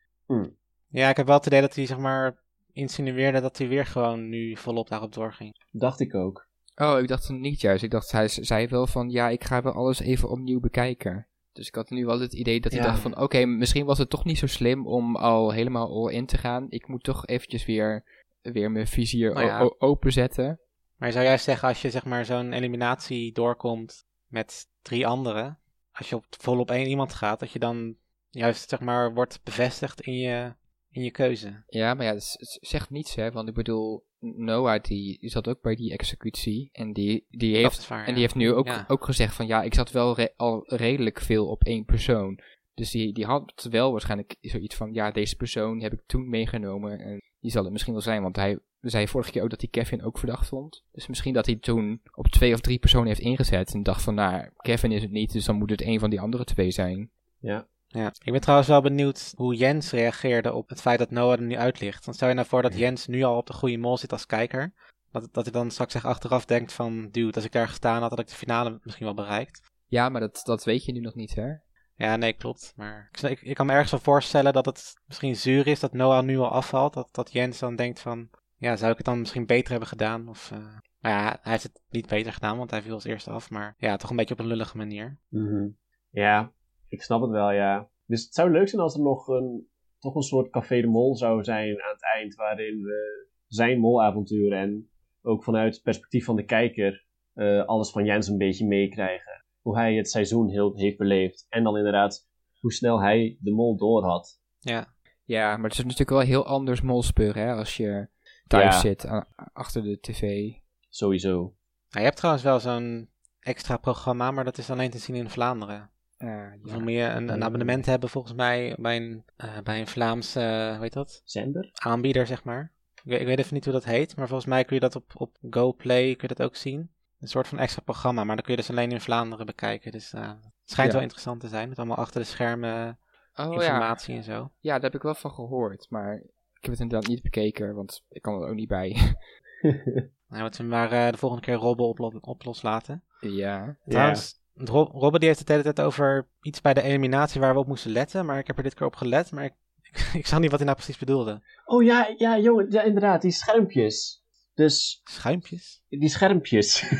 Ja, 0.88 1.08
ik 1.08 1.16
heb 1.16 1.26
wel 1.26 1.36
het 1.36 1.46
idee 1.46 1.60
dat 1.60 1.74
hij 1.74 1.86
zeg 1.86 1.98
maar 1.98 2.42
insinueerde 2.72 3.40
dat 3.40 3.58
hij 3.58 3.68
weer 3.68 3.86
gewoon 3.86 4.28
nu 4.28 4.56
volop 4.56 4.88
daarop 4.88 5.12
doorging. 5.14 5.64
Dacht 5.70 6.00
ik 6.00 6.14
ook. 6.14 6.48
Oh, 6.76 6.98
ik 7.00 7.08
dacht 7.08 7.28
het 7.28 7.38
niet 7.38 7.60
juist. 7.60 7.82
Ik 7.82 7.90
dacht, 7.90 8.12
hij 8.12 8.28
zei 8.28 8.66
wel 8.66 8.86
van, 8.86 9.10
ja, 9.10 9.28
ik 9.28 9.44
ga 9.44 9.62
wel 9.62 9.72
alles 9.72 10.00
even 10.00 10.30
opnieuw 10.30 10.60
bekijken. 10.60 11.26
Dus 11.52 11.66
ik 11.68 11.74
had 11.74 11.90
nu 11.90 12.04
wel 12.06 12.20
het 12.20 12.32
idee 12.34 12.60
dat 12.60 12.72
hij 12.72 12.80
Ja. 12.80 12.86
dacht 12.86 13.00
van, 13.00 13.18
oké, 13.20 13.44
misschien 13.44 13.86
was 13.86 13.98
het 13.98 14.10
toch 14.10 14.24
niet 14.24 14.38
zo 14.38 14.46
slim 14.46 14.86
om 14.86 15.16
al 15.16 15.50
helemaal 15.52 15.88
all 16.06 16.12
in 16.14 16.26
te 16.26 16.38
gaan. 16.38 16.66
Ik 16.68 16.88
moet 16.88 17.02
toch 17.02 17.26
eventjes 17.26 17.64
weer, 17.66 18.04
weer 18.42 18.70
mijn 18.70 18.86
vizier 18.86 19.32
Nou 19.34 19.46
ja. 19.46 19.60
o- 19.60 19.64
o- 19.64 19.74
openzetten. 19.78 20.60
Maar 20.96 21.08
je 21.08 21.14
zou 21.14 21.26
juist 21.26 21.44
zeggen 21.44 21.68
als 21.68 21.82
je 21.82 21.90
zeg 21.90 22.04
maar 22.04 22.24
zo'n 22.24 22.52
eliminatie 22.52 23.32
doorkomt 23.32 24.04
met 24.26 24.68
drie 24.82 25.06
anderen, 25.06 25.58
als 25.92 26.08
je 26.08 26.16
op 26.16 26.24
volop 26.28 26.70
één 26.70 26.86
iemand 26.86 27.12
gaat, 27.12 27.40
dat 27.40 27.50
je 27.50 27.58
dan 27.58 27.96
juist 28.30 28.68
zeg 28.68 28.80
maar 28.80 29.14
wordt 29.14 29.40
bevestigd 29.44 30.00
in 30.00 30.14
je, 30.18 30.54
in 30.90 31.02
je 31.02 31.10
keuze. 31.10 31.62
Ja, 31.66 31.94
maar 31.94 32.04
ja, 32.06 32.18
z- 32.18 32.34
zegt 32.60 32.90
niets, 32.90 33.14
hè. 33.14 33.30
Want 33.30 33.48
ik 33.48 33.54
bedoel, 33.54 34.06
Noah, 34.18 34.82
die, 34.82 35.18
die 35.18 35.30
zat 35.30 35.48
ook 35.48 35.60
bij 35.60 35.74
die 35.74 35.92
executie. 35.92 36.68
En 36.72 36.92
die, 36.92 37.26
die 37.28 37.52
Dat 37.52 37.62
heeft 37.62 37.88
waar, 37.88 38.00
En 38.00 38.06
ja. 38.06 38.12
die 38.12 38.20
heeft 38.22 38.34
nu 38.34 38.52
ook, 38.52 38.66
Ja. 38.66 38.84
ook 38.88 39.04
gezegd 39.04 39.34
van 39.34 39.46
ja, 39.46 39.62
ik 39.62 39.74
zat 39.74 39.90
wel 39.90 40.14
re- 40.14 40.32
al 40.36 40.62
redelijk 40.66 41.20
veel 41.20 41.46
op 41.48 41.64
één 41.64 41.84
persoon. 41.84 42.40
Dus 42.74 42.90
die, 42.90 43.12
die 43.12 43.24
had 43.24 43.66
wel 43.70 43.90
waarschijnlijk 43.92 44.36
zoiets 44.40 44.74
van 44.74 44.92
ja, 44.92 45.10
deze 45.10 45.36
persoon 45.36 45.80
heb 45.80 45.92
ik 45.92 46.02
toen 46.06 46.28
meegenomen. 46.28 46.98
En 46.98 47.20
die 47.40 47.50
zal 47.50 47.62
het 47.62 47.72
misschien 47.72 47.92
wel 47.92 48.02
zijn, 48.02 48.22
want 48.22 48.36
hij 48.36 48.58
zei 48.90 49.08
vorige 49.08 49.30
keer 49.30 49.42
ook 49.42 49.50
dat 49.50 49.60
hij 49.60 49.70
Kevin 49.70 50.02
ook 50.02 50.18
verdacht 50.18 50.48
vond. 50.48 50.84
Dus 50.92 51.06
misschien 51.06 51.34
dat 51.34 51.46
hij 51.46 51.56
toen 51.56 52.00
op 52.14 52.28
twee 52.28 52.52
of 52.52 52.60
drie 52.60 52.78
personen 52.78 53.06
heeft 53.06 53.20
ingezet. 53.20 53.74
En 53.74 53.82
dacht 53.82 54.02
van 54.02 54.14
nou, 54.14 54.48
Kevin 54.56 54.92
is 54.92 55.02
het 55.02 55.10
niet, 55.10 55.32
dus 55.32 55.44
dan 55.44 55.56
moet 55.56 55.70
het 55.70 55.82
een 55.82 55.98
van 55.98 56.10
die 56.10 56.20
andere 56.20 56.44
twee 56.44 56.70
zijn. 56.70 57.10
Ja. 57.38 57.66
Ja. 57.88 58.12
Ik 58.24 58.32
ben 58.32 58.40
trouwens 58.40 58.68
wel 58.68 58.80
benieuwd 58.80 59.32
hoe 59.36 59.54
Jens 59.54 59.90
reageerde 59.90 60.52
op 60.52 60.68
het 60.68 60.80
feit 60.80 60.98
dat 60.98 61.10
Noah 61.10 61.32
er 61.32 61.42
nu 61.42 61.56
uit 61.56 61.80
ligt. 61.80 62.04
Want 62.04 62.16
stel 62.16 62.28
je 62.28 62.34
nou 62.34 62.46
voor 62.46 62.62
dat 62.62 62.78
Jens 62.78 63.06
nu 63.06 63.22
al 63.22 63.36
op 63.36 63.46
de 63.46 63.52
goede 63.52 63.76
mol 63.76 63.96
zit 63.96 64.12
als 64.12 64.26
kijker. 64.26 64.72
Dat, 65.10 65.28
dat 65.32 65.44
hij 65.44 65.52
dan 65.52 65.70
straks 65.70 65.94
echt 65.94 66.04
achteraf 66.04 66.44
denkt 66.44 66.72
van, 66.72 67.08
dude, 67.10 67.34
als 67.34 67.44
ik 67.44 67.52
daar 67.52 67.68
gestaan 67.68 68.00
had, 68.00 68.10
had 68.10 68.18
ik 68.18 68.28
de 68.28 68.34
finale 68.34 68.80
misschien 68.82 69.06
wel 69.06 69.14
bereikt. 69.14 69.70
Ja, 69.86 70.08
maar 70.08 70.20
dat, 70.20 70.40
dat 70.44 70.64
weet 70.64 70.84
je 70.84 70.92
nu 70.92 71.00
nog 71.00 71.14
niet, 71.14 71.34
hè? 71.34 71.52
Ja, 71.94 72.16
nee, 72.16 72.32
klopt. 72.32 72.72
Maar 72.76 73.08
ik, 73.12 73.20
ik, 73.30 73.42
ik 73.42 73.54
kan 73.54 73.66
me 73.66 73.72
ergens 73.72 73.90
wel 73.90 74.00
voorstellen 74.00 74.52
dat 74.52 74.66
het 74.66 74.94
misschien 75.06 75.36
zuur 75.36 75.66
is 75.66 75.80
dat 75.80 75.92
Noah 75.92 76.24
nu 76.24 76.38
al 76.38 76.50
afvalt. 76.50 76.94
Dat, 76.94 77.08
dat 77.12 77.32
Jens 77.32 77.58
dan 77.58 77.76
denkt 77.76 78.00
van, 78.00 78.28
ja, 78.58 78.76
zou 78.76 78.90
ik 78.90 78.96
het 78.96 79.06
dan 79.06 79.18
misschien 79.18 79.46
beter 79.46 79.70
hebben 79.70 79.88
gedaan? 79.88 80.28
Of, 80.28 80.50
uh... 80.50 80.58
nou 80.58 81.14
ja, 81.14 81.38
hij 81.42 81.52
heeft 81.52 81.62
het 81.62 81.82
niet 81.88 82.08
beter 82.08 82.32
gedaan, 82.32 82.58
want 82.58 82.70
hij 82.70 82.82
viel 82.82 82.94
als 82.94 83.04
eerste 83.04 83.30
af. 83.30 83.50
Maar 83.50 83.74
ja, 83.78 83.96
toch 83.96 84.10
een 84.10 84.16
beetje 84.16 84.34
op 84.34 84.40
een 84.40 84.46
lullige 84.46 84.76
manier. 84.76 85.18
Mhm. 85.28 85.68
Ja, 86.10 86.52
ik 86.88 87.02
snap 87.02 87.20
het 87.20 87.30
wel, 87.30 87.50
ja. 87.50 87.88
Dus 88.06 88.24
het 88.24 88.34
zou 88.34 88.50
leuk 88.50 88.68
zijn 88.68 88.82
als 88.82 88.94
er 88.94 89.02
nog 89.02 89.28
een, 89.28 89.68
toch 89.98 90.14
een 90.14 90.22
soort 90.22 90.50
Café 90.50 90.80
de 90.80 90.86
Mol 90.86 91.16
zou 91.16 91.44
zijn 91.44 91.82
aan 91.82 91.92
het 91.92 92.04
eind, 92.14 92.34
waarin 92.34 92.82
we 92.82 93.28
zijn 93.46 93.80
molavontuur 93.80 94.52
en 94.52 94.90
ook 95.22 95.44
vanuit 95.44 95.74
het 95.74 95.82
perspectief 95.82 96.24
van 96.24 96.36
de 96.36 96.44
kijker 96.44 97.06
uh, 97.34 97.64
alles 97.64 97.90
van 97.90 98.04
Jens 98.04 98.28
een 98.28 98.38
beetje 98.38 98.66
meekrijgen. 98.66 99.44
Hoe 99.60 99.76
hij 99.76 99.94
het 99.94 100.10
seizoen 100.10 100.48
heel, 100.48 100.76
heeft 100.76 100.96
beleefd. 100.96 101.46
En 101.48 101.62
dan 101.62 101.76
inderdaad 101.76 102.28
hoe 102.60 102.72
snel 102.72 103.00
hij 103.02 103.36
de 103.40 103.50
mol 103.50 103.76
door 103.76 104.04
had. 104.04 104.40
Ja. 104.58 104.94
Ja, 105.24 105.56
maar 105.56 105.68
het 105.68 105.78
is 105.78 105.82
natuurlijk 105.84 106.10
wel 106.10 106.20
heel 106.20 106.46
anders 106.46 106.80
molspeuren 106.80 107.42
hè, 107.42 107.52
als 107.54 107.76
je 107.76 108.08
thuis 108.46 108.74
ja. 108.74 108.80
zit 108.80 109.06
achter 109.52 109.82
de 109.82 110.00
tv. 110.00 110.52
Sowieso. 110.88 111.32
Nou, 111.32 111.54
je 111.90 112.00
hebt 112.00 112.16
trouwens 112.16 112.44
wel 112.44 112.60
zo'n 112.60 113.10
extra 113.40 113.76
programma, 113.76 114.30
maar 114.30 114.44
dat 114.44 114.58
is 114.58 114.70
alleen 114.70 114.90
te 114.90 114.98
zien 114.98 115.16
in 115.16 115.30
Vlaanderen. 115.30 115.90
Uh, 116.18 116.28
je 116.62 116.70
ja. 116.70 116.78
moet 116.78 116.92
je 116.92 117.02
een, 117.02 117.28
een, 117.28 117.44
abonnement 117.44 117.86
hebben 117.86 118.08
volgens 118.08 118.34
mij 118.34 118.76
bij 118.78 118.96
een, 118.96 119.24
uh, 119.44 119.58
bij 119.62 119.80
een 119.80 119.86
Vlaamse, 119.86 120.40
uh, 120.40 120.72
hoe 120.72 120.82
heet 120.82 120.92
dat? 120.92 121.22
Zender? 121.24 121.70
Aanbieder, 121.72 122.26
zeg 122.26 122.44
maar. 122.44 122.72
Ik 122.94 123.02
weet, 123.04 123.20
ik 123.20 123.26
weet 123.26 123.38
even 123.38 123.54
niet 123.54 123.64
hoe 123.64 123.72
dat 123.72 123.84
heet, 123.84 124.16
maar 124.16 124.26
volgens 124.26 124.48
mij 124.48 124.64
kun 124.64 124.74
je 124.74 124.80
dat 124.80 124.96
op, 124.96 125.12
op 125.14 125.36
GoPlay 125.50 126.14
kun 126.14 126.28
je 126.28 126.34
dat 126.34 126.46
ook 126.46 126.56
zien. 126.56 126.90
Een 127.20 127.28
soort 127.28 127.48
van 127.48 127.58
extra 127.58 127.82
programma, 127.82 128.24
maar 128.24 128.36
dan 128.36 128.44
kun 128.44 128.54
je 128.54 128.60
dus 128.60 128.70
alleen 128.70 128.90
in 128.90 129.00
Vlaanderen 129.00 129.46
bekijken. 129.46 129.92
Dus 129.92 130.12
uh, 130.12 130.28
het 130.28 130.40
schijnt 130.64 130.88
ja. 130.88 130.94
wel 130.94 131.02
interessant 131.02 131.40
te 131.40 131.48
zijn, 131.48 131.68
met 131.68 131.78
allemaal 131.78 131.96
achter 131.96 132.20
de 132.20 132.26
schermen 132.26 132.98
oh, 133.34 133.52
informatie 133.52 134.12
ja. 134.12 134.18
en 134.18 134.24
zo. 134.24 134.50
Ja, 134.58 134.72
daar 134.72 134.82
heb 134.82 134.94
ik 134.94 135.02
wel 135.02 135.14
van 135.14 135.30
gehoord, 135.30 135.86
maar 135.90 136.22
ik 136.56 136.62
heb 136.62 136.70
het 136.72 136.80
inderdaad 136.80 137.08
niet 137.08 137.22
bekeken, 137.22 137.74
want 137.74 138.04
ik 138.08 138.22
kan 138.22 138.42
er 138.42 138.48
ook 138.48 138.54
niet 138.54 138.68
bij. 138.68 139.16
nou, 140.28 140.42
moeten 140.42 140.64
we 140.64 140.70
maar 140.70 140.92
uh, 140.92 141.10
de 141.10 141.16
volgende 141.18 141.44
keer 141.44 141.54
Robben 141.54 141.86
op, 141.86 142.18
op 142.20 142.44
loslaten. 142.44 143.02
Ja. 143.20 143.76
Trouwens, 143.88 144.40
Rob, 144.54 144.92
Robben 144.92 145.20
die 145.20 145.28
heeft 145.28 145.38
het 145.38 145.48
de 145.48 145.54
hele 145.54 145.74
tijd 145.74 145.86
over 145.86 146.26
iets 146.42 146.60
bij 146.60 146.74
de 146.74 146.82
eliminatie 146.82 147.40
waar 147.40 147.52
we 147.52 147.60
op 147.60 147.66
moesten 147.66 147.90
letten, 147.90 148.26
maar 148.26 148.38
ik 148.38 148.46
heb 148.46 148.56
er 148.56 148.62
dit 148.62 148.74
keer 148.74 148.86
op 148.86 148.96
gelet, 148.96 149.30
maar 149.30 149.44
ik, 149.44 149.54
ik, 149.90 150.10
ik 150.14 150.26
zag 150.26 150.38
niet 150.40 150.50
wat 150.50 150.58
hij 150.58 150.68
nou 150.68 150.80
precies 150.80 150.98
bedoelde. 150.98 151.42
Oh 151.64 151.84
ja, 151.84 152.14
ja, 152.16 152.38
jongen, 152.38 152.70
ja, 152.70 152.82
inderdaad, 152.82 153.22
die 153.22 153.30
schermpjes. 153.30 154.24
Dus. 154.54 155.00
Schuimpjes? 155.04 155.82
Die 155.88 156.08
schermpjes. 156.08 156.92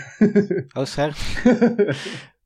oh, 0.76 0.84
scherm. 0.84 1.14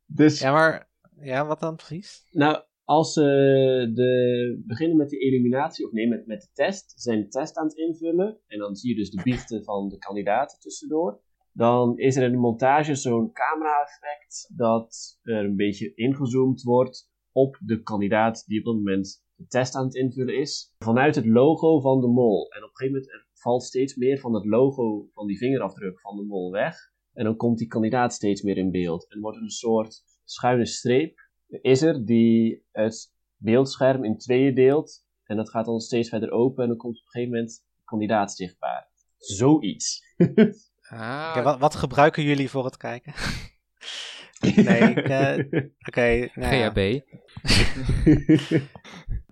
dus. 0.07 0.41
Ja, 0.41 0.53
maar. 0.53 0.89
Ja, 1.21 1.47
wat 1.47 1.61
dan 1.61 1.77
precies? 1.77 2.25
Nou, 2.31 2.63
als 2.91 3.13
ze 3.13 3.91
de, 3.95 4.63
beginnen 4.67 4.97
met 4.97 5.09
de 5.11 5.19
eliminatie, 5.19 5.87
of 5.87 5.93
nee, 5.93 6.09
met, 6.09 6.27
met 6.27 6.41
de 6.41 6.49
test, 6.53 6.93
zijn 6.97 7.21
de 7.21 7.29
test 7.29 7.57
aan 7.57 7.67
het 7.67 7.77
invullen. 7.77 8.39
En 8.47 8.59
dan 8.59 8.75
zie 8.75 8.91
je 8.91 8.97
dus 8.97 9.11
de 9.11 9.23
biechten 9.23 9.65
van 9.65 9.89
de 9.89 9.99
kandidaten 9.99 10.61
tussendoor. 10.61 11.21
Dan 11.53 11.99
is 11.99 12.17
er 12.17 12.23
in 12.23 12.31
de 12.31 12.39
montage 12.39 12.95
zo'n 12.95 13.33
camera-effect 13.33 14.53
dat 14.57 15.19
er 15.23 15.45
een 15.45 15.57
beetje 15.57 15.95
ingezoomd 15.95 16.63
wordt 16.63 17.11
op 17.33 17.59
de 17.65 17.83
kandidaat 17.83 18.45
die 18.47 18.59
op 18.59 18.65
dat 18.65 18.75
moment 18.75 19.25
de 19.35 19.47
test 19.47 19.75
aan 19.75 19.85
het 19.85 19.95
invullen 19.95 20.39
is. 20.39 20.75
Vanuit 20.79 21.15
het 21.15 21.27
logo 21.27 21.81
van 21.81 22.01
de 22.01 22.09
mol. 22.09 22.51
En 22.51 22.63
op 22.63 22.69
een 22.69 22.77
gegeven 22.77 23.01
moment 23.01 23.27
valt 23.35 23.63
steeds 23.63 23.97
meer 23.97 24.19
van 24.19 24.35
het 24.35 24.45
logo 24.45 25.09
van 25.13 25.27
die 25.27 25.39
vingerafdruk 25.39 26.01
van 26.01 26.17
de 26.17 26.25
mol 26.25 26.51
weg. 26.51 26.77
En 27.13 27.25
dan 27.25 27.37
komt 27.37 27.59
die 27.59 27.69
kandidaat 27.69 28.13
steeds 28.13 28.43
meer 28.43 28.57
in 28.57 28.71
beeld. 28.71 29.11
En 29.11 29.21
wordt 29.21 29.39
een 29.39 29.51
soort 29.51 30.03
schuine 30.25 30.67
streep 30.67 31.29
is 31.63 31.83
er 31.83 32.05
die 32.05 32.65
het 32.73 33.13
beeldscherm 33.37 34.05
in 34.05 34.19
tweeën 34.19 34.55
deelt. 34.55 35.05
En 35.25 35.37
dat 35.37 35.51
gaat 35.51 35.65
dan 35.65 35.81
steeds 35.81 36.09
verder 36.09 36.31
open 36.31 36.63
en 36.63 36.69
dan 36.69 36.79
komt 36.79 36.97
op 36.99 37.05
een 37.05 37.11
gegeven 37.11 37.35
moment 37.35 37.65
de 37.77 37.85
kandidaat 37.85 38.33
zichtbaar. 38.33 38.89
Zoiets. 39.17 40.05
ah. 40.89 41.29
okay, 41.31 41.43
wat, 41.43 41.59
wat, 41.59 41.75
gebruiken 41.75 42.23
jullie 42.23 42.51
voor 42.51 42.65
het 42.65 42.77
kijken? 42.77 43.15
nee, 44.65 44.81
ik... 44.81 45.09
Uh, 45.09 45.39
Oké. 45.39 45.71
Okay, 45.87 46.31
nou 46.35 46.55
ja. 46.55 46.71
GHB. 46.71 47.01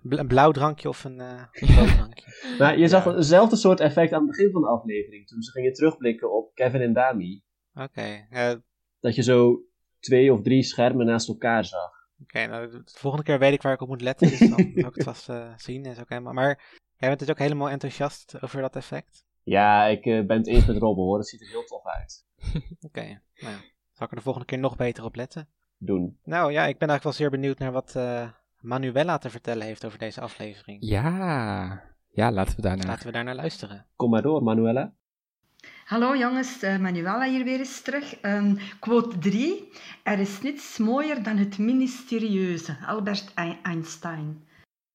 een 0.19 0.27
blauw 0.27 0.51
drankje 0.51 0.89
of 0.89 1.03
een 1.03 1.19
uh, 1.19 1.43
rood 1.53 1.87
drankje. 1.87 2.55
nou, 2.57 2.77
je 2.77 2.87
zag 2.87 3.03
hetzelfde 3.03 3.55
soort 3.55 3.79
effect 3.79 4.13
aan 4.13 4.21
het 4.21 4.29
begin 4.29 4.51
van 4.51 4.61
de 4.61 4.67
aflevering. 4.67 5.27
Toen 5.27 5.41
ze 5.41 5.51
gingen 5.51 5.73
terugblikken 5.73 6.33
op 6.33 6.53
Kevin 6.53 6.81
en 6.81 6.93
Dami. 6.93 7.43
Oké. 7.73 7.83
Okay, 7.83 8.27
uh, 8.31 8.59
dat 8.99 9.15
je 9.15 9.23
zo 9.23 9.63
twee 9.99 10.33
of 10.33 10.41
drie 10.41 10.63
schermen 10.63 11.05
naast 11.05 11.27
elkaar 11.27 11.65
zag. 11.65 11.98
Oké, 12.21 12.45
nou, 12.45 12.69
de 12.71 12.81
volgende 12.85 13.25
keer 13.25 13.39
weet 13.39 13.53
ik 13.53 13.61
waar 13.61 13.73
ik 13.73 13.81
op 13.81 13.87
moet 13.87 14.01
letten, 14.01 14.29
dus 14.29 14.39
dan 14.39 14.47
zal 14.49 14.59
ik 14.59 14.95
het 14.95 15.03
vast 15.03 15.29
uh, 15.29 15.53
zien. 15.55 15.85
Is 15.85 15.99
ook 15.99 16.09
helemaal... 16.09 16.33
Maar 16.33 16.79
jij 16.97 17.07
bent 17.07 17.19
dus 17.19 17.29
ook 17.29 17.37
helemaal 17.37 17.69
enthousiast 17.69 18.41
over 18.41 18.61
dat 18.61 18.75
effect? 18.75 19.25
Ja, 19.43 19.85
ik 19.85 20.05
uh, 20.05 20.25
ben 20.25 20.37
het 20.37 20.47
eens 20.47 20.65
met 20.65 20.77
Robben 20.77 21.03
hoor, 21.03 21.17
het 21.17 21.27
ziet 21.27 21.41
er 21.41 21.47
heel 21.47 21.63
tof 21.63 21.85
uit. 21.85 22.25
Oké, 22.45 22.65
okay, 22.79 23.21
nou 23.35 23.53
ja. 23.53 23.59
Zal 23.91 24.05
ik 24.05 24.09
er 24.09 24.17
de 24.17 24.23
volgende 24.23 24.47
keer 24.47 24.59
nog 24.59 24.75
beter 24.75 25.03
op 25.03 25.15
letten? 25.15 25.47
Doen. 25.77 26.19
Nou 26.23 26.51
ja, 26.51 26.65
ik 26.65 26.77
ben 26.77 26.89
eigenlijk 26.89 27.03
wel 27.03 27.13
zeer 27.13 27.29
benieuwd 27.29 27.59
naar 27.59 27.71
wat 27.71 27.93
uh, 27.97 28.29
Manuela 28.59 29.17
te 29.17 29.29
vertellen 29.29 29.65
heeft 29.65 29.85
over 29.85 29.99
deze 29.99 30.21
aflevering. 30.21 30.77
Ja, 30.81 31.83
ja 32.09 32.31
laten 32.31 32.55
we 32.55 32.61
daarnaar... 32.61 32.87
Laten 32.87 33.05
we 33.05 33.11
daarnaar 33.11 33.35
luisteren. 33.35 33.85
Kom 33.95 34.09
maar 34.09 34.21
door, 34.21 34.43
Manuela. 34.43 34.93
Hallo 35.89 36.15
jongens, 36.15 36.63
uh, 36.63 36.77
Manuela 36.77 37.25
hier 37.25 37.43
weer 37.43 37.59
eens 37.59 37.81
terug. 37.81 38.21
Um, 38.21 38.57
quote 38.79 39.17
3. 39.17 39.71
Er 40.03 40.19
is 40.19 40.41
niets 40.41 40.77
mooier 40.77 41.23
dan 41.23 41.37
het 41.37 41.57
mysterieuze. 41.57 42.77
Albert 42.85 43.33
Einstein. 43.63 44.47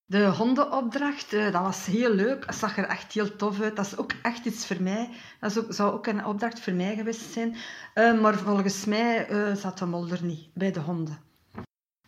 De 0.05 0.27
hondenopdracht, 0.27 1.33
uh, 1.33 1.53
dat 1.53 1.63
was 1.63 1.87
heel 1.87 2.15
leuk. 2.15 2.47
Dat 2.47 2.55
zag 2.55 2.79
er 2.79 2.85
echt 2.85 3.13
heel 3.13 3.37
tof 3.37 3.61
uit. 3.61 3.77
Dat 3.77 3.87
is 3.87 3.97
ook 3.97 4.13
echt 4.23 4.45
iets 4.45 4.67
voor 4.67 4.83
mij. 4.83 5.09
Dat 5.41 5.67
zou 5.69 5.93
ook 5.93 6.07
een 6.07 6.25
opdracht 6.25 6.61
voor 6.61 6.73
mij 6.73 6.95
geweest 6.95 7.33
zijn. 7.33 7.57
Uh, 7.95 8.21
maar 8.21 8.35
volgens 8.35 8.85
mij 8.85 9.27
zat 9.57 9.79
de 9.79 9.87
mol 9.87 10.09
er 10.09 10.25
niet, 10.25 10.49
bij 10.53 10.73
de 10.73 10.81
honden. 10.81 11.19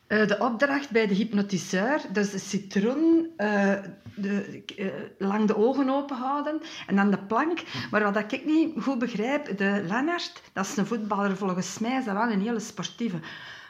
Uh, 0.08 0.26
de 0.26 0.38
opdracht 0.38 0.90
bij 0.90 1.06
de 1.06 1.14
hypnotiseur, 1.14 2.00
dus 2.12 2.30
de 2.30 2.38
citroen, 2.38 3.30
uh, 3.36 3.72
de, 4.14 4.62
uh, 4.76 4.86
lang 5.18 5.46
de 5.46 5.56
ogen 5.56 5.90
open 5.90 6.16
houden 6.16 6.60
en 6.86 6.96
dan 6.96 7.10
de 7.10 7.18
plank. 7.18 7.62
Maar 7.90 8.12
wat 8.12 8.32
ik 8.32 8.44
niet 8.44 8.82
goed 8.82 8.98
begrijp, 8.98 9.58
de 9.58 9.82
Lennart, 9.86 10.42
dat 10.52 10.66
is 10.66 10.76
een 10.76 10.86
voetballer, 10.86 11.36
volgens 11.36 11.78
mij 11.78 11.98
is 11.98 12.04
dat 12.04 12.14
wel 12.14 12.30
een 12.30 12.40
hele 12.40 12.60
sportieve. 12.60 13.16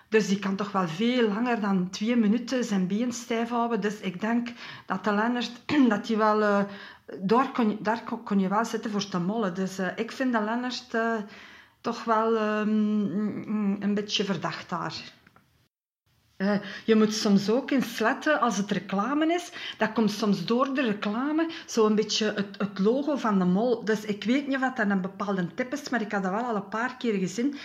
Dus 0.09 0.29
die 0.29 0.39
kan 0.39 0.57
toch 0.57 0.73
wel 0.73 0.89
veel 0.89 1.29
langer 1.29 1.61
dan 1.61 1.91
twee 1.91 2.17
minuten 2.17 2.65
zijn 2.65 2.87
been 2.87 3.13
stijf 3.13 3.49
houden. 3.49 3.81
Dus 3.81 4.01
ik 4.01 4.21
denk 4.21 4.49
dat 4.87 5.05
de 5.05 5.13
Lennart, 5.13 5.53
dat 5.89 6.07
die 6.07 6.17
wel, 6.17 6.67
daar, 7.21 7.53
kon 7.53 7.71
je, 7.71 7.77
daar 7.81 8.03
je 8.37 8.49
wel 8.49 8.65
zitten 8.65 8.91
voor 8.91 9.09
te 9.09 9.19
mollen. 9.19 9.55
Dus 9.55 9.79
ik 9.97 10.13
vind 10.13 10.33
de 10.33 10.43
Lennart 10.43 10.97
toch 11.81 12.05
wel 12.05 12.59
um, 12.59 13.83
een 13.83 13.95
beetje 13.95 14.25
verdacht 14.25 14.69
daar. 14.69 15.15
Uh, 16.37 16.57
je 16.85 16.95
moet 16.95 17.15
soms 17.15 17.51
ook 17.51 17.71
eens 17.71 17.99
letten 17.99 18.41
als 18.41 18.57
het 18.57 18.71
reclame 18.71 19.35
is. 19.35 19.53
Dat 19.79 19.93
komt 19.93 20.11
soms 20.11 20.45
door 20.45 20.75
de 20.75 20.83
reclame, 20.83 21.51
zo'n 21.67 21.95
beetje 21.95 22.33
het, 22.35 22.59
het, 22.59 22.79
logo 22.79 23.17
van 23.17 23.39
de 23.39 23.45
mol. 23.45 23.85
Dus 23.85 24.05
ik 24.05 24.25
weet 24.25 24.47
niet 24.47 24.57
of 24.57 24.75
dat 24.75 24.91
een 24.91 25.01
bepaalde 25.01 25.55
tip 25.55 25.73
is, 25.73 25.89
maar 25.89 26.01
ik 26.01 26.13
had 26.13 26.23
dat 26.23 26.33
wel 26.33 26.45
al 26.45 26.57
een 26.57 26.69
paar 26.69 26.97
keer 26.97 27.15
gezien. 27.15 27.57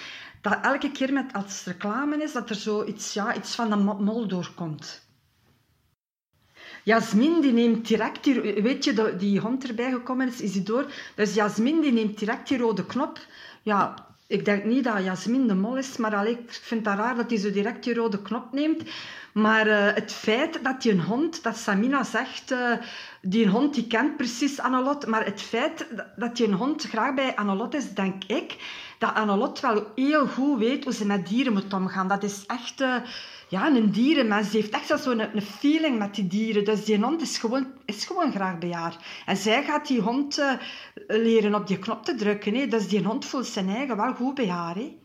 Dat 0.42 0.58
elke 0.62 0.92
keer 0.92 1.14
met, 1.14 1.34
als 1.34 1.58
het 1.58 1.74
reclame 1.74 2.24
is, 2.24 2.32
dat 2.32 2.50
er 2.50 2.56
zo 2.56 2.86
iets, 2.86 3.14
ja, 3.14 3.36
iets 3.36 3.56
van 3.56 3.70
de 3.70 3.76
mol 3.76 4.28
doorkomt. 4.28 5.10
Jasmin 6.84 7.42
die 7.42 7.52
neemt 7.52 7.88
direct 7.88 8.24
die, 8.24 8.42
weet 8.42 8.84
je, 8.84 9.16
die 9.18 9.40
hond 9.40 9.68
erbij 9.68 9.92
gekomen 9.92 10.28
is, 10.28 10.42
is 10.42 10.52
die 10.52 10.64
door. 10.64 10.92
Dus 11.16 11.34
Jasmin 11.34 11.82
die 11.82 11.92
neemt 11.92 12.20
direct 12.20 12.48
die 12.48 12.58
rode 12.58 12.86
knop. 12.86 13.20
Ja, 13.62 14.11
ik 14.32 14.46
denk 14.46 14.64
niet 14.64 14.84
dat 14.84 15.04
Jasmin 15.04 15.48
de 15.48 15.56
mol 15.56 15.78
is, 15.78 15.98
maar 15.98 16.16
allee, 16.16 16.32
ik 16.32 16.60
vind 16.62 16.86
het 16.86 16.96
raar 16.96 17.16
dat 17.16 17.30
hij 17.30 17.40
zo 17.40 17.52
direct 17.52 17.84
die 17.84 17.94
rode 17.94 18.22
knop 18.22 18.54
neemt. 18.54 18.84
Maar 19.34 19.68
uh, 19.68 19.94
het 19.94 20.14
feit 20.14 20.60
dat 20.64 20.82
die 20.82 20.92
een 20.92 21.02
hond, 21.02 21.44
dat 21.44 21.58
Samina 21.58 22.04
zegt, 22.04 22.52
uh, 22.52 22.74
die 23.22 23.48
hond 23.48 23.74
die 23.74 23.88
kent 23.88 24.18
precies 24.18 24.60
Annelot, 24.60 25.06
maar 25.08 25.26
het 25.26 25.42
feit 25.42 25.88
dat 26.16 26.36
die 26.36 26.48
een 26.48 26.54
hond 26.54 26.84
graag 26.84 27.14
bij 27.14 27.36
Annelot 27.36 27.76
is, 27.76 27.94
denk 27.94 28.24
ik, 28.24 28.58
dat 29.00 29.14
Annelot 29.14 29.60
wel 29.60 29.92
heel 29.96 30.28
goed 30.28 30.60
weet 30.60 30.84
hoe 30.84 30.94
ze 30.94 31.06
met 31.06 31.28
dieren 31.28 31.54
moet 31.54 31.74
omgaan. 31.74 32.08
Dat 32.08 32.24
is 32.24 32.44
echt... 32.48 32.82
Uh, 32.82 32.96
ja, 33.52 33.68
een 33.68 33.92
dierenmens. 33.92 34.50
Die 34.50 34.62
heeft 34.62 34.74
echt 34.74 35.02
zo'n 35.04 35.20
een, 35.20 35.42
feeling 35.42 36.00
met 36.00 36.16
die 36.16 36.28
dieren. 36.28 36.66
Dus 36.66 36.86
die 36.86 37.02
hond 37.02 37.22
is 37.22 37.38
gewoon, 37.38 37.68
is 37.86 38.06
gewoon 38.06 38.32
graag 38.32 38.58
bij 38.58 38.72
haar. 38.72 38.96
En 39.26 39.38
zij 39.38 39.64
gaat 39.64 39.88
die 39.88 40.02
hond 40.02 40.40
uh, 40.40 40.52
leren 41.08 41.56
op 41.56 41.68
die 41.68 41.80
knop 41.80 42.06
te 42.06 42.16
drukken. 42.16 42.56
Hè. 42.56 42.68
Dus 42.68 42.88
die 42.88 43.04
hond 43.04 43.26
voelt 43.26 43.46
zijn 43.46 43.70
eigen 43.70 43.98
wel 43.98 44.14
goed 44.14 44.36
bij 44.36 44.50
haar. 44.50 44.76
Hè. 44.76 44.98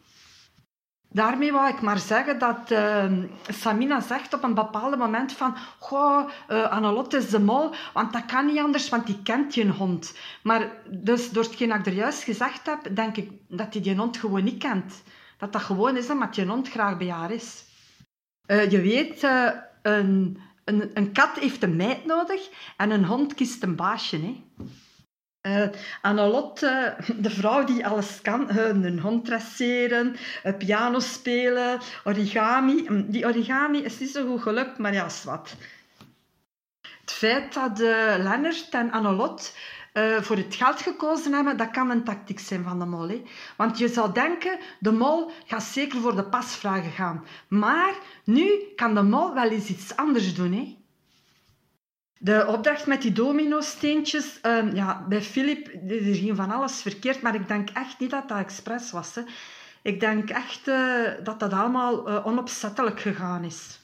Daarmee 1.09 1.53
wou 1.53 1.68
ik 1.68 1.80
maar 1.80 1.99
zeggen 1.99 2.38
dat 2.38 2.70
uh, 2.70 3.05
Samina 3.49 4.01
zegt 4.01 4.34
op 4.34 4.42
een 4.42 4.55
bepaald 4.55 4.97
moment 4.97 5.32
van 5.32 5.57
Goh, 5.78 6.28
uh, 6.49 6.70
Annelotte 6.70 7.16
is 7.16 7.28
de 7.28 7.40
mol, 7.40 7.70
want 7.92 8.12
dat 8.12 8.24
kan 8.24 8.47
niet 8.47 8.59
anders, 8.59 8.88
want 8.88 9.07
die 9.07 9.22
kent 9.22 9.55
je 9.55 9.68
hond. 9.68 10.14
Maar 10.42 10.72
dus 10.88 11.30
door 11.30 11.42
hetgeen 11.42 11.68
dat 11.68 11.78
ik 11.78 11.86
er 11.86 11.92
juist 11.92 12.22
gezegd 12.22 12.66
heb, 12.66 12.97
denk 12.97 13.16
ik 13.16 13.30
dat 13.49 13.72
hij 13.72 13.82
die 13.82 13.97
hond 13.97 14.16
gewoon 14.16 14.44
niet 14.44 14.59
kent. 14.59 15.03
Dat 15.38 15.53
dat 15.53 15.62
gewoon 15.62 15.97
is 15.97 16.11
omdat 16.11 16.36
je 16.36 16.47
hond 16.47 16.70
graag 16.70 16.97
bij 16.97 17.11
haar 17.11 17.30
is. 17.30 17.66
Uh, 18.47 18.70
je 18.70 18.80
weet, 18.80 19.22
uh, 19.22 19.51
een, 19.82 20.40
een, 20.64 21.12
kat 21.12 21.38
heeft 21.38 21.62
een 21.62 21.76
meid 21.76 22.05
nodig 22.05 22.49
en 22.76 22.90
een 22.90 23.05
hond 23.05 23.34
kiest 23.34 23.62
een 23.62 23.76
baasje. 23.76 24.20
Hè? 24.20 24.44
Uh, 25.42 25.68
de 27.16 27.30
vrouw 27.30 27.64
die 27.64 27.86
alles 27.86 28.20
kan, 28.20 28.49
uh, 28.51 28.66
een 28.66 29.01
hond 29.01 29.24
dresseren, 29.24 30.16
piano 30.59 30.99
spelen, 30.99 31.80
origami. 32.05 32.84
Mm, 32.88 33.11
die 33.11 33.26
origami 33.26 33.82
is 33.82 33.99
niet 33.99 34.11
zo 34.11 34.26
goed 34.26 34.42
gelukt, 34.42 34.78
maar 34.78 34.92
ja, 34.92 35.05
is 35.05 35.24
wat. 35.24 35.55
Het 36.80 37.11
feit 37.11 37.55
dat 37.55 37.78
Lennart 38.18 38.68
en 38.70 38.92
Annelot 39.97 40.26
voor 40.26 40.36
het 40.36 40.55
geld 40.55 40.80
gekozen 40.80 41.32
hebben, 41.32 41.57
dat 41.57 41.70
kan 41.70 41.90
een 41.90 42.05
tactiek 42.05 42.38
zijn 42.38 42.62
van 42.62 42.78
de 42.78 42.84
mol. 42.84 43.09
Hè? 43.09 43.22
Want 43.57 43.78
je 43.78 43.88
zou 43.88 44.12
denken, 44.12 44.59
de 44.80 44.92
mol 44.92 45.30
gaat 45.47 45.62
zeker 45.62 46.01
voor 46.01 46.16
de 46.16 46.24
pasvragen 46.24 46.90
gaan. 46.90 47.24
Maar 47.49 47.94
nu 48.24 48.51
kan 48.76 48.94
de 48.94 49.03
mol 49.03 49.34
wel 49.34 49.51
eens 49.51 49.68
iets 49.68 49.97
anders 49.97 50.34
doen. 50.34 50.53
Hè? 50.53 50.76
De 52.18 52.47
opdracht 52.47 52.86
met 52.86 53.03
die 53.03 53.12
domino-steentjes, 53.12 54.38
uh, 54.42 54.72
ja, 54.72 55.05
bij 55.09 55.22
Philip, 55.22 55.66
er 55.66 56.14
ging 56.14 56.36
van 56.36 56.51
alles 56.51 56.82
verkeerd, 56.82 57.22
maar 57.22 57.34
ik 57.34 57.49
denk 57.49 57.70
echt 57.70 57.99
niet 57.99 58.11
dat 58.11 58.28
dat 58.28 58.38
expres 58.38 58.90
was. 58.90 59.14
Hè. 59.14 59.22
Ik 59.82 60.01
denk 60.01 60.30
echt 60.30 60.68
uh, 60.68 61.11
dat 61.22 61.40
dat 61.40 61.53
allemaal 61.53 62.09
uh, 62.09 62.26
onopzettelijk 62.26 63.01
gegaan 63.01 63.44
is. 63.44 63.80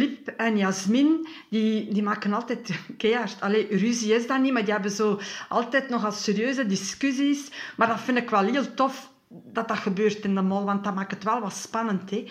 Philip 0.00 0.28
en 0.28 0.56
Jasmin, 0.56 1.28
die, 1.48 1.92
die 1.92 2.02
maken 2.02 2.32
altijd 2.32 2.70
keihard. 2.98 3.40
Allee, 3.40 3.66
ruzie 3.70 4.14
is 4.14 4.26
dat 4.26 4.40
niet, 4.40 4.52
maar 4.52 4.64
die 4.64 4.72
hebben 4.72 4.90
zo 4.90 5.20
altijd 5.48 5.88
nogal 5.88 6.12
serieuze 6.12 6.66
discussies. 6.66 7.50
Maar 7.76 7.86
dat 7.88 8.00
vind 8.00 8.18
ik 8.18 8.30
wel 8.30 8.44
heel 8.44 8.74
tof 8.74 9.10
dat 9.28 9.68
dat 9.68 9.76
gebeurt 9.76 10.24
in 10.24 10.34
de 10.34 10.42
mol, 10.42 10.64
want 10.64 10.84
dat 10.84 10.94
maakt 10.94 11.10
het 11.10 11.24
wel 11.24 11.40
wat 11.40 11.52
spannend. 11.52 12.10
Hè. 12.10 12.26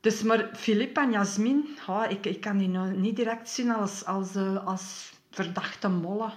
Dus 0.00 0.22
maar 0.22 0.50
Filip 0.56 0.96
en 0.96 1.10
Jasmin, 1.10 1.68
oh, 1.86 2.04
ik, 2.08 2.26
ik 2.26 2.40
kan 2.40 2.58
die 2.58 2.68
nou 2.68 2.96
niet 2.96 3.16
direct 3.16 3.48
zien 3.48 3.70
als, 3.70 4.04
als, 4.04 4.36
uh, 4.36 4.66
als 4.66 5.12
verdachte 5.30 5.88
mollen. 5.88 6.32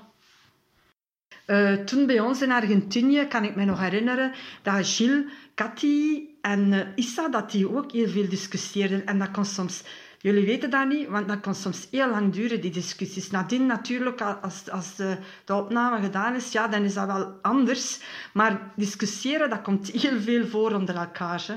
Uh, 1.47 1.73
toen 1.73 2.05
bij 2.05 2.19
ons 2.19 2.41
in 2.41 2.51
Argentinië 2.51 3.25
kan 3.27 3.43
ik 3.43 3.55
me 3.55 3.65
nog 3.65 3.79
herinneren 3.79 4.31
dat 4.61 4.87
Gilles, 4.87 5.25
Cathy 5.55 6.27
en 6.41 6.71
uh, 6.71 6.79
Issa 6.95 7.29
dat 7.29 7.51
die 7.51 7.75
ook 7.75 7.91
heel 7.91 8.07
veel 8.07 8.29
discussieerden. 8.29 9.05
En 9.05 9.19
dat 9.19 9.31
kon 9.31 9.45
soms, 9.45 9.83
jullie 10.23 10.45
weten 10.45 10.69
dat 10.69 10.87
niet, 10.87 11.07
want 11.07 11.27
dat 11.27 11.39
kon 11.41 11.55
soms 11.55 11.87
heel 11.91 12.09
lang 12.09 12.33
duren, 12.33 12.61
die 12.61 12.71
discussies. 12.71 13.31
Nadien 13.31 13.65
natuurlijk, 13.65 14.21
als, 14.21 14.69
als 14.69 14.95
de, 14.95 15.17
de 15.45 15.53
opname 15.53 16.01
gedaan 16.01 16.35
is, 16.35 16.51
ja, 16.51 16.67
dan 16.67 16.83
is 16.83 16.93
dat 16.93 17.05
wel 17.05 17.39
anders. 17.41 17.99
Maar 18.33 18.71
discussiëren, 18.75 19.49
dat 19.49 19.61
komt 19.61 19.91
heel 19.91 20.21
veel 20.21 20.47
voor 20.47 20.71
onder 20.71 20.95
elkaar. 20.95 21.43
Hè. 21.47 21.55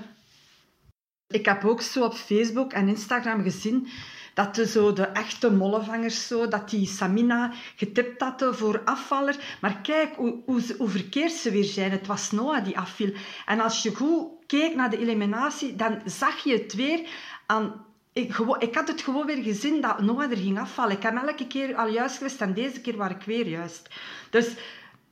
Ik 1.29 1.45
heb 1.45 1.65
ook 1.65 1.83
zo 1.83 2.05
op 2.05 2.15
Facebook 2.15 2.73
en 2.73 2.89
Instagram 2.89 3.43
gezien 3.43 3.89
dat 4.35 4.55
de, 4.55 4.67
zo 4.67 4.93
de 4.93 5.07
echte 5.07 5.53
mollevangers, 5.53 6.27
zo, 6.27 6.49
dat 6.49 6.71
die 6.71 6.87
Samina 6.87 7.53
getipt 7.77 8.21
hadden 8.21 8.57
voor 8.57 8.83
afvaller. 8.85 9.37
Maar 9.61 9.81
kijk 9.81 10.15
hoe, 10.17 10.43
hoe, 10.45 10.63
hoe 10.79 10.89
verkeerd 10.89 11.33
ze 11.33 11.51
weer 11.51 11.65
zijn. 11.65 11.91
Het 11.91 12.07
was 12.07 12.31
Noah 12.31 12.65
die 12.65 12.79
afviel. 12.79 13.13
En 13.47 13.61
als 13.61 13.83
je 13.83 13.95
goed 13.95 14.29
keek 14.47 14.75
naar 14.75 14.91
de 14.91 14.99
eliminatie, 14.99 15.77
dan 15.77 16.01
zag 16.05 16.45
je 16.45 16.53
het 16.53 16.75
weer 16.75 17.09
aan... 17.47 17.86
Ik, 18.17 18.37
ik 18.59 18.75
had 18.75 18.89
het 18.89 19.01
gewoon 19.01 19.27
weer 19.27 19.43
gezien 19.43 19.81
dat 19.81 20.01
Noah 20.01 20.31
er 20.31 20.37
ging 20.37 20.59
afvallen. 20.59 20.97
Ik 20.97 21.03
heb 21.03 21.23
elke 21.27 21.47
keer 21.47 21.75
al 21.75 21.89
juist 21.89 22.17
geweest 22.17 22.41
en 22.41 22.55
deze 22.55 22.81
keer 22.81 22.97
was 22.97 23.11
ik 23.11 23.23
weer 23.23 23.49
juist. 23.49 23.89
Dus 24.31 24.55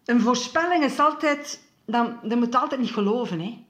een 0.05 0.21
voorspelling 0.21 0.85
is 0.85 0.99
altijd... 0.99 1.63
Dan, 1.87 2.19
je 2.29 2.37
moet 2.37 2.55
altijd 2.55 2.81
niet 2.81 2.93
geloven, 2.93 3.41
hè. 3.41 3.67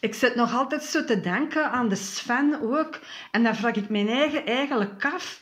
Ik 0.00 0.14
zit 0.14 0.34
nog 0.34 0.54
altijd 0.54 0.82
zo 0.82 1.04
te 1.04 1.20
denken 1.20 1.70
aan 1.70 1.88
de 1.88 1.94
Sven 1.94 2.60
ook. 2.60 2.98
En 3.30 3.42
dan 3.42 3.56
vraag 3.56 3.74
ik 3.74 3.88
mijn 3.88 4.08
eigen 4.08 4.46
eigenlijk 4.46 5.04
af 5.04 5.40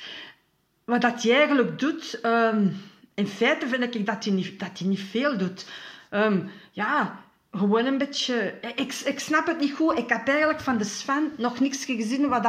wat 0.84 1.00
dat 1.00 1.22
hij 1.22 1.36
eigenlijk 1.36 1.78
doet. 1.78 2.20
Um, 2.22 2.82
in 3.14 3.26
feite 3.26 3.68
vind 3.68 3.94
ik 3.94 4.06
dat 4.06 4.24
hij 4.24 4.32
niet, 4.32 4.60
dat 4.60 4.78
hij 4.78 4.88
niet 4.88 5.00
veel 5.00 5.36
doet. 5.38 5.66
Um, 6.10 6.50
ja, 6.70 7.24
gewoon 7.56 7.84
een 7.84 7.98
beetje... 7.98 8.58
Ik, 8.74 8.94
ik 9.04 9.18
snap 9.18 9.46
het 9.46 9.60
niet 9.60 9.74
goed. 9.74 9.98
Ik 9.98 10.08
heb 10.08 10.28
eigenlijk 10.28 10.60
van 10.60 10.76
de 10.76 10.84
Sven 10.84 11.32
nog 11.36 11.60
niks 11.60 11.84
gezien 11.84 12.28
wat 12.28 12.46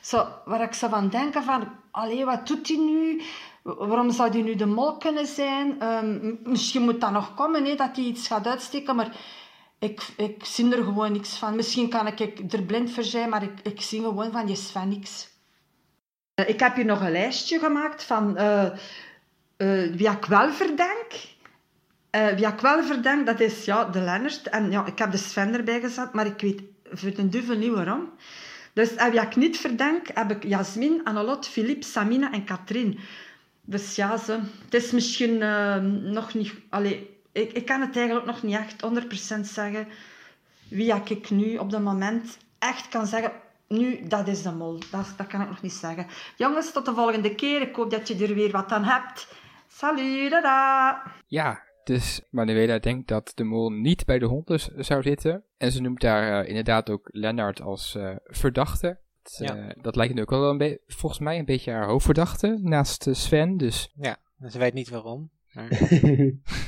zo, 0.00 0.26
waar 0.44 0.62
ik 0.62 0.72
zou 0.72 0.92
van 0.92 1.08
denken 1.08 1.42
van... 1.42 1.68
Allee, 1.90 2.24
wat 2.24 2.46
doet 2.46 2.68
hij 2.68 2.76
nu? 2.76 3.22
Waarom 3.62 4.10
zou 4.10 4.30
hij 4.30 4.42
nu 4.42 4.54
de 4.54 4.66
mol 4.66 4.96
kunnen 4.96 5.26
zijn? 5.26 5.82
Um, 5.82 6.38
misschien 6.44 6.82
moet 6.82 7.00
dat 7.00 7.10
nog 7.10 7.34
komen, 7.34 7.64
hè, 7.64 7.74
dat 7.74 7.96
hij 7.96 8.04
iets 8.04 8.26
gaat 8.26 8.46
uitsteken, 8.46 8.96
maar 8.96 9.16
ik, 9.78 10.02
ik 10.16 10.44
zie 10.44 10.76
er 10.76 10.84
gewoon 10.84 11.12
niks 11.12 11.36
van. 11.36 11.56
Misschien 11.56 11.88
kan 11.88 12.06
ik 12.06 12.52
er 12.52 12.62
blind 12.62 12.90
voor 12.90 13.02
zijn, 13.02 13.28
maar 13.28 13.42
ik, 13.42 13.60
ik 13.62 13.80
zie 13.80 14.00
gewoon 14.00 14.32
van 14.32 14.46
die 14.46 14.56
Sven 14.56 14.88
niks. 14.88 15.28
Eh, 16.34 16.48
ik 16.48 16.60
heb 16.60 16.74
hier 16.74 16.84
nog 16.84 17.00
een 17.00 17.12
lijstje 17.12 17.58
gemaakt 17.58 18.04
van 18.04 18.38
uh, 18.40 18.70
wie 19.96 20.10
ik 20.10 20.24
wel 20.24 20.52
verdenk. 20.52 21.12
Wie 22.36 22.46
ik 22.46 22.60
wel 22.60 22.82
verdenk, 22.82 23.26
dat 23.26 23.40
is 23.40 23.64
ja, 23.64 23.84
de 23.84 24.00
Lennart. 24.00 24.48
En 24.48 24.70
ja, 24.70 24.86
ik 24.86 24.98
heb 24.98 25.10
de 25.10 25.16
Sven 25.16 25.54
erbij 25.54 25.80
gezet, 25.80 26.12
maar 26.12 26.26
ik 26.26 26.40
weet 26.40 26.62
voor 26.92 27.14
de 27.14 27.28
duivel 27.28 27.56
niet 27.56 27.72
waarom. 27.72 28.10
Dus 28.72 28.94
wie 28.94 29.20
ik 29.20 29.36
niet 29.36 29.58
verdenk, 29.58 30.06
heb 30.14 30.30
ik 30.30 30.44
Jasmin, 30.44 31.00
Annelot, 31.04 31.48
Philippe, 31.48 31.86
Samina 31.86 32.32
en 32.32 32.44
Katrien. 32.44 32.98
Dus 33.60 33.96
ja, 33.96 34.16
ze, 34.16 34.38
het 34.64 34.74
is 34.74 34.90
misschien 34.90 35.38
nog 36.12 36.34
niet... 36.34 36.52
Allee, 36.68 37.20
ik, 37.32 37.52
ik 37.52 37.66
kan 37.66 37.80
het 37.80 37.96
eigenlijk 37.96 38.26
nog 38.26 38.42
niet 38.42 38.56
echt 38.56 38.84
100% 39.36 39.40
zeggen 39.40 39.88
wie 40.72 40.94
ik 40.94 41.30
nu 41.30 41.56
op 41.56 41.70
dat 41.70 41.80
moment 41.80 42.38
echt 42.58 42.88
kan 42.88 43.06
zeggen. 43.06 43.32
Nu, 43.68 44.06
dat 44.08 44.28
is 44.28 44.42
de 44.42 44.52
mol. 44.52 44.78
Dat, 44.90 45.14
dat 45.16 45.26
kan 45.26 45.40
ik 45.40 45.48
nog 45.48 45.62
niet 45.62 45.72
zeggen. 45.72 46.06
Jongens, 46.36 46.72
tot 46.72 46.84
de 46.84 46.94
volgende 46.94 47.34
keer. 47.34 47.60
Ik 47.60 47.76
hoop 47.76 47.90
dat 47.90 48.08
je 48.08 48.26
er 48.26 48.34
weer 48.34 48.50
wat 48.50 48.72
aan 48.72 48.84
hebt. 48.84 49.28
Salut, 49.68 50.30
dada. 50.30 51.02
Ja, 51.26 51.62
dus 51.84 52.20
Manuela 52.30 52.78
denkt 52.78 53.08
dat 53.08 53.32
de 53.34 53.44
mol 53.44 53.70
niet 53.70 54.04
bij 54.04 54.18
de 54.18 54.26
honden 54.26 54.60
zou 54.84 55.02
zitten. 55.02 55.44
En 55.56 55.72
ze 55.72 55.80
noemt 55.80 56.00
daar 56.00 56.42
uh, 56.42 56.48
inderdaad 56.48 56.90
ook 56.90 57.08
Lennart 57.12 57.60
als 57.60 57.94
uh, 57.94 58.16
verdachte. 58.24 58.98
Dat, 59.22 59.38
uh, 59.40 59.46
ja. 59.46 59.74
dat 59.80 59.96
lijkt 59.96 60.14
nu 60.14 60.20
ook 60.20 60.30
wel 60.30 60.60
een 60.60 60.78
volgens 60.86 61.20
mij 61.20 61.38
een 61.38 61.44
beetje 61.44 61.72
haar 61.72 61.86
hoofdverdachte 61.86 62.58
naast 62.62 63.08
Sven. 63.10 63.56
Dus... 63.56 63.92
Ja, 63.94 64.16
ze 64.48 64.58
weet 64.58 64.74
niet 64.74 64.88
waarom. 64.88 65.30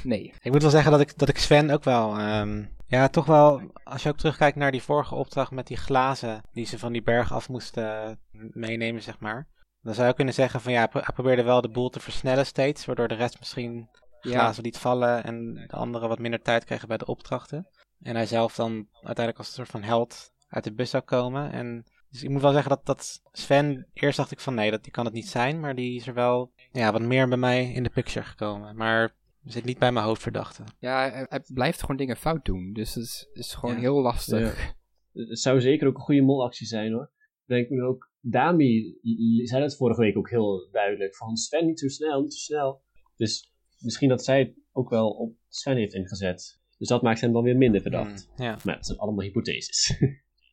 nee. 0.03 0.33
Ik 0.43 0.53
moet 0.53 0.63
wel 0.63 0.71
zeggen 0.71 0.91
dat 0.91 1.01
ik, 1.01 1.19
dat 1.19 1.29
ik 1.29 1.39
Sven 1.39 1.71
ook 1.71 1.85
wel... 1.85 2.21
Um, 2.21 2.73
ja, 2.87 3.09
toch 3.09 3.27
wel, 3.27 3.61
als 3.85 4.03
je 4.03 4.09
ook 4.09 4.17
terugkijkt 4.17 4.57
naar 4.57 4.71
die 4.71 4.83
vorige 4.83 5.15
opdracht 5.15 5.51
met 5.51 5.67
die 5.67 5.77
glazen 5.77 6.43
die 6.53 6.67
ze 6.67 6.79
van 6.79 6.93
die 6.93 7.03
berg 7.03 7.33
af 7.33 7.49
moesten 7.49 8.19
meenemen, 8.53 9.03
zeg 9.03 9.19
maar. 9.19 9.47
Dan 9.81 9.95
zou 9.95 10.09
je 10.09 10.15
kunnen 10.15 10.35
zeggen 10.35 10.61
van 10.61 10.73
ja, 10.73 10.89
hij 10.91 11.15
probeerde 11.15 11.43
wel 11.43 11.61
de 11.61 11.69
boel 11.69 11.89
te 11.89 12.01
versnellen 12.01 12.47
steeds, 12.47 12.85
waardoor 12.85 13.09
de 13.09 13.15
rest 13.15 13.39
misschien 13.39 13.89
glazen 14.31 14.63
liet 14.63 14.79
vallen 14.79 15.25
en 15.25 15.55
de 15.55 15.77
anderen 15.77 16.09
wat 16.09 16.19
minder 16.19 16.43
tijd 16.43 16.65
kregen 16.65 16.89
bij 16.89 16.97
de 16.97 17.07
opdrachten. 17.07 17.69
En 18.03 18.15
hij 18.15 18.27
zelf 18.27 18.55
dan 18.55 18.89
uiteindelijk 18.93 19.39
als 19.39 19.47
een 19.47 19.55
soort 19.55 19.69
van 19.69 19.83
held 19.83 20.33
uit 20.49 20.65
de 20.65 20.75
bus 20.75 20.91
zou 20.91 21.03
komen. 21.03 21.53
En 21.53 21.85
dus 22.11 22.23
ik 22.23 22.31
moet 22.31 22.43
wel 22.43 22.53
zeggen 22.53 22.71
dat, 22.71 22.87
dat 22.87 23.23
Sven, 23.33 23.87
eerst 23.93 24.17
dacht 24.17 24.31
ik 24.31 24.41
van 24.41 24.55
nee, 24.55 24.71
dat, 24.71 24.83
die 24.83 24.93
kan 24.93 25.05
het 25.05 25.15
niet 25.15 25.29
zijn, 25.29 25.61
maar 25.61 25.75
die 25.75 25.97
is 25.97 26.07
er 26.07 26.15
wel 26.15 26.53
ja, 26.73 26.93
wat 26.93 27.03
meer 27.03 27.29
bij 27.29 27.39
mij 27.39 27.73
in 27.73 27.83
de 27.83 27.91
picture 27.91 28.27
gekomen. 28.27 28.77
Maar 28.77 29.15
zit 29.45 29.65
niet 29.65 29.79
bij 29.79 29.93
mijn 29.93 30.07
hoofdverdachte. 30.07 30.63
Ja, 30.79 31.27
hij, 31.29 31.45
blijft 31.47 31.81
gewoon 31.81 31.97
dingen 31.97 32.17
fout 32.17 32.45
doen. 32.45 32.73
Dus 32.73 32.95
het 32.95 33.05
is, 33.05 33.29
is 33.33 33.55
gewoon 33.55 33.77
heel 33.77 34.01
lastig. 34.01 34.75
Het 35.13 35.41
zou 35.41 35.61
zeker 35.61 35.89
ook 35.89 35.97
een 35.97 36.03
goede 36.03 36.23
molactie 36.23 36.67
zijn 36.67 36.93
hoor. 36.93 37.11
Denk 37.45 37.69
nu 37.69 37.83
ook, 37.83 38.11
Dami 38.21 38.99
zei 39.45 39.63
het 39.63 39.77
vorige 39.77 40.01
week 40.01 40.17
ook 40.17 40.31
heel 40.31 40.69
duidelijk. 40.73 41.17
Van 41.17 41.37
Sven 41.37 41.67
niet 41.67 41.81
zo 41.81 41.89
snel, 41.89 42.23
niet 42.23 42.35
zo 42.35 42.55
snel. 42.55 42.83
Dus 43.17 43.54
misschien 43.85 44.09
dat 44.09 44.25
zij 44.25 44.39
het 44.39 44.55
ook 44.73 44.91
wel 44.91 45.11
op 45.11 45.37
Sven 45.49 45.77
heeft 45.77 45.95
ingezet. 45.95 46.63
Dus 46.79 46.89
dat 46.89 47.03
maakt 47.03 47.21
hem 47.21 47.33
dan 47.33 47.43
weer 47.43 47.57
minder 47.57 47.81
verdacht. 47.81 48.29
Mm, 48.37 48.45
ja. 48.45 48.59
Maar 48.65 48.77
het 48.77 48.87
zijn 48.87 48.99
allemaal 48.99 49.25
hypotheses. 49.25 49.99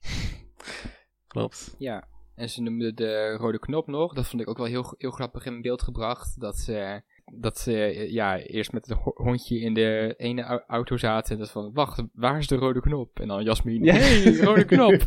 Klopt. 1.27 1.75
Ja, 1.77 2.07
en 2.36 2.49
ze 2.49 2.61
noemde 2.61 2.93
de 2.93 3.36
rode 3.39 3.59
knop 3.59 3.88
nog. 3.88 4.13
Dat 4.13 4.27
vond 4.27 4.41
ik 4.41 4.49
ook 4.49 4.57
wel 4.57 4.65
heel, 4.65 4.93
heel 4.97 5.11
grappig 5.11 5.45
in 5.45 5.61
beeld 5.61 5.82
gebracht. 5.82 6.39
Dat 6.39 6.57
ze, 6.57 7.01
dat 7.36 7.59
ze 7.59 7.71
ja, 8.09 8.38
eerst 8.39 8.71
met 8.71 8.86
het 8.86 8.97
hondje 9.03 9.59
in 9.59 9.73
de 9.73 10.13
ene 10.17 10.63
auto 10.67 10.97
zaten. 10.97 11.34
En 11.34 11.39
dat 11.39 11.51
van, 11.51 11.73
wacht, 11.73 12.03
waar 12.13 12.38
is 12.38 12.47
de 12.47 12.55
rode 12.55 12.79
knop? 12.79 13.19
En 13.19 13.27
dan 13.27 13.43
Jasmin, 13.43 13.84
ja. 13.84 13.93
hey, 13.93 14.36
rode 14.36 14.65
knop. 14.65 15.03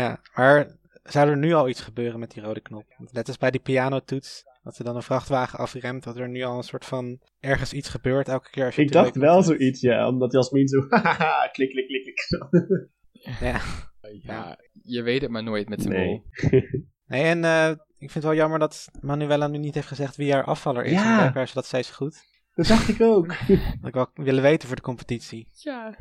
ja, 0.00 0.20
maar 0.34 0.76
zou 1.02 1.28
er 1.28 1.38
nu 1.38 1.52
al 1.52 1.68
iets 1.68 1.80
gebeuren 1.80 2.20
met 2.20 2.30
die 2.30 2.42
rode 2.42 2.60
knop? 2.60 2.84
Net 3.12 3.28
als 3.28 3.38
bij 3.38 3.50
die 3.50 3.60
pianotoets 3.60 4.44
Dat 4.62 4.78
er 4.78 4.84
dan 4.84 4.96
een 4.96 5.02
vrachtwagen 5.02 5.58
afremt, 5.58 6.04
dat 6.04 6.16
er 6.16 6.28
nu 6.28 6.42
al 6.42 6.56
een 6.56 6.62
soort 6.62 6.84
van 6.84 7.20
ergens 7.40 7.72
iets 7.72 7.88
gebeurt 7.88 8.28
elke 8.28 8.50
keer 8.50 8.64
als 8.64 8.74
je 8.74 8.82
Ik 8.82 8.92
dacht 8.92 9.16
wel 9.16 9.42
zoiets, 9.42 9.80
ja. 9.80 10.08
Omdat 10.08 10.32
Jasmin 10.32 10.68
zo... 10.68 10.86
hahaha, 10.88 11.46
klik, 11.52 11.70
klik, 11.70 11.86
klik, 11.86 12.02
klik. 12.04 12.88
Ja. 13.40 13.60
Ja, 14.22 14.58
je 14.82 15.02
weet 15.02 15.20
het 15.22 15.30
maar 15.30 15.42
nooit 15.42 15.68
met 15.68 15.82
de 15.82 15.88
Nee. 15.88 16.06
mol. 16.06 16.24
Nee, 17.06 17.22
en 17.22 17.44
eh, 17.44 17.68
ik 17.70 18.10
vind 18.10 18.14
het 18.14 18.22
wel 18.22 18.34
jammer 18.34 18.58
dat 18.58 18.88
Manuela 19.00 19.46
nu 19.46 19.58
niet 19.58 19.74
heeft 19.74 19.86
gezegd 19.86 20.16
wie 20.16 20.32
haar 20.32 20.44
afvaller 20.44 20.84
is. 20.84 20.92
Ja. 20.92 21.34
En 21.34 21.46
dat 21.54 21.64
steeds 21.66 21.90
goed. 21.90 22.24
Dat 22.54 22.66
dacht 22.66 22.88
ik 22.88 23.00
ook. 23.00 23.26
Dat 23.80 23.88
ik 23.88 23.94
wel 23.94 24.10
willen 24.14 24.42
weten 24.42 24.66
voor 24.66 24.76
de 24.76 24.82
competitie. 24.82 25.48
Ja. 25.52 25.96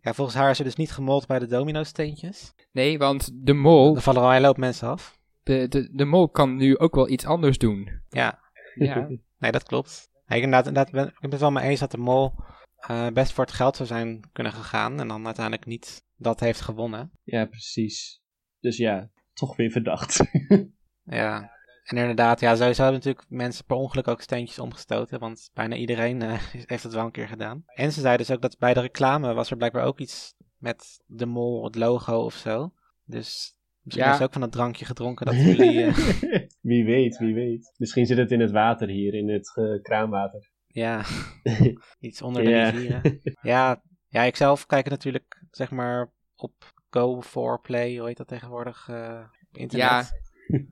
Ja, 0.00 0.12
volgens 0.14 0.36
haar 0.36 0.50
is 0.50 0.56
ze 0.56 0.62
dus 0.62 0.76
niet 0.76 0.92
gemold 0.92 1.26
bij 1.26 1.38
de 1.38 1.46
domino-steentjes. 1.46 2.54
Nee, 2.72 2.98
want 2.98 3.30
de 3.34 3.52
mol, 3.52 3.94
Er 3.96 4.02
vallen 4.02 4.20
al 4.22 4.26
een 4.28 4.34
hele 4.34 4.46
hoop 4.46 4.56
mensen 4.56 4.88
af. 4.88 5.18
de, 5.42 5.68
de, 5.68 5.88
de 5.92 6.04
mol 6.04 6.28
kan 6.28 6.56
nu 6.56 6.78
ook 6.78 6.94
wel 6.94 7.08
iets 7.08 7.24
anders 7.26 7.58
doen. 7.58 7.88
Ja, 8.14 8.40
Ja. 8.74 9.08
nee, 9.38 9.52
dat 9.52 9.62
klopt. 9.62 10.10
Nee, 10.26 10.38
ik, 10.38 10.44
inderdaad, 10.44 10.66
inderdaad 10.66 10.92
ben, 10.92 11.06
ik 11.06 11.20
ben 11.20 11.30
het 11.30 11.40
wel 11.40 11.50
mee 11.50 11.68
eens 11.68 11.80
dat 11.80 11.90
de 11.90 11.98
mol 11.98 12.34
eh, 12.76 13.06
best 13.08 13.32
voor 13.32 13.44
het 13.44 13.54
geld 13.54 13.76
zou 13.76 13.88
zijn 13.88 14.20
kunnen 14.32 14.52
gegaan. 14.52 15.00
En 15.00 15.08
dan 15.08 15.24
uiteindelijk 15.24 15.66
niet 15.66 16.04
dat 16.16 16.40
heeft 16.40 16.60
gewonnen. 16.60 17.10
Ja, 17.22 17.44
precies. 17.44 18.22
Dus 18.60 18.76
ja, 18.76 19.10
toch 19.32 19.56
weer 19.56 19.70
verdacht. 19.70 20.20
Ja, 21.06 21.50
en 21.84 21.96
inderdaad, 21.96 22.40
ja, 22.40 22.56
sowieso 22.56 22.82
hebben 22.82 23.00
natuurlijk 23.00 23.30
mensen 23.30 23.64
per 23.64 23.76
ongeluk 23.76 24.08
ook 24.08 24.20
steentjes 24.20 24.58
omgestoten. 24.58 25.18
Want 25.18 25.50
bijna 25.54 25.76
iedereen 25.76 26.22
eh, 26.22 26.32
heeft 26.66 26.82
het 26.82 26.92
wel 26.92 27.04
een 27.04 27.10
keer 27.10 27.28
gedaan. 27.28 27.64
En 27.66 27.92
ze 27.92 28.00
zeiden 28.00 28.26
dus 28.26 28.36
ook 28.36 28.42
dat 28.42 28.58
bij 28.58 28.74
de 28.74 28.80
reclame 28.80 29.34
was 29.34 29.50
er 29.50 29.56
blijkbaar 29.56 29.84
ook 29.84 29.98
iets 29.98 30.34
met 30.56 31.02
de 31.06 31.26
mol, 31.26 31.64
het 31.64 31.74
logo 31.74 32.16
of 32.16 32.34
zo. 32.34 32.72
Dus 33.04 33.53
misschien 33.84 34.06
Ja. 34.06 34.14
is 34.14 34.20
ook 34.20 34.32
van 34.32 34.40
dat 34.40 34.52
drankje 34.52 34.84
gedronken 34.84 35.26
dat 35.26 35.34
jullie... 35.34 35.82
eh, 35.84 35.96
wie 36.70 36.84
weet, 36.84 37.16
wie 37.18 37.34
weet. 37.34 37.72
Misschien 37.76 38.06
zit 38.06 38.16
het 38.18 38.30
in 38.30 38.40
het 38.40 38.50
water 38.50 38.88
hier, 38.88 39.14
in 39.14 39.28
het 39.28 39.52
eh, 39.56 39.82
kraanwater. 39.82 40.50
ja, 40.66 41.04
iets 42.00 42.22
onder 42.22 42.44
de 42.44 42.50
Ja. 42.50 42.70
rivieren. 42.70 43.20
Ja, 43.42 43.82
ja, 44.08 44.22
ik 44.22 44.36
zelf 44.36 44.66
kijk 44.66 44.88
natuurlijk, 44.88 45.42
zeg 45.50 45.70
maar, 45.70 46.12
op 46.36 46.72
Go 46.90 47.22
for 47.22 47.60
Play, 47.60 47.96
hoe 47.98 48.06
heet 48.08 48.16
dat 48.16 48.28
tegenwoordig, 48.28 48.88
eh, 48.88 49.20
op 49.50 49.58
internet. 49.58 49.88
Ja, 49.88 50.04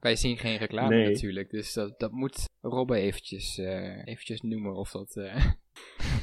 wij 0.01 0.17
zien 0.17 0.39
geen 0.39 0.57
reclame 0.57 0.89
Nee. 0.97 1.09
natuurlijk. 1.13 1.51
Dus 1.51 1.73
dat, 1.73 1.99
dat 1.99 2.13
moet 2.13 2.49
Robbe 2.61 2.97
eventjes, 2.97 3.59
eh, 3.59 4.07
eventjes 4.07 4.41
noemen 4.41 4.75
of 4.75 4.91
dat, 4.91 5.17
eh, 5.17 5.45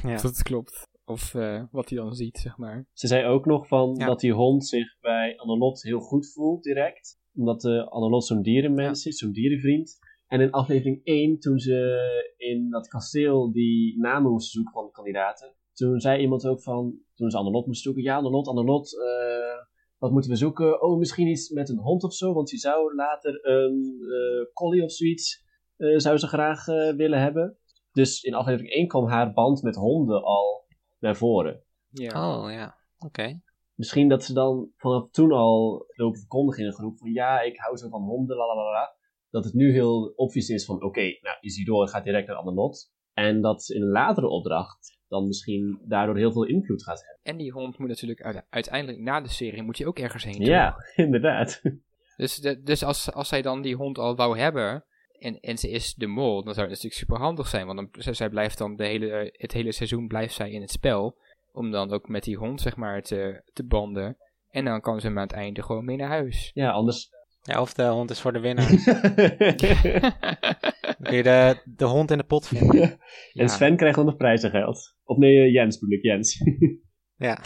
Ja. 0.02 0.14
of 0.14 0.20
dat 0.20 0.42
klopt. 0.42 0.88
Of 1.10 1.34
eh, 1.34 1.62
wat 1.70 1.88
hij 1.88 1.98
dan 1.98 2.14
ziet, 2.14 2.38
zeg 2.38 2.56
maar. 2.56 2.86
Ze 2.92 3.06
zei 3.06 3.26
ook 3.26 3.46
nog 3.46 3.66
van 3.66 3.94
Ja. 3.98 4.06
dat 4.06 4.20
die 4.20 4.32
hond 4.32 4.66
zich 4.66 4.98
bij 5.00 5.38
Annelot 5.38 5.82
heel 5.82 6.00
goed 6.00 6.32
voelt 6.32 6.62
direct. 6.62 7.18
Omdat 7.34 7.64
uh, 7.64 7.86
Annelot 7.88 8.24
zo'n 8.24 8.42
dierenmens 8.42 9.06
is, 9.06 9.18
zo'n 9.18 9.32
dierenvriend. 9.32 9.98
En 10.26 10.40
in 10.40 10.50
aflevering 10.50 11.00
1, 11.04 11.38
toen 11.38 11.58
ze 11.58 11.98
in 12.36 12.70
dat 12.70 12.88
kasteel 12.88 13.52
die 13.52 13.98
namen 14.00 14.30
moesten 14.30 14.52
zoeken 14.52 14.72
van 14.72 14.84
de 14.84 14.90
kandidaten. 14.90 15.54
Toen 15.72 16.00
zei 16.00 16.20
iemand 16.20 16.46
ook 16.46 16.62
van, 16.62 16.98
toen 17.14 17.30
ze 17.30 17.36
Annelot 17.36 17.66
moest 17.66 17.82
zoeken. 17.82 18.02
Ja, 18.02 18.16
Annelot, 18.16 18.48
Annelot, 18.48 18.98
eh, 19.00 19.66
wat 19.98 20.10
moeten 20.10 20.30
we 20.30 20.36
zoeken? 20.36 20.82
Oh, 20.82 20.98
misschien 20.98 21.26
iets 21.26 21.50
met 21.50 21.68
een 21.68 21.78
hond 21.78 22.02
of 22.04 22.14
zo. 22.14 22.32
Want 22.32 22.48
die 22.48 22.58
zou 22.58 22.94
later 22.94 23.46
een 23.46 23.98
eh, 24.00 24.52
collie 24.52 24.82
of 24.82 24.92
zoiets, 24.92 25.44
eh, 25.76 25.98
zou 25.98 26.18
ze 26.18 26.26
graag 26.26 26.68
eh, 26.68 26.92
willen 26.96 27.20
hebben. 27.20 27.58
Dus 27.92 28.22
in 28.22 28.34
aflevering 28.34 28.72
1 28.74 28.88
kwam 28.88 29.06
haar 29.06 29.32
band 29.32 29.62
met 29.62 29.74
honden 29.74 30.22
al 30.22 30.59
naar 31.00 31.16
voren. 31.16 31.62
Ja. 31.88 32.38
Oh, 32.38 32.52
ja, 32.52 32.76
oké. 32.98 33.40
Misschien 33.74 34.08
dat 34.08 34.24
ze 34.24 34.32
dan 34.32 34.70
vanaf 34.76 35.10
toen 35.10 35.32
al 35.32 35.86
lopen 35.88 36.18
verkondigen 36.18 36.62
in 36.62 36.68
een 36.68 36.74
groep 36.74 36.98
van 36.98 37.12
ja, 37.12 37.40
ik 37.40 37.58
hou 37.58 37.76
zo 37.76 37.88
van 37.88 38.02
honden, 38.02 38.36
la 38.36 38.46
la 38.46 38.54
la 38.54 38.70
la. 38.70 38.94
Dat 39.30 39.44
het 39.44 39.54
nu 39.54 39.72
heel 39.72 40.12
obvious 40.16 40.48
is 40.48 40.64
van 40.64 40.82
oké, 40.82 41.00
nou 41.20 41.36
Isidore 41.40 41.88
gaat 41.88 42.04
direct 42.04 42.26
naar 42.26 42.36
Annelot. 42.36 42.92
En 43.12 43.40
dat 43.40 43.62
ze 43.62 43.74
in 43.74 43.82
een 43.82 43.90
latere 43.90 44.28
opdracht 44.28 44.98
dan 45.08 45.26
misschien 45.26 45.80
daardoor 45.84 46.16
heel 46.16 46.32
veel 46.32 46.44
invloed 46.44 46.82
gaat 46.82 47.00
hebben. 47.00 47.18
En 47.22 47.36
die 47.36 47.52
hond 47.52 47.78
moet 47.78 47.88
natuurlijk 47.88 48.22
uite- 48.22 48.46
uiteindelijk 48.50 48.98
na 48.98 49.20
de 49.20 49.28
serie 49.28 49.62
moet 49.62 49.78
hij 49.78 49.86
ook 49.86 49.98
ergens 49.98 50.24
heen. 50.24 50.40
Ja, 50.44 50.70
toch? 50.70 50.96
inderdaad. 51.06 51.62
Dus, 52.16 52.36
de, 52.36 52.62
dus 52.62 52.84
als, 52.84 53.12
als 53.12 53.28
zij 53.28 53.42
dan 53.42 53.62
die 53.62 53.76
hond 53.76 53.98
al 53.98 54.16
wou 54.16 54.38
hebben 54.38 54.84
en, 55.20 55.40
en 55.40 55.58
ze 55.58 55.70
is 55.70 55.94
de 55.94 56.06
mol, 56.06 56.34
dan 56.44 56.54
zou 56.54 56.66
het 56.66 56.68
natuurlijk 56.68 56.94
super 56.94 57.16
handig 57.18 57.48
zijn. 57.48 57.66
Want 57.66 57.78
dan, 57.78 57.88
zij, 58.02 58.12
zij 58.14 58.28
blijft 58.28 58.58
dan 58.58 58.76
de 58.76 58.86
hele, 58.86 59.34
het 59.36 59.52
hele 59.52 59.72
seizoen 59.72 60.08
blijft 60.08 60.34
zij 60.34 60.50
in 60.50 60.60
het 60.60 60.70
spel. 60.70 61.16
Om 61.52 61.70
dan 61.70 61.92
ook 61.92 62.08
met 62.08 62.22
die 62.24 62.36
hond 62.36 62.60
zeg 62.60 62.76
maar 62.76 63.02
te, 63.02 63.42
te 63.52 63.64
banden. 63.64 64.16
En 64.50 64.64
dan 64.64 64.80
kan 64.80 65.00
ze 65.00 65.06
hem 65.06 65.16
aan 65.16 65.22
het 65.26 65.32
einde 65.32 65.62
gewoon 65.62 65.84
mee 65.84 65.96
naar 65.96 66.08
huis. 66.08 66.50
Ja, 66.54 66.70
anders. 66.70 67.10
Ja, 67.42 67.60
of 67.60 67.74
de 67.74 67.82
hond 67.86 68.10
is 68.10 68.20
voor 68.20 68.32
de 68.32 68.40
winnaar. 68.40 68.68
Dan 71.00 71.02
kun 71.02 71.16
je 71.16 71.22
de, 71.22 71.60
de 71.64 71.84
hond 71.84 72.10
in 72.10 72.18
de 72.18 72.24
pot 72.24 72.46
vinden. 72.48 72.80
Ja. 73.32 73.42
En 73.42 73.48
Sven 73.48 73.76
krijgt 73.76 73.96
dan 73.96 74.04
nog 74.04 74.16
prijzengeld. 74.16 74.96
Of 75.04 75.16
nee, 75.16 75.42
eh, 75.42 75.52
Jens 75.52 75.78
bedoel 75.78 75.96
ik, 75.96 76.02
Jens. 76.02 76.44
Ja, 77.16 77.42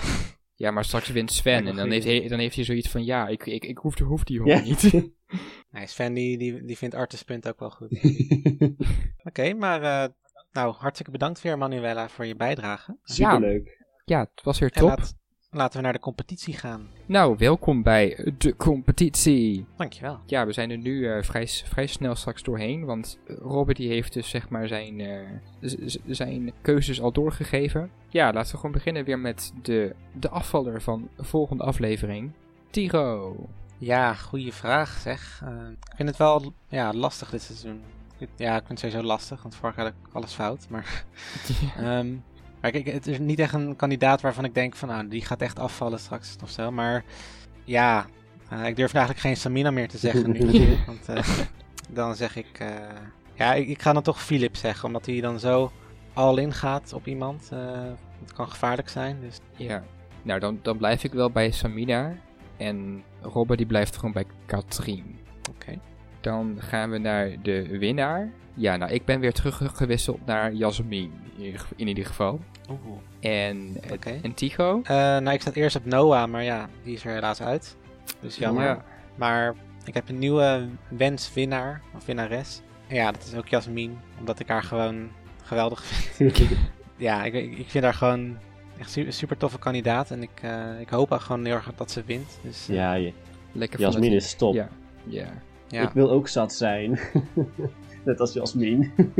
Ja, 0.55 0.70
maar 0.70 0.85
straks 0.85 1.09
wint 1.09 1.33
Sven 1.33 1.66
en 1.66 1.77
dan 1.77 1.91
heeft, 1.91 2.05
hij, 2.07 2.29
dan 2.29 2.39
heeft 2.39 2.55
hij 2.55 2.64
zoiets 2.64 2.89
van, 2.89 3.05
ja, 3.05 3.29
ik, 3.29 3.47
ik, 3.47 3.64
ik 3.64 3.79
hoef, 3.79 3.99
hoef 3.99 4.25
die 4.25 4.39
hond 4.39 4.51
Ja. 4.51 4.61
niet. 4.61 4.83
nee, 5.75 5.87
Sven 5.87 6.14
die, 6.14 6.39
die, 6.39 6.64
die 6.64 6.77
vindt 6.77 6.95
Artespunt 6.95 7.49
ook 7.49 7.59
wel 7.59 7.70
goed. 7.70 8.01
Oké, 9.29 9.55
maar 9.55 9.83
eh, 9.83 10.11
nou, 10.53 10.75
hartstikke 10.75 11.12
bedankt 11.12 11.43
weer 11.43 11.59
Manuela 11.59 12.09
voor 12.09 12.27
je 12.27 12.37
bijdrage. 12.37 12.97
Superleuk. 13.03 13.85
ja, 14.05 14.20
het 14.20 14.45
was 14.45 14.59
weer 14.59 14.70
top. 14.70 14.89
laat, 14.89 15.14
laten 15.51 15.77
we 15.77 15.83
naar 15.83 15.93
de 15.93 15.99
competitie 15.99 16.55
gaan. 16.55 16.89
Nou, 17.07 17.37
welkom 17.39 17.83
bij 17.83 18.33
de 18.39 18.57
competitie. 18.57 19.66
Dankjewel. 19.77 20.20
Ja, 20.27 20.47
we 20.47 20.53
zijn 20.53 20.70
er 20.70 20.79
nu 20.79 21.09
eh, 21.09 21.22
vrij, 21.22 21.47
vrij 21.47 21.87
snel 21.87 22.14
straks 22.14 22.43
doorheen, 22.43 22.85
want 22.85 23.18
Robert 23.27 23.77
die 23.77 23.89
heeft 23.89 24.12
dus 24.12 24.29
zeg 24.29 24.49
maar 24.49 24.68
zijn, 24.68 25.01
eh, 25.01 25.20
zijn 26.07 26.53
keuzes 26.62 27.01
al 27.01 27.12
doorgegeven. 27.12 27.91
Ja, 28.09 28.33
laten 28.33 28.51
we 28.51 28.57
gewoon 28.57 28.72
beginnen 28.72 29.05
weer 29.05 29.18
met 29.18 29.53
de, 29.62 29.95
de 30.12 30.29
afvaller 30.29 30.83
van 30.83 31.09
de 31.16 31.25
volgende 31.25 31.64
aflevering. 31.64 32.33
Tiro. 32.70 33.37
Ja, 33.79 34.14
goede 34.14 34.53
vraag 34.53 34.99
zeg. 35.03 35.41
Eh, 35.45 35.68
ik 35.70 35.97
vind 35.97 36.09
het 36.09 36.18
wel 36.18 36.53
ja, 36.68 36.93
lastig 36.93 37.31
dit 37.31 37.43
seizoen. 37.43 37.83
Ja, 38.37 38.57
ik 38.57 38.66
vind 38.66 38.81
het 38.81 38.91
sowieso 38.91 39.07
lastig, 39.07 39.43
want 39.43 39.55
vorig 39.55 39.77
jaar 39.77 39.85
had 39.85 39.95
ik 39.95 40.14
alles 40.14 40.33
fout. 40.33 40.66
Maar, 40.68 41.05
ehm, 41.77 42.12
maar 42.61 42.70
kijk, 42.70 42.87
het 42.87 43.07
is 43.07 43.18
niet 43.18 43.39
echt 43.39 43.53
een 43.55 43.77
kandidaat 43.77 44.20
waarvan 44.20 44.45
ik 44.45 44.55
denk 44.55 44.77
van, 44.77 44.89
nou, 44.89 45.09
die 45.09 45.25
gaat 45.25 45.41
echt 45.41 45.59
afvallen 45.59 45.99
straks 45.99 46.37
of 46.43 46.51
zo. 46.51 46.70
Maar 46.70 47.05
ja, 47.64 48.07
eh, 48.49 48.66
ik 48.66 48.77
durf 48.77 48.93
eigenlijk 48.95 49.25
geen 49.27 49.37
Samina 49.37 49.70
meer 49.70 49.89
te 49.89 49.99
zeggen 49.99 50.31
nu. 50.31 50.77
want 50.87 51.09
eh, 51.09 51.29
dan 51.99 52.14
zeg 52.14 52.37
ik, 52.37 52.59
eh, 52.59 52.68
ja, 53.35 53.55
ik, 53.55 53.68
ik 53.68 53.83
ga 53.83 53.93
dan 53.93 54.03
toch 54.03 54.22
Philip 54.22 54.57
zeggen, 54.57 54.85
omdat 54.87 55.07
hij 55.07 55.20
dan 55.20 55.39
zo 55.41 55.72
al 56.12 56.37
in 56.37 56.53
gaat 56.53 56.93
op 56.93 57.07
iemand. 57.07 57.49
eh, 57.53 57.83
het 58.20 58.33
kan 58.33 58.49
gevaarlijk 58.49 58.89
zijn, 58.89 59.20
dus 59.20 59.39
Ja, 59.57 59.83
nou 60.22 60.41
dan, 60.41 60.59
dan 60.62 60.77
blijf 60.77 61.05
ik 61.05 61.12
wel 61.12 61.31
bij 61.31 61.51
Samina 61.51 62.14
en 62.57 63.03
Robert 63.33 63.59
die 63.59 63.66
blijft 63.66 63.97
gewoon 63.97 64.12
bij 64.12 64.25
Katrien. 64.47 65.18
oké. 65.51 65.79
Dan 66.20 66.57
gaan 66.59 66.91
we 66.91 66.99
naar 66.99 67.31
de 67.43 67.79
winnaar. 67.79 68.31
Ja, 68.55 68.77
nou 68.77 68.93
ik 68.93 69.05
ben 69.05 69.20
weer 69.20 69.33
teruggewisseld 69.33 70.27
naar 70.27 70.53
Jasmin 70.53 71.12
in 71.77 71.87
ieder- 71.87 72.07
geval. 72.07 72.41
Oeh. 72.70 72.99
En, 73.20 73.77
Oké. 73.93 74.18
en 74.22 74.35
Tycho. 74.35 74.81
Eh, 74.85 74.95
nou, 74.97 75.31
ik 75.31 75.41
sta 75.41 75.51
eerst 75.53 75.77
op 75.77 75.85
Noah, 75.85 76.31
maar 76.31 76.43
ja, 76.43 76.68
die 76.83 76.95
is 76.95 77.05
er 77.05 77.12
helaas 77.12 77.43
uit. 77.43 77.77
Dus 78.20 78.37
jammer. 78.37 78.64
Ja. 78.64 78.85
Maar 79.14 79.55
ik 79.85 79.95
heb 79.95 80.09
een 80.09 80.18
nieuwe 80.18 80.68
wenswinnaar, 80.89 81.83
of 81.97 82.05
winnares. 82.07 82.61
En 82.89 82.95
ja, 82.97 83.12
dat 83.12 83.25
is 83.25 83.35
ook 83.35 83.49
Jasmin, 83.49 83.99
omdat 84.18 84.41
ik 84.41 84.49
haar 84.49 84.62
gewoon 84.62 85.09
geweldig 85.43 85.85
vind. 85.85 86.41
ja, 86.97 87.25
ik 87.25 87.35
ik 87.35 87.70
vind 87.70 87.85
haar 87.85 87.95
gewoon 87.95 88.37
echt 88.79 88.91
su- 88.91 89.11
super 89.11 89.37
toffe 89.37 89.59
kandidaat. 89.59 90.11
En 90.11 90.22
ik, 90.22 90.31
eh, 90.43 90.81
ik 90.81 90.89
hoop 90.89 91.12
ook 91.12 91.20
gewoon 91.20 91.45
heel 91.45 91.55
erg 91.55 91.70
dat 91.77 91.91
ze 91.91 92.03
wint. 92.07 92.39
Dus 92.43 92.68
eh, 92.68 92.75
Ja, 92.75 92.95
je. 92.95 93.12
Lekker 93.53 93.81
Jasmin 93.81 94.12
is 94.12 94.35
top. 94.35 94.55
Ja, 94.55 94.68
ja. 95.05 95.27
ja. 95.68 95.83
Ik 95.83 95.91
wil 95.93 96.11
ook 96.11 96.29
zat 96.29 96.53
zijn. 96.53 96.99
Net 98.05 98.20
als 98.20 98.33
Jasmin. 98.33 98.93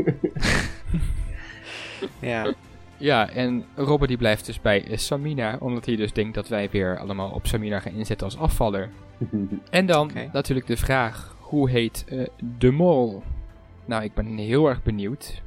ja. 2.19 2.53
Ja, 2.97 3.29
en 3.29 3.65
Robert 3.75 4.09
die 4.09 4.17
blijft 4.17 4.45
dus 4.45 4.61
bij 4.61 4.85
Samina, 4.91 5.57
omdat 5.59 5.85
hij 5.85 5.95
dus 5.95 6.13
denkt 6.13 6.35
dat 6.35 6.47
wij 6.47 6.69
weer 6.69 6.99
allemaal 6.99 7.29
op 7.29 7.47
Samina 7.47 7.79
gaan 7.79 7.93
inzetten 7.93 8.25
als 8.27 8.37
afvaller. 8.37 8.89
En 9.69 9.85
dan 9.85 10.11
natuurlijk 10.33 10.67
de 10.67 10.77
vraag, 10.77 11.35
hoe 11.39 11.69
heet 11.69 12.05
eh, 12.07 12.25
de 12.57 12.71
mol? 12.71 13.23
Nou, 13.85 14.03
ik 14.03 14.13
ben 14.13 14.37
heel 14.37 14.67
erg 14.69 14.83
benieuwd 14.83 15.41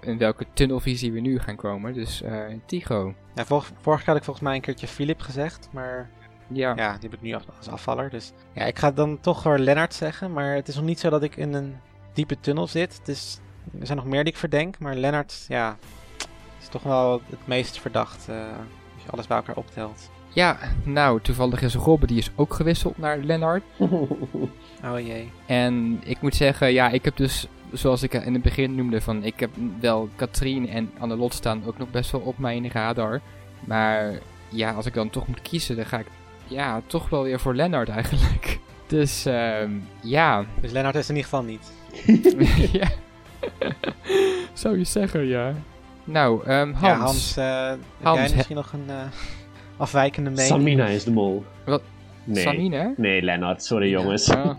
in 0.00 0.18
welke 0.18 0.46
tunnelvisie 0.52 1.12
we 1.12 1.20
nu 1.20 1.38
gaan 1.38 1.56
komen. 1.56 1.92
Dus 1.92 2.22
eh 2.22 2.44
Tycho. 2.66 3.14
ja 3.34 3.44
vor- 3.44 3.64
vorige 3.80 4.02
keer 4.02 4.12
had 4.12 4.16
ik 4.16 4.24
volgens 4.24 4.46
mij 4.46 4.54
een 4.54 4.60
keertje 4.60 4.86
Philip 4.86 5.20
gezegd, 5.20 5.68
maar 5.72 6.10
Ja, 6.52 6.72
ja, 6.76 6.92
die 6.92 7.08
heb 7.10 7.14
ik 7.14 7.22
nu 7.22 7.34
als, 7.34 7.68
afvaller. 7.70 8.10
Dus 8.10 8.32
ja, 8.52 8.64
ik 8.64 8.78
ga 8.78 8.90
dan 8.90 9.20
toch 9.20 9.42
voor 9.42 9.58
Lennart 9.58 9.94
zeggen, 9.94 10.32
maar 10.32 10.54
het 10.54 10.68
is 10.68 10.74
nog 10.74 10.84
niet 10.84 11.00
zo 11.00 11.10
dat 11.10 11.22
ik 11.22 11.36
in 11.36 11.52
een 11.54 11.76
diepe 12.12 12.40
tunnel 12.40 12.66
zit. 12.66 12.98
Het 12.98 13.08
is, 13.08 13.38
er 13.80 13.86
zijn 13.86 13.98
nog 13.98 14.06
meer 14.06 14.24
die 14.24 14.32
ik 14.32 14.38
verdenk, 14.38 14.78
maar 14.78 14.94
Lennart, 14.94 15.44
ja, 15.48 15.76
is 16.60 16.68
toch 16.68 16.82
wel 16.82 17.20
het 17.30 17.46
meest 17.46 17.78
verdacht 17.78 18.28
eh, 18.28 18.36
als 18.94 19.02
je 19.04 19.10
alles 19.10 19.26
bij 19.26 19.36
elkaar 19.36 19.56
optelt. 19.56 20.10
ja 20.34 20.58
nou, 20.84 21.20
toevallig 21.20 21.62
is 21.62 21.74
Robert, 21.74 22.08
die 22.08 22.18
is 22.18 22.30
ook 22.36 22.54
gewisseld 22.54 22.98
naar 22.98 23.18
Lennart. 23.18 23.62
Oh 24.84 24.98
jee. 25.00 25.30
En 25.46 26.00
ik 26.04 26.20
moet 26.20 26.34
zeggen, 26.34 26.72
ja, 26.72 26.88
ik 26.88 27.04
heb 27.04 27.16
dus 27.16 27.46
zoals 27.72 28.02
ik 28.02 28.14
in 28.14 28.32
het 28.32 28.42
begin 28.42 28.74
noemde, 28.74 29.00
van 29.00 29.24
ik 29.24 29.40
heb 29.40 29.50
wel 29.80 30.08
Katrien 30.16 30.68
en 30.68 30.90
Annelot 30.98 31.34
staan 31.34 31.62
ook 31.66 31.78
nog 31.78 31.90
best 31.90 32.10
wel 32.10 32.20
op 32.20 32.38
mijn 32.38 32.70
radar. 32.70 33.20
Maar 33.60 34.18
ja, 34.48 34.72
als 34.72 34.86
ik 34.86 34.94
dan 34.94 35.10
toch 35.10 35.26
moet 35.26 35.42
kiezen, 35.42 35.76
dan 35.76 35.86
ga 35.86 35.98
ik 35.98 36.06
ja, 36.46 36.82
toch 36.86 37.08
wel 37.08 37.22
weer 37.22 37.40
voor 37.40 37.54
Lennart 37.54 37.88
eigenlijk. 37.88 38.58
Dus 38.86 39.26
ehm 39.26 39.70
ja. 40.02 40.44
Dus 40.60 40.72
Lennart 40.72 40.94
is 40.94 41.08
in 41.08 41.16
ieder 41.16 41.30
geval 41.30 41.44
niet. 41.44 41.72
ja. 42.80 42.88
Zou 44.52 44.78
je 44.78 44.84
zeggen, 44.84 45.26
ja. 45.26 45.54
Nou, 46.04 46.44
ehm 46.46 46.72
Hans. 46.72 46.80
Ja, 46.80 46.96
Hans, 46.96 47.36
eh, 47.36 47.72
Hans, 48.02 48.18
jij 48.18 48.34
misschien 48.34 48.56
nog 48.56 48.72
een 48.72 48.84
eh, 48.88 48.96
afwijkende 49.76 50.30
mening? 50.30 50.48
Samina 50.48 50.86
is 50.86 51.04
de 51.04 51.10
mol. 51.10 51.44
Wat? 51.64 51.82
Nee. 52.24 52.42
Samine? 52.42 52.94
Nee, 52.96 53.22
Lennart, 53.22 53.62
sorry 53.64 53.90
jongens. 53.90 54.30
Ah. 54.30 54.58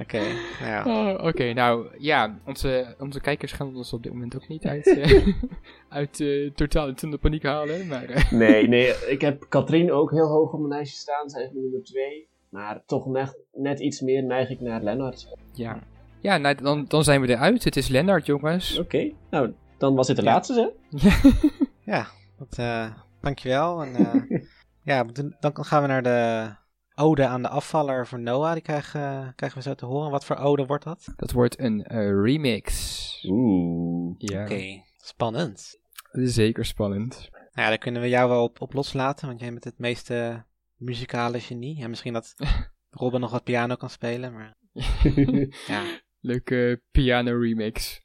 Oké, 0.00 0.18
nou 0.60 0.66
ja. 0.70 0.82
Oh, 0.86 1.24
Oké, 1.26 1.52
nou 1.52 1.86
ja, 1.98 2.38
onze, 2.44 2.94
onze 2.98 3.20
kijkers 3.20 3.52
gaan 3.52 3.76
ons 3.76 3.92
op 3.92 4.02
dit 4.02 4.12
moment 4.12 4.36
ook 4.36 4.48
niet 4.48 4.66
uit, 4.66 4.86
eh, 4.98 5.26
uit 5.88 6.20
eh, 6.20 6.50
totale 6.54 6.94
paniek 7.20 7.42
halen. 7.42 7.86
Maar 7.86 8.04
eh, 8.04 8.30
nee, 8.32 8.68
nee, 8.68 8.86
ik 9.14 9.20
heb 9.20 9.46
Katrien 9.48 9.92
ook 9.92 10.10
heel 10.10 10.26
hoog 10.28 10.52
op 10.52 10.58
mijn 10.58 10.72
lijstje 10.72 10.98
staan. 10.98 11.28
Zij 11.30 11.42
is 11.42 11.50
nummer 11.52 11.82
2. 11.82 12.26
Maar 12.48 12.82
toch 12.86 13.06
net, 13.06 13.38
net 13.52 13.80
iets 13.80 14.00
meer 14.00 14.22
neig 14.24 14.50
ik 14.50 14.60
naar 14.60 14.82
Lennart. 14.82 15.28
ja, 15.52 15.78
ja 16.20 16.36
nou, 16.36 16.54
dan, 16.62 16.84
dan 16.88 17.04
zijn 17.04 17.20
we 17.20 17.28
eruit. 17.28 17.64
Het 17.64 17.76
is 17.76 17.88
Lennart, 17.88 18.26
jongens. 18.26 18.78
Oké, 18.78 19.10
nou, 19.30 19.52
dan 19.78 19.94
was 19.94 20.06
dit 20.06 20.16
de 20.16 20.22
Ja. 20.22 20.30
laatste, 20.32 20.72
hè? 20.90 20.98
Ja. 21.08 21.32
Ja, 21.84 22.06
dat, 22.38 22.58
eh, 22.58 22.86
dankjewel. 23.20 23.82
En, 23.82 23.94
eh, 23.94 24.14
ja, 24.88 25.04
dan 25.04 25.36
dan 25.40 25.64
gaan 25.64 25.82
we 25.82 25.88
naar 25.88 26.02
de 26.02 26.50
ode 26.94 27.26
aan 27.26 27.42
de 27.42 27.48
afvaller 27.48 28.06
voor 28.06 28.20
Noah. 28.20 28.52
Die 28.52 28.62
krijgen, 28.62 29.00
eh, 29.00 29.28
krijgen 29.34 29.58
we 29.58 29.64
zo 29.64 29.74
te 29.74 29.86
horen. 29.86 30.10
Wat 30.10 30.24
voor 30.24 30.36
ode 30.36 30.66
wordt 30.66 30.84
dat? 30.84 31.12
Dat 31.16 31.32
wordt 31.32 31.58
een 31.60 31.84
eh, 31.84 32.22
remix. 32.22 33.24
Oeh. 33.28 34.14
Ja, 34.18 34.42
Oké, 34.42 34.82
spannend. 34.96 35.80
zeker 36.12 36.64
spannend. 36.64 37.28
Nou 37.30 37.42
ja, 37.52 37.68
daar 37.68 37.78
kunnen 37.78 38.02
we 38.02 38.08
jou 38.08 38.28
wel 38.28 38.42
op, 38.42 38.60
op 38.60 38.72
loslaten, 38.72 39.26
want 39.26 39.40
jij 39.40 39.50
bent 39.50 39.64
het 39.64 39.78
meeste 39.78 40.44
muzikale 40.76 41.40
genie. 41.40 41.76
Ja, 41.76 41.88
misschien 41.88 42.12
dat 42.12 42.34
Robin 42.90 43.20
nog 43.20 43.30
wat 43.30 43.44
piano 43.44 43.74
kan 43.74 43.90
spelen, 43.90 44.32
maar 44.32 44.56
ja. 45.66 45.82
Leuke 46.20 46.82
piano 46.90 47.38
remix. 47.38 48.00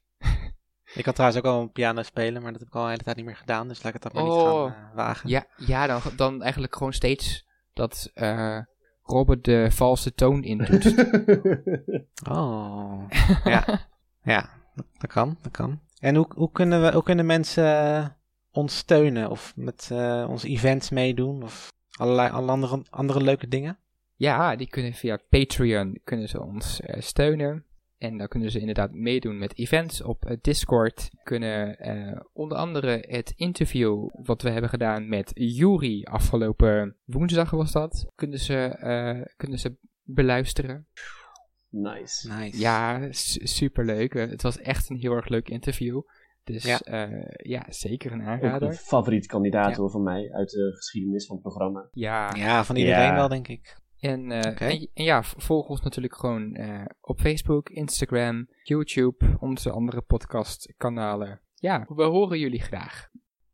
Ik 0.94 1.04
kan 1.04 1.12
trouwens 1.12 1.40
ook 1.40 1.52
al 1.52 1.60
een 1.60 1.72
piano 1.72 2.02
spelen, 2.02 2.42
maar 2.42 2.50
dat 2.52 2.60
heb 2.60 2.68
ik 2.68 2.74
al 2.74 2.82
een 2.82 2.90
hele 2.90 3.02
tijd 3.02 3.16
niet 3.16 3.24
meer 3.24 3.36
gedaan, 3.36 3.68
dus 3.68 3.82
laat 3.82 3.94
ik 3.94 4.02
het 4.02 4.02
dat 4.02 4.12
maar 4.12 4.22
niet 4.22 4.32
Oh. 4.42 4.62
gaan 4.62 4.90
eh, 4.90 4.96
wagen. 4.96 5.28
Ja, 5.28 5.46
ja 5.56 5.86
dan, 5.86 6.00
dan 6.16 6.42
eigenlijk 6.42 6.76
gewoon 6.76 6.92
steeds 6.92 7.46
dat 7.72 8.10
eh 8.14 8.58
Robert 9.06 9.44
de 9.44 9.66
valse 9.70 10.14
toon 10.14 10.42
intoetst. 10.42 10.94
Oh, 12.30 13.08
ja. 13.44 13.88
ja, 14.34 14.50
dat, 14.98 15.10
kan, 15.10 15.38
dat 15.42 15.52
kan. 15.52 15.80
En 15.98 16.14
hoe, 16.16 16.26
hoe, 16.34 16.50
kunnen, 16.52 16.82
we, 16.82 16.92
hoe 16.92 17.02
kunnen 17.02 17.26
mensen 17.26 17.64
eh, 17.64 18.06
ons 18.50 18.76
steunen 18.76 19.30
of 19.30 19.52
met 19.56 19.88
eh, 19.92 20.26
onze 20.28 20.48
events 20.48 20.90
meedoen 20.90 21.42
of 21.42 21.72
allerlei 21.90 22.30
alle 22.30 22.50
andere, 22.50 22.82
andere 22.90 23.22
leuke 23.22 23.48
dingen? 23.48 23.78
Ja, 24.16 24.56
die 24.56 24.68
kunnen 24.68 24.92
via 24.92 25.18
Patreon 25.28 26.00
kunnen 26.04 26.28
ze 26.28 26.42
ons 26.42 26.80
eh, 26.80 27.00
steunen. 27.00 27.64
En 28.04 28.16
dan 28.18 28.28
kunnen 28.28 28.50
ze 28.50 28.58
inderdaad 28.60 28.92
meedoen 28.92 29.38
met 29.38 29.58
events 29.58 30.02
op 30.02 30.24
eh, 30.24 30.36
Discord. 30.40 31.10
Kunnen 31.22 31.78
eh, 31.78 32.20
onder 32.32 32.58
andere 32.58 33.04
het 33.08 33.32
interview 33.36 34.08
wat 34.22 34.42
we 34.42 34.50
hebben 34.50 34.70
gedaan 34.70 35.08
met 35.08 35.30
Yuri 35.34 36.02
afgelopen 36.04 36.96
woensdag 37.04 37.50
was 37.50 37.72
dat. 37.72 38.06
Kunnen 38.14 38.38
ze, 38.38 38.56
eh, 38.64 39.20
kunnen 39.36 39.58
ze 39.58 39.76
beluisteren. 40.02 40.86
nice. 41.68 42.32
Nice. 42.32 42.58
Ja, 42.60 43.06
su- 43.12 43.46
superleuk. 43.46 44.12
Het 44.12 44.42
was 44.42 44.58
echt 44.58 44.90
een 44.90 44.96
heel 44.96 45.12
erg 45.12 45.28
leuk 45.28 45.48
interview. 45.48 46.00
Dus 46.44 46.64
Ja. 46.64 46.78
ja, 46.84 47.08
ja 47.42 47.64
zeker 47.68 48.12
een 48.12 48.20
Ook 48.20 48.26
aanrader. 48.26 48.68
een 48.68 48.74
favoriet 48.74 49.26
kandidaat 49.26 49.70
Ja. 49.70 49.76
hoor 49.76 49.90
van 49.90 50.02
mij 50.02 50.32
uit 50.32 50.50
de 50.50 50.72
geschiedenis 50.76 51.26
van 51.26 51.36
het 51.36 51.44
programma. 51.44 51.88
Ja, 51.92 52.30
Ja, 52.36 52.64
van 52.64 52.76
iedereen 52.76 53.04
Ja. 53.04 53.14
wel, 53.14 53.28
denk 53.28 53.48
ik. 53.48 53.76
En, 54.04 54.32
eh, 54.32 54.70
en, 54.70 54.88
en 54.94 55.04
ja, 55.04 55.22
volg 55.22 55.68
ons 55.68 55.80
natuurlijk 55.80 56.16
gewoon 56.16 56.54
eh, 56.54 56.84
op 57.00 57.20
Facebook, 57.20 57.68
Instagram, 57.68 58.48
YouTube, 58.62 59.36
onze 59.40 59.70
andere 59.70 60.00
podcastkanalen. 60.00 61.40
Ja, 61.54 61.86
we 61.88 62.02
horen 62.02 62.38
jullie 62.38 62.62
graag. 62.62 63.08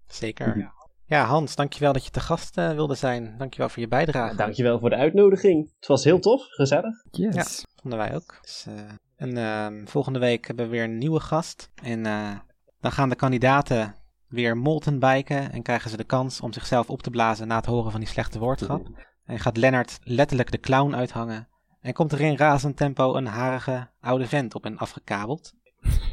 Zeker. 0.07 0.73
Ja, 1.11 1.25
Hans, 1.25 1.55
dankjewel 1.55 1.93
dat 1.93 2.05
je 2.05 2.11
te 2.11 2.21
gast 2.21 2.59
eh, 2.59 2.73
wilde 2.73 2.95
zijn. 2.95 3.35
Dankjewel 3.39 3.69
voor 3.69 3.83
je 3.83 3.89
bijdrage. 3.89 4.37
Dankjewel 4.37 4.79
voor 4.79 4.91
de 4.91 4.97
uitnodiging. 4.97 5.73
Het 5.77 5.87
was 5.87 6.05
heel 6.05 6.19
tof, 6.19 6.43
gezellig. 6.49 7.05
Yes. 7.11 7.65
Vonden 7.81 7.99
wij 7.99 8.15
ook. 8.15 8.39
Dus, 8.43 8.67
eh, 8.69 8.75
en 9.17 9.37
ehm, 9.37 9.87
volgende 9.87 10.19
week 10.19 10.47
hebben 10.47 10.65
we 10.65 10.71
weer 10.71 10.85
een 10.85 10.99
nieuwe 10.99 11.21
gast. 11.21 11.71
En 11.83 12.07
eh, 12.07 12.39
dan 12.81 12.93
gaan 12.93 13.09
de 13.09 13.15
kandidaten 13.15 13.95
weer 14.29 14.57
moltenbiken 14.57 15.53
en 15.53 15.63
krijgen 15.63 15.91
ze 15.91 15.97
de 15.97 16.05
kans 16.05 16.41
om 16.41 16.53
zichzelf 16.53 16.91
op 16.91 17.03
te 17.03 17.11
blazen 17.11 17.47
na 17.47 17.57
het 17.57 17.67
horen 17.67 17.91
van 17.91 18.01
die 18.01 18.09
slechte 18.09 18.39
woordgrap. 18.39 18.89
En 19.25 19.39
gaat 19.39 19.57
Lennart 19.57 19.99
letterlijk 20.03 20.51
de 20.51 20.61
clown 20.61 20.95
uithangen. 20.95 21.49
En 21.81 21.93
komt 21.93 22.13
er 22.13 22.21
in 22.21 22.37
razend 22.37 22.77
tempo 22.77 23.15
een 23.15 23.27
harige 23.27 23.89
oude 24.01 24.27
vent 24.27 24.55
op 24.55 24.63
hen 24.63 24.79
afgekabeld. 24.79 25.55